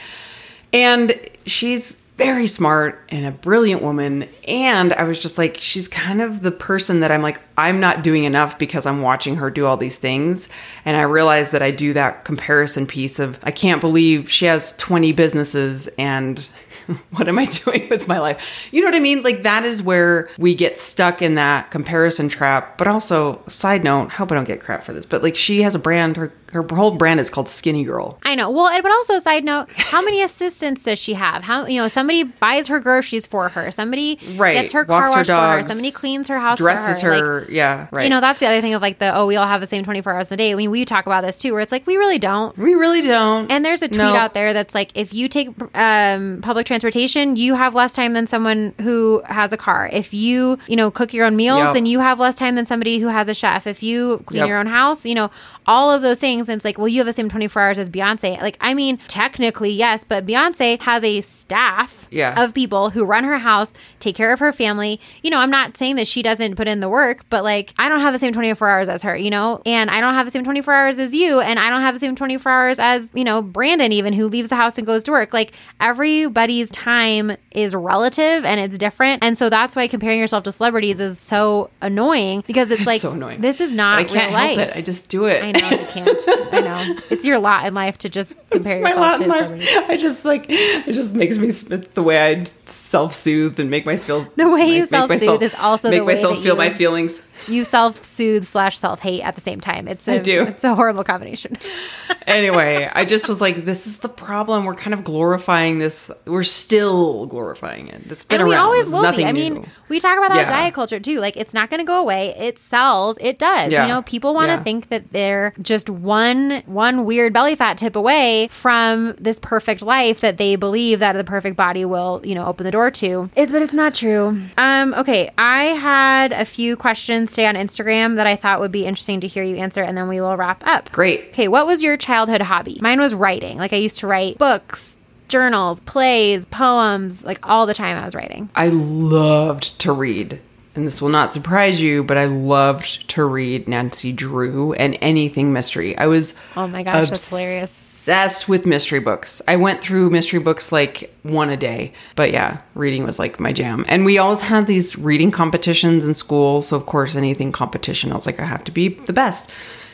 And 0.74 1.14
she's 1.46 1.94
very 2.16 2.48
smart 2.48 3.04
and 3.08 3.26
a 3.26 3.30
brilliant 3.30 3.80
woman. 3.80 4.28
And 4.46 4.92
I 4.92 5.04
was 5.04 5.18
just 5.20 5.38
like, 5.38 5.56
she's 5.56 5.86
kind 5.86 6.20
of 6.20 6.42
the 6.42 6.50
person 6.50 7.00
that 7.00 7.12
I'm 7.12 7.22
like, 7.22 7.40
I'm 7.56 7.78
not 7.78 8.02
doing 8.02 8.24
enough 8.24 8.58
because 8.58 8.84
I'm 8.84 9.00
watching 9.00 9.36
her 9.36 9.50
do 9.50 9.66
all 9.66 9.76
these 9.76 9.98
things. 9.98 10.48
And 10.84 10.96
I 10.96 11.02
realized 11.02 11.52
that 11.52 11.62
I 11.62 11.70
do 11.70 11.92
that 11.92 12.24
comparison 12.24 12.86
piece 12.86 13.20
of, 13.20 13.38
I 13.44 13.52
can't 13.52 13.80
believe 13.80 14.28
she 14.30 14.46
has 14.46 14.76
20 14.76 15.12
businesses 15.12 15.86
and 15.96 16.48
what 17.10 17.28
am 17.28 17.38
I 17.38 17.44
doing 17.64 17.88
with 17.88 18.06
my 18.08 18.18
life? 18.18 18.68
You 18.72 18.80
know 18.82 18.88
what 18.88 18.94
I 18.94 19.00
mean? 19.00 19.22
Like 19.22 19.42
that 19.42 19.64
is 19.64 19.82
where 19.82 20.28
we 20.38 20.54
get 20.54 20.78
stuck 20.78 21.22
in 21.22 21.34
that 21.36 21.70
comparison 21.70 22.28
trap. 22.28 22.78
But 22.78 22.86
also, 22.88 23.42
side 23.46 23.84
note, 23.84 24.10
hope 24.12 24.30
I 24.32 24.34
don't 24.34 24.44
get 24.44 24.60
crap 24.60 24.82
for 24.82 24.92
this, 24.92 25.06
but 25.06 25.22
like 25.22 25.36
she 25.36 25.62
has 25.62 25.74
a 25.74 25.78
brand, 25.78 26.16
her 26.16 26.32
her 26.52 26.62
whole 26.70 26.92
brand 26.92 27.18
is 27.18 27.30
called 27.30 27.48
Skinny 27.48 27.82
Girl. 27.82 28.16
I 28.22 28.36
know. 28.36 28.48
Well, 28.48 28.68
and- 28.68 28.80
but 28.80 28.92
also 28.92 29.18
side 29.18 29.42
note, 29.44 29.68
how 29.76 30.00
many 30.02 30.22
assistants 30.28 30.84
does 30.84 31.00
she 31.00 31.14
have? 31.14 31.42
How 31.42 31.66
you 31.66 31.80
know 31.80 31.88
somebody 31.88 32.22
buys 32.22 32.68
her 32.68 32.78
groceries 32.78 33.26
for 33.26 33.48
her, 33.48 33.70
somebody 33.72 34.18
Right. 34.36 34.54
gets 34.54 34.72
her 34.72 34.84
car 34.84 35.00
Walks 35.00 35.12
her 35.14 35.18
washed 35.20 35.30
for 35.30 35.34
her, 35.34 35.62
somebody 35.62 35.90
cleans 35.90 36.28
her 36.28 36.38
house, 36.38 36.58
Dresses 36.58 37.00
for 37.00 37.08
her. 37.08 37.14
her. 37.18 37.40
Like, 37.40 37.50
yeah, 37.50 37.88
right. 37.90 38.04
You 38.04 38.10
know, 38.10 38.20
that's 38.20 38.38
the 38.40 38.46
other 38.46 38.60
thing 38.60 38.74
of 38.74 38.82
like 38.82 38.98
the 39.00 39.12
oh, 39.16 39.26
we 39.26 39.34
all 39.36 39.46
have 39.48 39.60
the 39.60 39.66
same 39.66 39.82
twenty 39.84 40.00
four 40.00 40.12
hours 40.12 40.28
in 40.28 40.34
a 40.34 40.36
day. 40.36 40.52
I 40.52 40.54
mean, 40.54 40.70
we 40.70 40.84
talk 40.84 41.06
about 41.06 41.24
this 41.24 41.40
too, 41.40 41.52
where 41.52 41.60
it's 41.60 41.72
like 41.72 41.86
we 41.88 41.96
really 41.96 42.18
don't. 42.18 42.56
we 42.56 42.74
really 42.74 43.02
don't. 43.02 43.50
And 43.50 43.64
there's 43.64 43.82
a 43.82 43.88
tweet 43.88 43.98
No. 43.98 44.14
out 44.14 44.34
there 44.34 44.52
that's 44.52 44.74
like, 44.74 44.90
if 44.94 45.12
you 45.12 45.28
take 45.28 45.48
um, 45.74 46.38
public 46.42 46.66
transportation, 46.66 46.73
you 46.82 47.54
have 47.54 47.74
less 47.74 47.94
time 47.94 48.12
than 48.12 48.26
someone 48.26 48.74
who 48.80 49.22
has 49.26 49.52
a 49.52 49.56
car. 49.56 49.88
If 49.92 50.12
you, 50.14 50.58
you 50.68 50.76
know, 50.76 50.90
cook 50.90 51.12
your 51.12 51.26
own 51.26 51.36
meals, 51.36 51.58
Yep. 51.64 51.74
then 51.74 51.86
you 51.86 52.00
have 52.00 52.18
less 52.20 52.34
time 52.36 52.54
than 52.54 52.66
somebody 52.66 52.98
who 52.98 53.08
has 53.08 53.28
a 53.28 53.34
chef. 53.34 53.66
If 53.66 53.82
you 53.82 54.22
clean 54.26 54.40
Yep. 54.40 54.48
your 54.48 54.58
own 54.58 54.66
house, 54.66 55.04
you 55.04 55.14
know, 55.14 55.30
all 55.66 55.90
of 55.90 56.02
those 56.02 56.18
things. 56.18 56.46
And 56.48 56.56
it's 56.56 56.64
like, 56.64 56.76
well, 56.76 56.88
you 56.88 56.98
have 56.98 57.06
the 57.06 57.12
same 57.12 57.28
24 57.30 57.62
hours 57.62 57.78
as 57.78 57.88
Beyonce. 57.88 58.40
Like, 58.42 58.58
I 58.60 58.74
mean, 58.74 58.98
technically, 59.08 59.70
yes, 59.70 60.04
but 60.06 60.26
Beyonce 60.26 60.80
has 60.82 61.02
a 61.02 61.22
staff 61.22 62.06
Yeah. 62.10 62.42
of 62.42 62.52
people 62.52 62.90
who 62.90 63.04
run 63.06 63.24
her 63.24 63.38
house, 63.38 63.72
take 63.98 64.14
care 64.14 64.30
of 64.32 64.40
her 64.40 64.52
family. 64.52 65.00
You 65.22 65.30
know, 65.30 65.38
I'm 65.38 65.50
not 65.50 65.76
saying 65.78 65.96
that 65.96 66.06
she 66.06 66.22
doesn't 66.22 66.56
put 66.56 66.68
in 66.68 66.80
the 66.80 66.88
work, 66.90 67.24
but 67.30 67.44
like, 67.44 67.72
I 67.78 67.88
don't 67.88 68.00
have 68.00 68.12
the 68.12 68.18
same 68.18 68.34
24 68.34 68.68
hours 68.68 68.88
as 68.90 69.02
her, 69.02 69.16
you 69.16 69.30
know, 69.30 69.62
and 69.64 69.88
I 69.90 70.00
don't 70.02 70.12
have 70.14 70.26
the 70.26 70.30
same 70.32 70.44
24 70.44 70.74
hours 70.74 70.98
as 70.98 71.14
you, 71.14 71.40
and 71.40 71.58
I 71.58 71.70
don't 71.70 71.80
have 71.80 71.94
the 71.94 72.00
same 72.00 72.14
24 72.14 72.52
hours 72.52 72.78
as, 72.78 73.08
you 73.14 73.24
know, 73.24 73.40
Brandon, 73.40 73.90
even 73.90 74.12
who 74.12 74.28
leaves 74.28 74.50
the 74.50 74.56
house 74.56 74.76
and 74.76 74.86
goes 74.86 75.02
to 75.04 75.12
work. 75.12 75.32
Like, 75.32 75.52
everybody's 75.80 76.63
time 76.70 77.36
is 77.50 77.74
relative 77.74 78.44
and 78.44 78.60
it's 78.60 78.76
different. 78.78 79.22
And 79.24 79.36
so 79.38 79.48
that's 79.50 79.76
why 79.76 79.86
comparing 79.88 80.18
yourself 80.20 80.44
to 80.44 80.52
celebrities 80.52 81.00
is 81.00 81.18
so 81.18 81.70
annoying 81.80 82.42
because 82.46 82.70
it's, 82.70 82.86
like, 82.86 83.00
so 83.00 83.12
annoying. 83.12 83.40
this 83.40 83.60
is 83.60 83.72
not 83.72 83.98
I 83.98 84.04
can't 84.04 84.30
real 84.30 84.32
life. 84.32 84.56
help 84.58 84.68
it. 84.70 84.76
I 84.76 84.80
just 84.82 85.08
do 85.08 85.26
it. 85.26 85.42
I 85.42 85.52
know 85.52 85.68
you 85.70 85.86
can't. 85.86 86.24
I 86.54 86.60
know 86.60 86.96
it's 87.10 87.24
your 87.24 87.38
lot 87.38 87.66
in 87.66 87.74
life 87.74 87.98
to 87.98 88.08
just 88.08 88.34
compare 88.50 88.80
my 88.82 88.90
yourself 88.90 89.18
to 89.18 89.24
celebrities. 89.24 89.76
I 89.88 89.96
just 89.96 90.24
like 90.24 90.46
it 90.48 90.92
just 90.92 91.14
makes 91.14 91.38
me 91.38 91.48
it's 91.48 91.88
the 91.94 92.02
way 92.02 92.32
I 92.32 92.44
self 92.66 93.14
soothe 93.14 93.58
and 93.60 93.70
make 93.70 93.86
myself 93.86 94.28
The 94.36 94.48
way 94.50 94.66
you 94.66 94.82
myself- 94.82 95.10
self-soothe 95.10 95.42
is 95.42 95.54
also 95.56 95.90
make 95.90 96.04
myself 96.04 96.42
feel 96.42 96.56
my 96.56 96.70
feelings. 96.70 97.20
You 97.48 97.64
self 97.64 98.02
soothe 98.02 98.44
slash 98.44 98.78
self 98.78 99.00
hate 99.00 99.22
at 99.22 99.34
the 99.34 99.40
same 99.40 99.60
time. 99.60 99.88
It's 99.88 100.06
a, 100.08 100.14
I 100.14 100.18
do. 100.18 100.42
It's 100.44 100.64
a 100.64 100.74
horrible 100.74 101.04
combination. 101.04 101.56
anyway, 102.26 102.90
I 102.92 103.04
just 103.04 103.28
was 103.28 103.40
like, 103.40 103.64
this 103.64 103.86
is 103.86 103.98
the 103.98 104.08
problem. 104.08 104.64
We're 104.64 104.74
kind 104.74 104.94
of 104.94 105.04
glorifying 105.04 105.78
this. 105.78 106.10
We're 106.26 106.42
still 106.42 107.26
glorifying 107.26 107.88
it. 107.88 108.02
It's 108.10 108.24
been 108.24 108.40
and 108.40 108.48
we 108.48 108.54
around. 108.54 108.64
always 108.64 108.84
This 108.84 108.92
will 108.92 109.00
be. 109.02 109.06
nothing 109.06 109.26
I 109.26 109.32
mean, 109.32 109.54
new. 109.54 109.64
we 109.88 110.00
talk 110.00 110.16
about 110.18 110.30
that 110.30 110.48
Yeah. 110.48 110.48
diet 110.48 110.74
culture 110.74 111.00
too. 111.00 111.20
Like, 111.20 111.36
it's 111.36 111.54
not 111.54 111.70
going 111.70 111.80
to 111.80 111.84
go 111.86 112.00
away. 112.00 112.34
It 112.38 112.58
sells. 112.58 113.16
It 113.20 113.38
does. 113.38 113.72
Yeah. 113.72 113.82
You 113.82 113.88
know, 113.88 114.02
people 114.02 114.34
want 114.34 114.48
to 114.48 114.54
Yeah. 114.56 114.62
think 114.62 114.88
that 114.88 115.10
they're 115.10 115.52
just 115.60 115.88
one 115.90 116.62
one 116.66 117.04
weird 117.04 117.32
belly 117.32 117.56
fat 117.56 117.76
tip 117.78 117.96
away 117.96 118.48
from 118.50 119.14
this 119.18 119.38
perfect 119.40 119.82
life 119.82 120.20
that 120.20 120.36
they 120.36 120.56
believe 120.56 121.00
that 121.00 121.12
the 121.12 121.24
perfect 121.24 121.56
body 121.56 121.84
will, 121.84 122.20
you 122.24 122.34
know, 122.34 122.44
open 122.46 122.64
the 122.64 122.70
door 122.70 122.90
to. 122.92 123.30
It's 123.36 123.52
but 123.52 123.62
it's 123.62 123.74
not 123.74 123.94
true. 123.94 124.40
Um. 124.56 124.94
Okay, 124.94 125.30
I 125.38 125.64
had 125.66 126.32
a 126.32 126.44
few 126.44 126.76
questions 126.76 127.32
today 127.34 127.46
on 127.46 127.54
Instagram 127.54 128.16
that 128.16 128.26
I 128.26 128.36
thought 128.36 128.60
would 128.60 128.72
be 128.72 128.86
interesting 128.86 129.20
to 129.20 129.26
hear 129.26 129.42
you 129.42 129.56
answer, 129.56 129.82
and 129.82 129.96
then 129.96 130.08
we 130.08 130.20
will 130.20 130.36
wrap 130.36 130.66
up. 130.66 130.90
Great. 130.92 131.28
Okay, 131.28 131.48
what 131.48 131.66
was 131.66 131.82
your 131.82 131.96
childhood 131.96 132.42
hobby? 132.42 132.78
Mine 132.80 133.00
was 133.00 133.14
writing. 133.14 133.58
Like 133.58 133.72
I 133.72 133.76
used 133.76 133.98
to 134.00 134.06
write 134.06 134.38
books, 134.38 134.96
journals, 135.28 135.80
plays, 135.80 136.46
poems, 136.46 137.24
like 137.24 137.38
all 137.42 137.66
the 137.66 137.74
time 137.74 137.98
I 137.98 138.04
was 138.04 138.14
writing. 138.14 138.50
I 138.54 138.68
loved 138.68 139.78
to 139.80 139.92
read. 139.92 140.40
And 140.76 140.86
this 140.86 141.00
will 141.00 141.08
not 141.08 141.32
surprise 141.32 141.80
you, 141.80 142.02
but 142.02 142.16
I 142.16 142.24
loved 142.24 143.08
to 143.10 143.24
read 143.24 143.68
Nancy 143.68 144.12
Drew 144.12 144.72
and 144.72 144.98
anything 145.00 145.52
mystery. 145.52 145.96
I 145.96 146.06
was 146.06 146.34
Oh 146.56 146.66
my 146.66 146.82
gosh, 146.82 147.10
that's 147.10 147.30
hilarious. 147.30 147.83
Obsessed 148.04 148.48
with 148.50 148.66
mystery 148.66 149.00
books. 149.00 149.40
I 149.48 149.56
went 149.56 149.80
through 149.80 150.10
mystery 150.10 150.38
books 150.38 150.70
like 150.70 151.10
one 151.22 151.48
a 151.48 151.56
day. 151.56 151.92
But 152.16 152.32
yeah, 152.32 152.60
reading 152.74 153.02
was 153.04 153.18
like 153.18 153.40
my 153.40 153.50
jam. 153.52 153.84
And 153.88 154.04
we 154.04 154.18
always 154.18 154.42
had 154.42 154.66
these 154.66 154.96
reading 154.98 155.30
competitions 155.30 156.06
in 156.06 156.12
school. 156.12 156.60
So, 156.60 156.76
of 156.76 156.84
course, 156.84 157.16
anything 157.16 157.50
competition, 157.50 158.12
I 158.12 158.16
was 158.16 158.26
like, 158.26 158.38
I 158.38 158.44
have 158.44 158.62
to 158.64 158.72
be 158.72 158.88
the 158.88 159.14
best. 159.14 159.50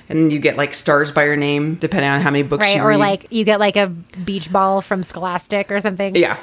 And 0.08 0.32
you 0.32 0.40
get 0.40 0.56
like 0.56 0.74
stars 0.74 1.12
by 1.12 1.24
your 1.24 1.36
name, 1.36 1.76
depending 1.76 2.10
on 2.10 2.20
how 2.20 2.32
many 2.32 2.42
books 2.42 2.62
Right? 2.62 2.76
you 2.78 2.82
Or 2.82 2.88
read. 2.88 2.96
like 2.96 3.26
you 3.30 3.44
get 3.44 3.60
like 3.60 3.76
a 3.76 3.86
beach 3.86 4.50
ball 4.50 4.80
from 4.82 5.04
Scholastic 5.04 5.70
or 5.70 5.78
something. 5.78 6.16
yeah. 6.16 6.36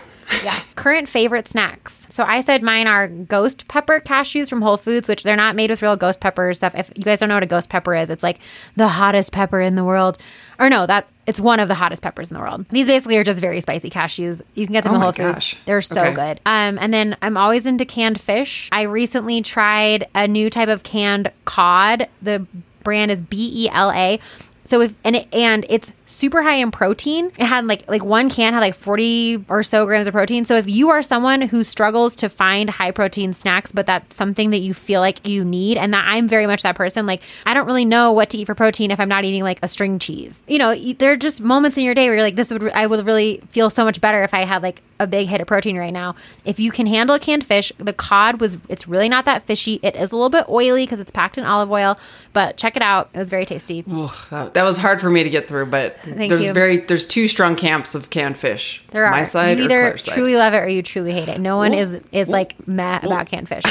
Yeah. 0.43 0.59
Current 0.75 1.07
favorite 1.07 1.47
snacks. 1.47 2.05
So 2.09 2.23
I 2.23 2.41
said 2.41 2.63
mine 2.63 2.87
are 2.87 3.07
ghost 3.07 3.67
pepper 3.67 3.99
cashews 3.99 4.49
from 4.49 4.61
Whole 4.61 4.77
Foods, 4.77 5.07
which 5.07 5.23
they're 5.23 5.35
not 5.35 5.55
made 5.55 5.69
with 5.69 5.81
real 5.81 5.95
ghost 5.95 6.19
pepper 6.21 6.53
stuff. 6.53 6.73
If 6.75 6.91
you 6.95 7.03
guys 7.03 7.19
don't 7.19 7.29
know 7.29 7.35
what 7.35 7.43
a 7.43 7.47
ghost 7.47 7.69
pepper 7.69 7.95
is, 7.95 8.09
it's 8.09 8.23
like 8.23 8.39
the 8.75 8.87
hottest 8.87 9.31
pepper 9.33 9.59
in 9.61 9.75
the 9.75 9.83
world. 9.83 10.17
Or 10.59 10.69
no, 10.69 10.85
that 10.85 11.07
it's 11.25 11.39
one 11.39 11.59
of 11.59 11.67
the 11.67 11.75
hottest 11.75 12.01
peppers 12.01 12.29
in 12.31 12.35
the 12.35 12.39
world. 12.39 12.65
These 12.69 12.87
basically 12.87 13.17
are 13.17 13.23
just 13.23 13.39
very 13.41 13.61
spicy 13.61 13.89
cashews. 13.89 14.41
You 14.55 14.65
can 14.65 14.73
get 14.73 14.83
them 14.83 14.93
Oh 14.93 14.95
in 14.95 15.01
Whole 15.01 15.11
Foods. 15.11 15.33
gosh. 15.33 15.55
They're 15.65 15.81
so 15.81 16.01
Okay. 16.01 16.13
good. 16.13 16.39
Um, 16.45 16.77
and 16.79 16.93
then 16.93 17.17
I'm 17.21 17.37
always 17.37 17.65
into 17.65 17.85
canned 17.85 18.19
fish. 18.21 18.69
I 18.71 18.83
recently 18.83 19.41
tried 19.41 20.07
a 20.15 20.27
new 20.27 20.49
type 20.49 20.69
of 20.69 20.83
canned 20.83 21.31
cod. 21.45 22.07
The 22.21 22.45
brand 22.83 23.11
is 23.11 23.21
B 23.21 23.65
E 23.65 23.69
L 23.69 23.91
A. 23.91 24.19
So 24.65 24.81
if 24.81 24.93
and 25.03 25.15
it, 25.17 25.27
and 25.33 25.65
it's 25.69 25.91
super 26.07 26.41
high 26.41 26.55
in 26.55 26.71
protein. 26.71 27.31
It 27.37 27.45
had 27.45 27.65
like 27.65 27.87
like 27.87 28.03
one 28.03 28.29
can 28.29 28.53
had 28.53 28.61
like 28.61 28.73
40 28.73 29.45
or 29.49 29.61
so 29.61 29.85
grams 29.85 30.07
of 30.07 30.13
protein. 30.13 30.45
So 30.45 30.55
if 30.55 30.67
you 30.67 30.89
are 30.89 31.03
someone 31.03 31.41
who 31.41 31.63
struggles 31.63 32.15
to 32.17 32.29
find 32.29 32.69
high 32.69 32.91
protein 32.91 33.33
snacks 33.33 33.71
but 33.71 33.85
that's 33.85 34.15
something 34.15 34.49
that 34.49 34.59
you 34.59 34.73
feel 34.73 35.01
like 35.01 35.27
you 35.27 35.45
need 35.45 35.77
and 35.77 35.93
that 35.93 36.05
I'm 36.07 36.27
very 36.27 36.47
much 36.47 36.63
that 36.63 36.75
person 36.75 37.05
like 37.05 37.21
I 37.45 37.53
don't 37.53 37.67
really 37.67 37.85
know 37.85 38.11
what 38.11 38.29
to 38.31 38.37
eat 38.37 38.45
for 38.45 38.55
protein 38.55 38.89
if 38.89 38.99
I'm 38.99 39.09
not 39.09 39.25
eating 39.25 39.43
like 39.43 39.59
a 39.61 39.67
string 39.67 39.99
cheese. 39.99 40.41
You 40.47 40.57
know, 40.57 40.75
there 40.75 41.11
are 41.11 41.17
just 41.17 41.41
moments 41.41 41.77
in 41.77 41.83
your 41.83 41.93
day 41.93 42.07
where 42.07 42.15
you're 42.15 42.23
like 42.23 42.35
this 42.35 42.51
would 42.51 42.71
I 42.71 42.87
would 42.87 43.05
really 43.05 43.41
feel 43.49 43.69
so 43.69 43.83
much 43.83 44.01
better 44.01 44.23
if 44.23 44.33
I 44.33 44.45
had 44.45 44.63
like 44.63 44.81
a 44.99 45.07
big 45.07 45.27
hit 45.27 45.41
of 45.41 45.47
protein 45.47 45.77
right 45.77 45.93
now. 45.93 46.15
If 46.45 46.59
you 46.59 46.71
can 46.71 46.87
handle 46.87 47.19
canned 47.19 47.45
fish, 47.45 47.71
the 47.77 47.93
cod 47.93 48.39
was 48.39 48.57
it's 48.69 48.87
really 48.87 49.09
not 49.09 49.25
that 49.25 49.43
fishy. 49.43 49.79
It 49.83 49.95
is 49.95 50.11
a 50.11 50.15
little 50.15 50.29
bit 50.29 50.45
oily 50.49 50.85
because 50.85 50.99
it's 50.99 51.11
packed 51.11 51.37
in 51.37 51.43
olive 51.43 51.71
oil, 51.71 51.99
but 52.33 52.57
check 52.57 52.75
it 52.75 52.81
out. 52.81 53.09
It 53.13 53.19
was 53.19 53.29
very 53.29 53.45
tasty. 53.45 53.83
Ugh, 53.91 54.11
that, 54.29 54.53
that 54.53 54.63
was 54.63 54.77
hard 54.77 55.01
for 55.01 55.09
me 55.09 55.23
to 55.23 55.29
get 55.29 55.47
through, 55.47 55.67
but 55.67 55.96
Thank 56.03 56.29
there's 56.29 56.45
you. 56.45 56.53
very 56.53 56.77
there's 56.77 57.05
two 57.05 57.27
strong 57.27 57.55
camps 57.55 57.95
of 57.95 58.09
canned 58.09 58.37
fish. 58.37 58.83
There 58.91 59.05
are. 59.05 59.11
my 59.11 59.23
side 59.23 59.57
you 59.57 59.65
either 59.65 59.77
Claire's 59.79 60.03
side. 60.05 60.15
truly 60.15 60.35
love 60.35 60.53
it 60.53 60.57
or 60.57 60.67
you 60.67 60.81
truly 60.83 61.11
hate 61.11 61.27
it. 61.27 61.39
No 61.39 61.57
one 61.57 61.73
is 61.73 61.99
is 62.11 62.29
like 62.29 62.67
meh 62.67 62.99
about 63.03 63.27
canned 63.27 63.47
fish. 63.49 63.63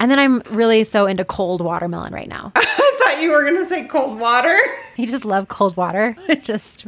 and 0.00 0.10
then 0.10 0.18
I'm 0.18 0.40
really 0.50 0.84
so 0.84 1.06
into 1.06 1.24
cold 1.24 1.60
watermelon 1.62 2.12
right 2.12 2.28
now. 2.28 2.52
Thought 3.20 3.26
you 3.26 3.32
were 3.32 3.44
gonna 3.44 3.68
say 3.68 3.84
cold 3.84 4.18
water. 4.18 4.56
You 4.96 5.06
just 5.06 5.24
love 5.24 5.48
cold 5.48 5.78
water. 5.78 6.14
just 6.42 6.86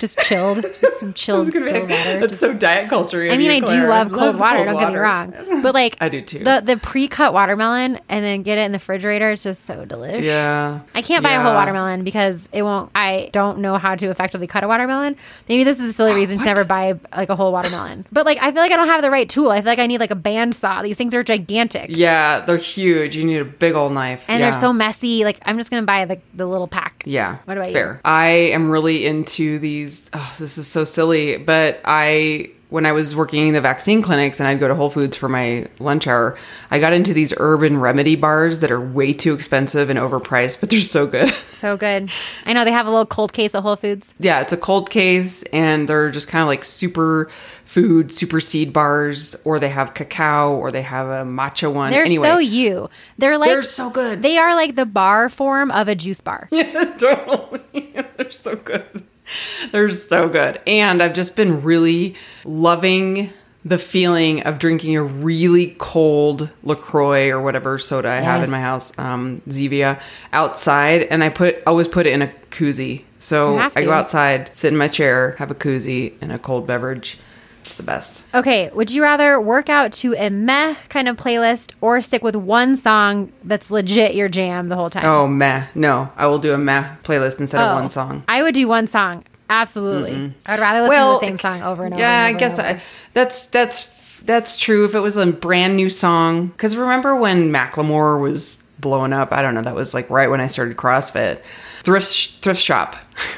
just 0.00 0.18
chilled. 0.20 0.62
Just 0.80 1.00
some 1.00 1.12
chilled 1.12 1.48
It's 1.48 1.56
be- 1.58 1.80
water. 1.80 2.20
That's 2.26 2.38
so 2.38 2.54
diet 2.54 2.88
culture. 2.88 3.30
I 3.30 3.36
mean, 3.36 3.50
I 3.50 3.60
do 3.60 3.86
love 3.88 4.10
cold 4.10 4.38
water. 4.38 4.64
Don't 4.64 4.78
get 4.78 4.90
me 4.90 4.98
wrong, 4.98 5.34
but 5.62 5.74
like 5.74 5.98
I 6.00 6.08
do 6.08 6.22
too. 6.22 6.38
The 6.38 6.62
the 6.64 6.78
pre 6.78 7.08
cut 7.08 7.34
watermelon 7.34 7.98
and 8.08 8.24
then 8.24 8.42
get 8.42 8.56
it 8.56 8.62
in 8.62 8.72
the 8.72 8.76
refrigerator 8.78 9.32
is 9.32 9.42
just 9.42 9.66
so 9.66 9.84
delicious. 9.84 10.24
Yeah, 10.24 10.80
I 10.94 11.02
can't 11.02 11.22
buy 11.22 11.32
a 11.32 11.42
whole 11.42 11.52
watermelon 11.52 12.04
because 12.04 12.48
it 12.52 12.62
won't. 12.62 12.90
I 12.94 13.28
don't 13.32 13.58
know 13.58 13.76
how 13.76 13.96
to 13.96 14.08
effectively 14.08 14.46
cut 14.46 14.64
a 14.64 14.68
watermelon. 14.68 15.16
Maybe 15.46 15.62
this 15.62 15.78
is 15.78 15.90
a 15.90 15.92
silly 15.92 16.14
reason 16.14 16.38
to 16.38 16.44
never 16.46 16.64
buy 16.64 16.98
like 17.14 17.28
a 17.28 17.36
whole 17.36 17.52
watermelon. 17.52 18.06
But 18.10 18.24
like, 18.24 18.38
I 18.40 18.50
feel 18.50 18.62
like 18.62 18.72
I 18.72 18.76
don't 18.76 18.88
have 18.88 19.02
the 19.02 19.10
right 19.10 19.28
tool. 19.28 19.50
I 19.50 19.56
feel 19.60 19.66
like 19.72 19.78
I 19.78 19.86
need 19.86 20.00
like 20.00 20.10
a 20.10 20.16
bandsaw. 20.16 20.82
These 20.84 20.96
things 20.96 21.14
are 21.14 21.22
gigantic. 21.22 21.90
Yeah, 21.90 22.40
they're 22.40 22.56
huge. 22.56 23.14
You 23.14 23.24
need 23.24 23.38
a 23.38 23.44
big 23.44 23.74
old 23.74 23.92
knife, 23.92 24.24
And 24.26 24.40
yeah. 24.40 24.50
they're 24.50 24.58
so 24.60 24.72
messy. 24.72 25.22
Like 25.24 25.38
I'm 25.44 25.61
just 25.62 25.70
gonna 25.70 25.86
buy 25.86 26.04
the, 26.04 26.20
the 26.34 26.46
little 26.46 26.68
pack. 26.68 27.02
Yeah. 27.06 27.38
What 27.44 27.56
about 27.56 27.68
you? 27.68 27.72
fair. 27.74 28.00
I 28.04 28.26
am 28.26 28.70
really 28.70 29.06
into 29.06 29.58
these. 29.58 30.10
Oh, 30.12 30.34
this 30.38 30.58
is 30.58 30.66
so 30.66 30.84
silly, 30.84 31.36
but 31.38 31.80
I. 31.84 32.50
When 32.72 32.86
I 32.86 32.92
was 32.92 33.14
working 33.14 33.46
in 33.48 33.52
the 33.52 33.60
vaccine 33.60 34.00
clinics 34.00 34.40
and 34.40 34.48
I'd 34.48 34.58
go 34.58 34.66
to 34.66 34.74
Whole 34.74 34.88
Foods 34.88 35.14
for 35.14 35.28
my 35.28 35.68
lunch 35.78 36.06
hour, 36.06 36.38
I 36.70 36.78
got 36.78 36.94
into 36.94 37.12
these 37.12 37.34
urban 37.36 37.76
remedy 37.78 38.16
bars 38.16 38.60
that 38.60 38.70
are 38.70 38.80
way 38.80 39.12
too 39.12 39.34
expensive 39.34 39.90
and 39.90 39.98
overpriced, 39.98 40.58
but 40.60 40.70
they're 40.70 40.80
so 40.80 41.06
good. 41.06 41.30
So 41.62 41.76
good. 41.76 42.10
I 42.44 42.54
know 42.54 42.64
they 42.64 42.72
have 42.72 42.88
a 42.88 42.90
little 42.90 43.06
cold 43.06 43.32
case 43.32 43.54
at 43.54 43.62
Whole 43.62 43.76
Foods. 43.76 44.12
yeah, 44.18 44.40
it's 44.40 44.52
a 44.52 44.56
cold 44.56 44.90
case 44.90 45.44
and 45.52 45.88
they're 45.88 46.10
just 46.10 46.26
kind 46.26 46.42
of 46.42 46.48
like 46.48 46.64
super 46.64 47.30
food, 47.64 48.12
super 48.12 48.40
seed 48.40 48.72
bars, 48.72 49.40
or 49.44 49.60
they 49.60 49.68
have 49.68 49.94
cacao 49.94 50.56
or 50.56 50.72
they 50.72 50.82
have 50.82 51.06
a 51.06 51.22
matcha 51.24 51.72
one. 51.72 51.92
They're 51.92 52.04
anyway, 52.04 52.26
so 52.26 52.38
you. 52.38 52.90
They're 53.16 53.38
like 53.38 53.48
they're 53.48 53.62
so 53.62 53.90
good. 53.90 54.22
They 54.22 54.38
are 54.38 54.56
like 54.56 54.74
the 54.74 54.84
bar 54.84 55.28
form 55.28 55.70
of 55.70 55.86
a 55.86 55.94
juice 55.94 56.20
bar. 56.20 56.48
totally. 56.98 57.60
They're 58.16 58.30
so 58.30 58.56
good. 58.56 59.04
They're 59.72 59.90
so 59.90 60.28
good. 60.28 60.60
And 60.66 61.02
I've 61.02 61.14
just 61.14 61.36
been 61.36 61.62
really 61.62 62.14
loving 62.44 63.30
the 63.64 63.78
feeling 63.78 64.42
of 64.42 64.58
drinking 64.58 64.96
a 64.96 65.02
really 65.02 65.76
cold 65.78 66.50
LaCroix 66.64 67.30
or 67.30 67.40
whatever 67.40 67.78
soda 67.78 68.10
I 68.10 68.16
have 68.16 68.42
in 68.42 68.50
my 68.50 68.60
house, 68.60 68.96
um, 68.98 69.40
Zevia, 69.48 70.00
outside. 70.32 71.02
And 71.02 71.22
I 71.22 71.28
put 71.28 71.62
always 71.66 71.86
put 71.86 72.06
it 72.06 72.12
in 72.12 72.22
a 72.22 72.26
koozie. 72.50 73.04
So 73.20 73.58
I 73.58 73.82
go 73.82 73.92
outside, 73.92 74.50
sit 74.54 74.72
in 74.72 74.76
my 74.76 74.88
chair, 74.88 75.36
have 75.38 75.50
a 75.52 75.54
koozie 75.54 76.14
and 76.20 76.32
a 76.32 76.38
cold 76.38 76.66
beverage. 76.66 77.18
It's 77.62 77.76
the 77.76 77.84
best. 77.84 78.26
Okay, 78.34 78.70
would 78.74 78.90
you 78.90 79.02
rather 79.02 79.40
work 79.40 79.68
out 79.68 79.92
to 79.94 80.14
a 80.14 80.30
meh 80.30 80.74
kind 80.88 81.08
of 81.08 81.16
playlist 81.16 81.72
or 81.80 82.00
stick 82.00 82.22
with 82.24 82.34
one 82.34 82.76
song 82.76 83.32
that's 83.44 83.70
legit 83.70 84.16
your 84.16 84.28
jam 84.28 84.66
the 84.68 84.74
whole 84.74 84.90
time? 84.90 85.04
Oh, 85.04 85.28
meh. 85.28 85.66
No, 85.76 86.10
I 86.16 86.26
will 86.26 86.38
do 86.38 86.52
a 86.54 86.58
meh 86.58 86.96
playlist 87.04 87.38
instead 87.38 87.60
Oh, 87.62 87.68
of 87.68 87.74
one 87.76 87.84
oh, 87.84 87.88
song. 87.88 88.24
I 88.26 88.42
would 88.42 88.54
do 88.54 88.66
one 88.66 88.88
song. 88.88 89.24
Absolutely. 89.48 90.34
I'd 90.46 90.58
rather 90.58 90.80
listen 90.88 90.96
to 90.96 91.12
the 91.12 91.26
same 91.26 91.38
song 91.38 91.62
over 91.62 91.84
and 91.84 91.94
over. 91.94 92.02
Yeah, 92.02 92.26
and 92.26 92.36
I 92.36 92.38
guess. 92.38 92.58
I, 92.58 92.80
that's 93.12 93.46
that's 93.46 94.18
that's 94.22 94.56
true. 94.56 94.84
If 94.84 94.94
it 94.94 95.00
was 95.00 95.16
a 95.16 95.26
brand 95.26 95.76
new 95.76 95.88
song, 95.90 96.48
because 96.48 96.76
remember 96.76 97.14
when 97.14 97.52
Macklemore 97.52 98.20
was 98.20 98.64
blowing 98.80 99.12
up? 99.12 99.32
I 99.32 99.40
don't 99.42 99.54
know. 99.54 99.62
That 99.62 99.74
was 99.74 99.94
like 99.94 100.08
right 100.10 100.30
when 100.30 100.40
I 100.40 100.46
started 100.46 100.76
CrossFit. 100.76 101.42
Thrift 101.84 102.06
sh- 102.06 102.28
thrift 102.36 102.60
shop. 102.60 102.96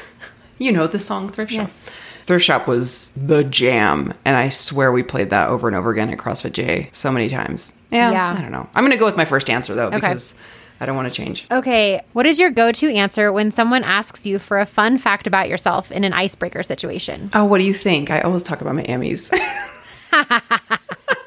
you 0.57 0.71
know 0.71 0.87
the 0.87 0.99
song 0.99 1.29
thrift 1.29 1.51
shop. 1.51 1.67
Yes. 1.67 1.83
Thrift 2.25 2.43
shop 2.45 2.67
was 2.67 3.11
the 3.15 3.43
jam, 3.43 4.13
and 4.25 4.35
I 4.35 4.49
swear 4.49 4.91
we 4.91 5.03
played 5.03 5.29
that 5.29 5.47
over 5.49 5.67
and 5.67 5.77
over 5.77 5.91
again 5.91 6.09
at 6.09 6.17
CrossFit 6.17 6.53
J 6.53 6.89
so 6.91 7.11
many 7.11 7.29
times. 7.29 7.71
Yeah, 7.91 8.11
Yeah. 8.11 8.35
I 8.37 8.41
don't 8.41 8.51
know. 8.51 8.67
I'm 8.73 8.83
gonna 8.83 8.97
go 8.97 9.05
with 9.05 9.15
my 9.17 9.25
first 9.25 9.49
answer 9.49 9.75
though 9.75 9.87
Okay. 9.87 9.97
because 9.97 10.39
I 10.81 10.85
don't 10.87 10.95
want 10.95 11.07
to 11.07 11.13
change. 11.13 11.45
Okay, 11.51 12.01
what 12.13 12.25
is 12.25 12.39
your 12.39 12.49
go 12.49 12.71
to 12.71 12.91
answer 12.93 13.31
when 13.31 13.51
someone 13.51 13.83
asks 13.83 14.25
you 14.25 14.39
for 14.39 14.59
a 14.59 14.65
fun 14.65 14.97
fact 14.97 15.27
about 15.27 15.47
yourself 15.47 15.91
in 15.91 16.03
an 16.03 16.13
icebreaker 16.13 16.63
situation? 16.63 17.29
Oh, 17.33 17.45
what 17.45 17.59
do 17.59 17.63
you 17.63 17.73
think? 17.73 18.09
I 18.11 18.21
always 18.21 18.43
talk 18.43 18.59
about 18.61 18.75
my 18.75 18.83
Emmys. 18.83 19.31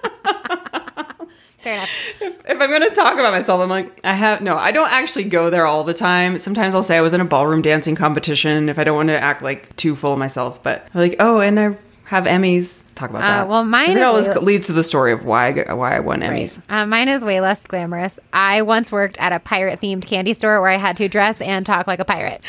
Fair 1.69 1.77
enough. 1.77 2.13
if 2.49 2.61
I'm 2.61 2.71
going 2.71 2.83
to 2.83 2.95
talk 2.95 3.15
about 3.15 3.33
myself, 3.33 3.61
I'm 3.61 3.69
like, 3.69 4.01
I 4.05 4.15
have 4.15 4.41
no, 4.41 4.57
I 4.57 4.73
don't 4.73 4.91
actually 4.91 5.25
go 5.25 5.51
there 5.51 5.67
all 5.67 5.85
the 5.85 5.95
time. 5.95 6.39
Sometimes 6.39 6.75
I'll 6.75 6.83
say 6.83 6.97
I 6.97 7.01
was 7.01 7.13
in 7.13 7.21
a 7.21 7.25
ballroom 7.25 7.63
dancing 7.63 7.95
competition 7.95 8.69
if 8.69 8.79
I 8.79 8.85
don't 8.85 8.97
want 8.97 9.09
to 9.11 9.21
act 9.21 9.43
like 9.43 9.75
too 9.77 9.95
full 9.95 10.13
of 10.13 10.19
myself. 10.19 10.63
But 10.63 10.89
I'm 10.95 11.01
like, 11.01 11.17
oh, 11.19 11.41
and 11.41 11.61
I 11.61 11.77
have 12.09 12.25
Emmys. 12.25 12.83
talk 12.95 13.11
about 13.11 13.23
Uh, 13.23 13.27
that. 13.27 13.49
well, 13.49 13.63
mine 13.65 13.91
it 13.97 14.03
always 14.03 14.27
way- 14.29 14.35
leads 14.37 14.67
to 14.67 14.73
the 14.73 14.83
story 14.83 15.13
of 15.13 15.25
why 15.25 15.63
I, 15.69 15.73
why 15.75 15.95
I 15.97 16.01
won 16.01 16.21
Emmys. 16.21 16.61
Uh, 16.69 16.85
mine 16.85 17.07
is 17.09 17.23
way 17.23 17.41
less 17.41 17.63
glamorous. 17.65 18.19
I 18.33 18.63
once 18.63 18.91
worked 18.91 19.17
at 19.21 19.33
a 19.33 19.39
pirate 19.39 19.81
themed 19.81 20.05
candy 20.07 20.35
store 20.35 20.61
where 20.61 20.71
I 20.71 20.79
had 20.79 20.97
to 20.97 21.07
dress 21.09 21.41
and 21.41 21.65
talk 21.65 21.87
like 21.87 22.01
a 22.01 22.05
pirate. 22.05 22.41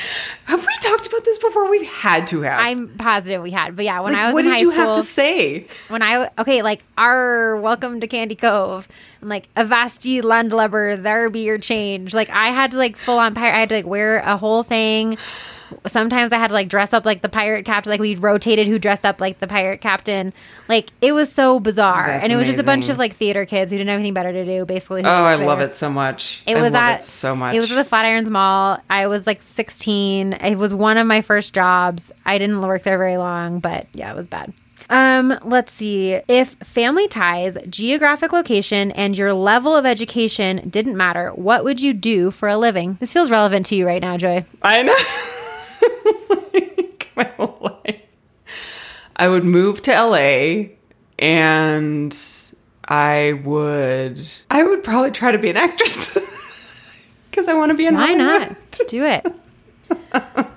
Have 0.46 0.62
we 0.66 0.74
talked 0.82 1.06
about 1.08 1.24
this 1.24 1.38
before? 1.38 1.70
We've 1.70 1.86
had 1.88 2.26
to 2.28 2.42
have. 2.42 2.60
I'm 2.60 2.88
positive 2.98 3.44
we 3.44 3.52
had, 3.52 3.76
but 3.76 3.86
yeah, 3.86 4.00
when 4.02 4.14
Like, 4.14 4.22
I 4.22 4.26
was 4.28 4.34
what 4.34 4.42
did 4.44 4.60
you 4.60 4.72
school, 4.72 4.86
have 4.88 4.96
to 4.96 5.04
say? 5.04 5.68
when 5.90 6.02
I 6.02 6.30
okay, 6.40 6.64
like 6.64 6.84
our 6.98 7.58
welcome 7.58 8.00
to 8.00 8.08
Candy 8.08 8.36
Cove, 8.36 8.88
and 9.22 9.30
like 9.30 9.54
Avasti 9.56 10.24
Landlubber, 10.24 10.96
there 10.96 11.30
be 11.30 11.42
your 11.42 11.58
change. 11.60 12.14
Like 12.16 12.30
I 12.32 12.48
had 12.48 12.72
to 12.72 12.78
like 12.78 12.96
full 12.98 13.20
on 13.20 13.36
pirate. 13.36 13.56
I 13.56 13.60
had 13.60 13.70
to 13.70 13.76
like 13.76 13.86
wear 13.86 14.20
a 14.22 14.36
whole 14.38 14.64
thing. 14.64 15.18
Sometimes 15.88 16.32
I 16.32 16.38
had 16.38 16.50
to 16.50 16.54
like 16.54 16.70
dress 16.70 16.94
up 16.94 17.06
like 17.06 17.22
the 17.22 17.30
pirate 17.30 17.66
captain. 17.66 17.92
Like 17.92 18.00
we 18.00 18.16
rotated 18.16 18.68
who 18.68 18.80
dressed 18.80 19.06
up 19.06 19.22
like 19.22 19.40
the 19.40 19.48
pirate 19.48 19.82
captain. 19.82 20.34
Like 20.68 20.90
it 21.02 21.12
was 21.12 21.32
so 21.32 21.60
bizarre, 21.60 22.08
That's 22.08 22.24
and 22.24 22.34
it 22.34 22.36
was 22.36 22.48
just 22.48 22.60
a 22.60 22.64
bunch 22.64 22.90
of 22.90 22.98
like 22.98 23.14
theater 23.14 23.46
kids 23.46 23.72
who 23.72 23.78
didn't 23.78 23.90
have 23.90 24.00
anything 24.00 24.14
better 24.14 24.32
to 24.32 24.46
do. 24.46 24.66
Basically, 24.66 25.04
Oh, 25.04 25.10
I 25.10 25.36
love 25.36 25.60
it 25.62 25.74
so 25.74 25.90
much. 25.90 26.44
It 26.46 26.58
I 26.58 26.62
was 26.62 26.74
at 26.74 26.96
it 26.96 27.02
so 27.02 27.36
much. 27.36 27.56
It 27.56 27.60
was 27.60 27.72
at 27.72 27.84
the 27.84 27.90
Flatirons 27.96 28.30
Mall. 28.30 28.80
I 28.90 29.08
was 29.08 29.26
like 29.28 29.42
16. 29.42 30.34
It 30.34 30.56
was 30.58 30.74
one 30.74 30.98
of 30.98 31.08
my 31.08 31.22
first 31.22 31.54
jobs. 31.54 32.12
I 32.26 32.38
didn't 32.38 32.62
work 32.62 32.84
there 32.84 32.98
very 32.98 33.18
long, 33.18 33.60
but 33.60 33.88
yeah, 33.94 34.12
it 34.12 34.16
was 34.16 34.28
bad. 34.28 34.54
Um, 34.92 35.38
let's 35.44 35.72
see. 35.72 36.20
If 36.28 36.56
family 36.64 37.08
ties, 37.08 37.58
geographic 37.70 38.34
location, 38.34 38.92
and 38.92 39.16
your 39.16 39.34
level 39.34 39.76
of 39.76 39.86
education 39.86 40.68
didn't 40.68 40.98
matter, 40.98 41.30
what 41.30 41.64
would 41.64 41.80
you 41.80 41.94
do 41.94 42.32
for 42.32 42.50
a 42.50 42.58
living? 42.58 42.98
This 43.00 43.14
feels 43.14 43.30
relevant 43.30 43.68
to 43.68 43.76
you 43.76 43.86
right 43.86 44.02
now, 44.02 44.18
Joy. 44.18 44.46
I 44.64 44.82
know. 44.82 44.96
my 47.20 47.32
whole 47.38 47.58
life. 47.86 48.02
I 49.16 49.28
would 49.28 49.44
move 49.44 49.82
to 49.84 49.92
LA 49.92 50.70
and 51.20 52.18
I 52.88 53.34
would 53.44 54.22
I 54.50 54.64
would 54.64 54.84
probably 54.84 55.12
try 55.12 55.32
to 55.32 55.38
be 55.38 55.50
an 55.50 55.58
actress. 55.58 57.04
Cuz 57.34 57.48
I 57.48 57.54
want 57.54 57.72
to 57.72 57.76
be 57.78 57.86
in 57.86 57.96
Why 57.96 58.14
Hollywood. 58.16 58.56
not? 58.58 58.88
Do 58.88 59.06
it. 59.06 59.26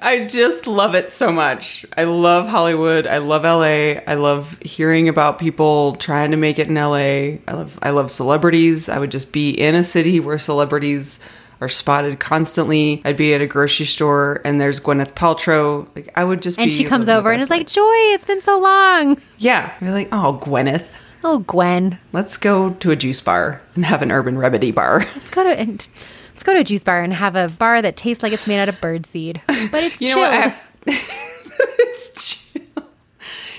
I 0.00 0.26
just 0.26 0.68
love 0.68 0.94
it 0.94 1.10
so 1.10 1.32
much. 1.32 1.84
I 1.96 2.04
love 2.04 2.46
Hollywood. 2.46 3.06
I 3.06 3.18
love 3.18 3.42
LA. 3.42 4.00
I 4.06 4.14
love 4.14 4.56
hearing 4.60 5.08
about 5.08 5.40
people 5.40 5.96
trying 5.96 6.30
to 6.30 6.36
make 6.36 6.58
it 6.60 6.68
in 6.68 6.74
LA. 6.76 7.40
I 7.48 7.52
love 7.52 7.78
I 7.82 7.90
love 7.90 8.10
celebrities. 8.10 8.88
I 8.88 8.98
would 8.98 9.10
just 9.10 9.32
be 9.32 9.50
in 9.50 9.74
a 9.74 9.82
city 9.84 10.20
where 10.20 10.38
celebrities 10.38 11.20
are 11.60 11.68
spotted 11.68 12.20
constantly. 12.20 13.02
I'd 13.04 13.16
be 13.16 13.34
at 13.34 13.40
a 13.40 13.46
grocery 13.46 13.86
store 13.86 14.40
and 14.44 14.60
there's 14.60 14.80
Gwyneth 14.80 15.12
Paltrow. 15.14 15.88
Like 15.96 16.08
I 16.14 16.24
would 16.24 16.42
just 16.42 16.58
And 16.58 16.70
she 16.72 16.84
comes 16.84 17.08
over 17.08 17.32
and 17.32 17.42
is 17.42 17.50
like. 17.50 17.66
Joy, 17.66 17.82
it's 18.14 18.24
been 18.24 18.40
so 18.40 18.58
long. 18.60 19.20
Yeah. 19.38 19.72
You're 19.80 19.90
like, 19.92 20.08
oh 20.12 20.40
Gwyneth. 20.42 20.86
Oh, 21.24 21.40
Gwen. 21.40 21.98
Let's 22.12 22.36
go 22.36 22.70
to 22.70 22.90
a 22.92 22.96
juice 22.96 23.20
bar 23.20 23.60
and 23.74 23.84
have 23.84 24.02
an 24.02 24.12
urban 24.12 24.38
remedy 24.38 24.70
bar. 24.70 25.00
Let's 25.16 25.30
go 25.30 25.42
to 25.42 25.50
and 25.50 25.84
let's 26.30 26.44
go 26.44 26.54
to 26.54 26.60
a 26.60 26.64
juice 26.64 26.84
bar 26.84 27.02
and 27.02 27.12
have 27.12 27.34
a 27.34 27.48
bar 27.48 27.82
that 27.82 27.96
tastes 27.96 28.22
like 28.22 28.32
it's 28.32 28.46
made 28.46 28.60
out 28.60 28.68
of 28.68 28.80
birdseed. 28.80 29.40
But 29.72 29.82
it's 29.82 30.00
You 30.00 30.10
know 30.10 30.14
chilled. 30.14 30.30
what? 30.30 30.32
I 30.32 30.36
have, 30.36 30.70
it's 30.86 32.34
chill. 32.34 32.37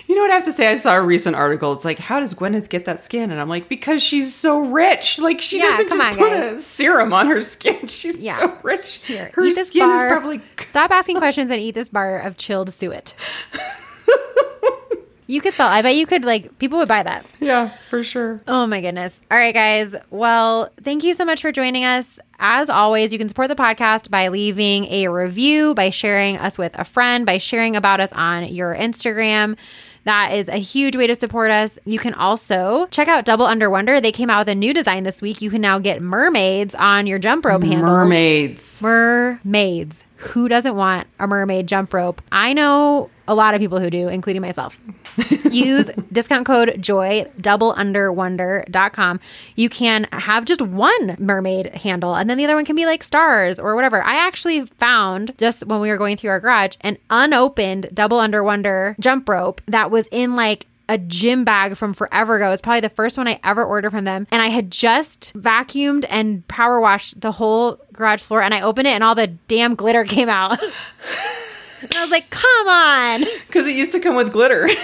You 0.10 0.16
know 0.16 0.22
what 0.22 0.32
I 0.32 0.34
have 0.34 0.44
to 0.46 0.52
say? 0.52 0.68
I 0.72 0.76
saw 0.78 0.96
a 0.96 1.02
recent 1.04 1.36
article. 1.36 1.72
It's 1.72 1.86
like, 1.86 2.00
how 2.00 2.20
does 2.20 2.34
Gwyneth 2.34 2.68
get 2.70 2.86
that 2.86 3.00
skin? 3.00 3.30
And 3.30 3.40
I'm 3.40 3.48
like, 3.48 3.70
because 3.70 4.02
she's 4.02 4.34
so 4.34 4.60
rich. 4.60 5.20
Like, 5.20 5.40
she 5.40 5.60
Yeah, 5.60 5.66
doesn't 5.78 5.90
just 5.90 6.04
on, 6.04 6.16
put 6.16 6.30
guys. 6.32 6.56
a 6.58 6.62
serum 6.64 7.14
on 7.14 7.28
her 7.28 7.40
skin. 7.42 7.86
She's 7.88 8.18
Yeah. 8.26 8.36
so 8.40 8.58
rich. 8.64 8.96
Here, 9.06 9.30
her 9.36 9.52
skin 9.52 9.88
bar. 9.88 10.08
is 10.08 10.12
probably. 10.12 10.42
Stop 10.66 10.90
asking 10.90 11.18
questions 11.20 11.52
and 11.52 11.62
eat 11.62 11.76
this 11.76 11.90
bar 11.90 12.18
of 12.22 12.38
chilled 12.38 12.72
suet. 12.74 13.14
you 15.28 15.42
could 15.42 15.54
sell. 15.54 15.68
I 15.68 15.84
bet 15.84 15.96
you 15.96 16.08
could 16.08 16.26
like 16.26 16.58
people 16.58 16.80
would 16.80 16.88
buy 16.88 17.04
that. 17.04 17.24
Yeah, 17.40 17.70
for 17.88 18.04
sure. 18.04 18.42
Oh 18.48 18.66
my 18.66 18.82
goodness. 18.82 19.22
All 19.30 19.38
right, 19.38 19.54
guys. 19.54 19.94
Well, 20.10 20.72
thank 20.84 21.04
you 21.04 21.14
so 21.14 21.24
much 21.24 21.40
for 21.40 21.52
joining 21.52 21.86
us. 21.86 22.18
As 22.40 22.68
always, 22.68 23.14
you 23.14 23.20
can 23.20 23.28
support 23.30 23.50
the 23.50 23.56
podcast 23.56 24.10
by 24.10 24.30
leaving 24.30 24.86
a 24.86 25.08
review, 25.10 25.76
by 25.76 25.92
sharing 25.92 26.38
us 26.38 26.58
with 26.58 26.72
a 26.80 26.84
friend, 26.84 27.28
by 27.28 27.38
sharing 27.38 27.76
about 27.76 28.00
us 28.00 28.12
on 28.14 28.46
your 28.48 28.74
Instagram. 28.76 29.56
That 30.10 30.34
is 30.34 30.48
a 30.48 30.58
huge 30.58 30.96
way 30.96 31.06
to 31.06 31.14
support 31.14 31.52
us. 31.52 31.78
You 31.86 32.00
can 32.00 32.16
also 32.16 32.88
check 32.90 33.08
out 33.08 33.26
Double 33.26 33.46
Under 33.46 33.70
Wonder. 33.70 34.02
They 34.02 34.12
came 34.12 34.28
out 34.28 34.40
with 34.40 34.50
a 34.50 34.56
new 34.56 34.74
design 34.74 35.04
this 35.04 35.22
week. 35.22 35.40
You 35.40 35.52
can 35.52 35.62
now 35.62 35.78
get 35.78 36.02
mermaids 36.02 36.74
on 36.74 37.06
your 37.06 37.20
jump 37.20 37.46
rope 37.46 37.62
handles. 37.62 37.92
Mermaids. 37.92 38.82
Mermaids. 38.82 40.04
Who 40.20 40.50
doesn't 40.50 40.76
want 40.76 41.08
a 41.18 41.28
mermaid 41.28 41.68
jump 41.68 41.94
rope? 41.94 42.22
I 42.32 42.52
know 42.52 43.10
a 43.26 43.34
lot 43.34 43.54
of 43.54 43.62
people 43.62 43.80
who 43.80 43.90
do, 43.90 44.10
including 44.10 44.42
myself. 44.42 44.78
Use 45.52 45.90
discount 46.12 46.46
code 46.46 46.76
JOY, 46.82 47.26
doubleunderwonder.com. 47.40 49.20
You 49.56 49.70
can 49.70 50.08
have 50.12 50.44
just 50.44 50.62
one 50.62 51.16
mermaid 51.20 51.74
handle, 51.76 52.16
and 52.16 52.30
then 52.30 52.38
the 52.38 52.44
other 52.44 52.56
one 52.56 52.66
can 52.66 52.76
be 52.76 52.86
like 52.86 53.04
stars 53.04 53.60
or 53.60 53.76
whatever. 53.76 54.04
I 54.04 54.16
actually 54.16 54.66
found 54.66 55.38
just 55.38 55.66
when 55.68 55.80
we 55.80 55.90
were 55.90 55.98
going 55.98 56.18
through 56.18 56.32
our 56.32 56.40
garage 56.40 56.76
an 56.82 56.98
unopened 57.10 57.90
double 57.94 58.20
under 58.20 58.44
wonder 58.44 58.98
jump 59.00 59.30
rope 59.30 59.62
that 59.68 59.90
was 59.90 60.08
in 60.12 60.36
like 60.36 60.66
a 60.90 60.98
gym 60.98 61.46
bag 61.46 61.78
from 61.78 61.94
forever 61.94 62.36
ago. 62.36 62.52
It's 62.52 62.62
probably 62.62 62.82
the 62.82 62.90
first 62.90 63.18
one 63.18 63.28
I 63.28 63.40
ever 63.44 63.64
ordered 63.64 63.92
from 63.92 64.04
them. 64.04 64.28
And 64.32 64.42
I 64.42 64.48
had 64.48 64.72
just 64.72 65.32
vacuumed 65.36 66.04
and 66.10 66.46
power 66.50 66.82
washed 66.82 67.22
the 67.22 67.32
whole 67.32 67.80
garage 67.94 68.22
floor 68.22 68.42
and 68.42 68.54
I 68.54 68.62
opened 68.62 68.88
it 68.88 68.92
and 68.92 69.04
all 69.04 69.16
the 69.16 69.28
damn 69.28 69.76
glitter 69.76 70.04
came 70.06 70.28
out. 70.30 70.62
and 71.82 71.96
I 71.96 72.02
was 72.02 72.12
like, 72.12 72.30
come 72.30 72.68
on. 72.68 73.22
Because 73.48 73.68
it 73.68 73.76
used 73.76 73.92
to 73.94 74.00
come 74.00 74.16
with 74.16 74.32
glitter. 74.34 74.68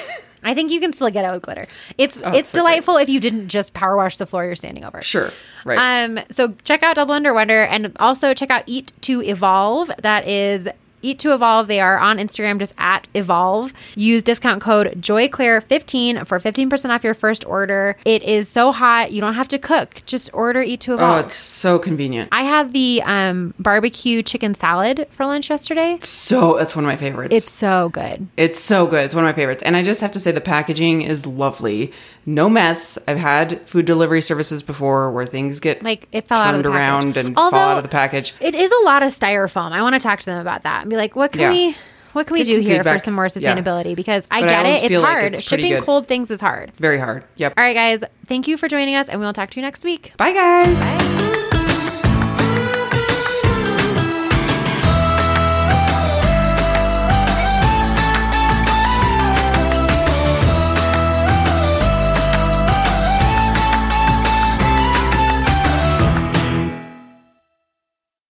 I 0.48 0.54
think 0.54 0.72
you 0.72 0.80
can 0.80 0.94
still 0.94 1.10
get 1.10 1.26
it 1.26 1.32
with 1.32 1.42
glitter. 1.42 1.66
It's 1.98 2.18
it's 2.18 2.24
Oh, 2.24 2.32
so 2.32 2.34
good. 2.34 2.52
delightful 2.60 2.98
if 2.98 3.10
you 3.10 3.20
didn't 3.20 3.48
just 3.50 3.74
power 3.74 3.98
wash 3.98 4.18
the 4.18 4.28
floor 4.28 4.46
you're 4.46 4.56
standing 4.56 4.86
over. 4.86 5.02
sure. 5.02 5.32
Right. 5.64 6.04
Um, 6.06 6.20
so 6.30 6.54
check 6.64 6.84
out 6.84 6.98
Double 6.98 7.16
Under 7.16 7.34
Wonder 7.34 7.64
and 7.64 7.92
also 8.00 8.36
check 8.36 8.52
out 8.52 8.62
Eat 8.68 8.94
to 9.02 9.24
Evolve. 9.24 9.90
That 10.04 10.28
is 10.28 10.70
Eat 11.06 11.20
to 11.20 11.34
Evolve. 11.34 11.68
They 11.68 11.80
are 11.80 12.00
on 12.00 12.18
Instagram 12.18 12.60
just 12.60 12.74
at 12.78 13.08
Evolve. 13.14 13.74
Use 13.96 14.24
discount 14.24 14.62
code 14.62 14.88
JoyClaire15 15.02 16.26
for 16.28 16.40
15% 16.40 16.90
off 16.90 17.04
your 17.04 17.14
first 17.14 17.46
order. 17.46 17.96
It 18.06 18.24
is 18.24 18.50
so 18.50 18.72
hot, 18.72 19.12
you 19.12 19.22
don't 19.22 19.36
have 19.36 19.48
to 19.50 19.60
cook. 19.60 20.02
Just 20.06 20.30
order 20.34 20.62
Eat 20.62 20.80
to 20.82 20.94
Evolve. 20.96 21.16
oh, 21.18 21.20
it's 21.26 21.36
so 21.36 21.78
convenient. 21.80 22.30
I 22.32 22.44
had 22.44 22.74
the 22.74 23.02
um, 23.06 23.54
barbecue 23.60 24.24
chicken 24.24 24.56
salad 24.56 25.08
for 25.12 25.26
lunch 25.26 25.50
yesterday. 25.50 26.00
So, 26.02 26.56
that's 26.58 26.76
one 26.76 26.86
of 26.86 26.90
my 26.90 26.98
favorites. 26.98 27.34
It's 27.36 27.52
so 27.52 27.90
good. 27.90 28.28
It's 28.38 28.60
so 28.60 28.88
good. 28.88 29.06
It's 29.06 29.14
one 29.16 29.24
of 29.24 29.28
my 29.30 29.34
favorites. 29.34 29.64
And 29.64 29.76
I 29.76 29.84
just 29.84 30.02
have 30.02 30.12
to 30.14 30.20
say 30.20 30.32
the 30.32 30.42
packaging 30.42 31.02
is 31.04 31.26
lovely. 31.26 31.92
No 32.26 32.50
mess. 32.50 32.98
I've 33.08 33.20
had 33.20 33.62
food 33.68 33.86
delivery 33.86 34.22
services 34.22 34.64
before 34.64 35.12
where 35.12 35.26
things 35.28 35.60
get 35.60 35.84
Like 35.84 36.08
it 36.12 36.28
fell 36.28 36.40
out 36.40 36.56
of 36.56 36.64
turned 36.64 36.66
the 36.66 36.70
package. 36.72 36.80
around 36.80 37.18
and 37.18 37.38
Although, 37.38 37.52
fall 37.58 37.70
out 37.70 37.78
of 37.78 37.84
the 37.84 37.90
package. 37.90 38.34
It 38.40 38.56
is 38.56 38.72
a 38.72 38.86
lot 38.86 39.04
of 39.04 39.14
styrofoam. 39.14 39.72
I 39.72 39.82
want 39.84 39.94
to 39.94 40.00
talk 40.00 40.20
to 40.22 40.26
them 40.26 40.40
about 40.40 40.64
that 40.64 40.88
be 40.96 41.02
like, 41.02 41.16
what 41.16 41.32
can 41.32 41.42
Yeah. 41.42 41.50
we 41.52 41.76
what 42.14 42.28
can 42.28 42.36
we 42.36 42.46
Get 42.46 42.54
do 42.54 42.60
here 42.62 42.78
feedback. 42.78 43.00
for 43.00 43.04
some 43.06 43.14
more 43.14 43.26
Yeah. 43.26 43.30
sustainability? 43.56 43.94
Because 43.96 44.26
I 44.32 44.40
But 44.42 44.48
get 44.50 44.58
always 44.60 44.78
it. 44.78 44.80
It's 44.84 44.88
feel 44.88 45.02
like 45.02 45.12
hard. 45.12 45.34
it's 45.34 45.42
Shipping 45.42 45.72
good. 45.74 45.84
cold 45.84 46.08
things 46.08 46.32
is 46.32 46.40
hard. 46.40 46.72
Very 46.80 46.98
hard. 46.98 47.26
Yep. 47.36 47.54
All 47.58 47.64
right, 47.64 47.76
guys. 47.76 48.04
Thank 48.28 48.48
you 48.48 48.56
for 48.56 48.70
joining 48.70 48.96
us, 48.96 49.10
and 49.10 49.20
we'll 49.20 49.34
talk 49.34 49.50
to 49.50 49.58
you 49.58 49.62
next 49.62 49.84
week. 49.84 50.14
Bye, 50.18 50.32
guys. 50.32 50.78
Bye. 50.78 51.42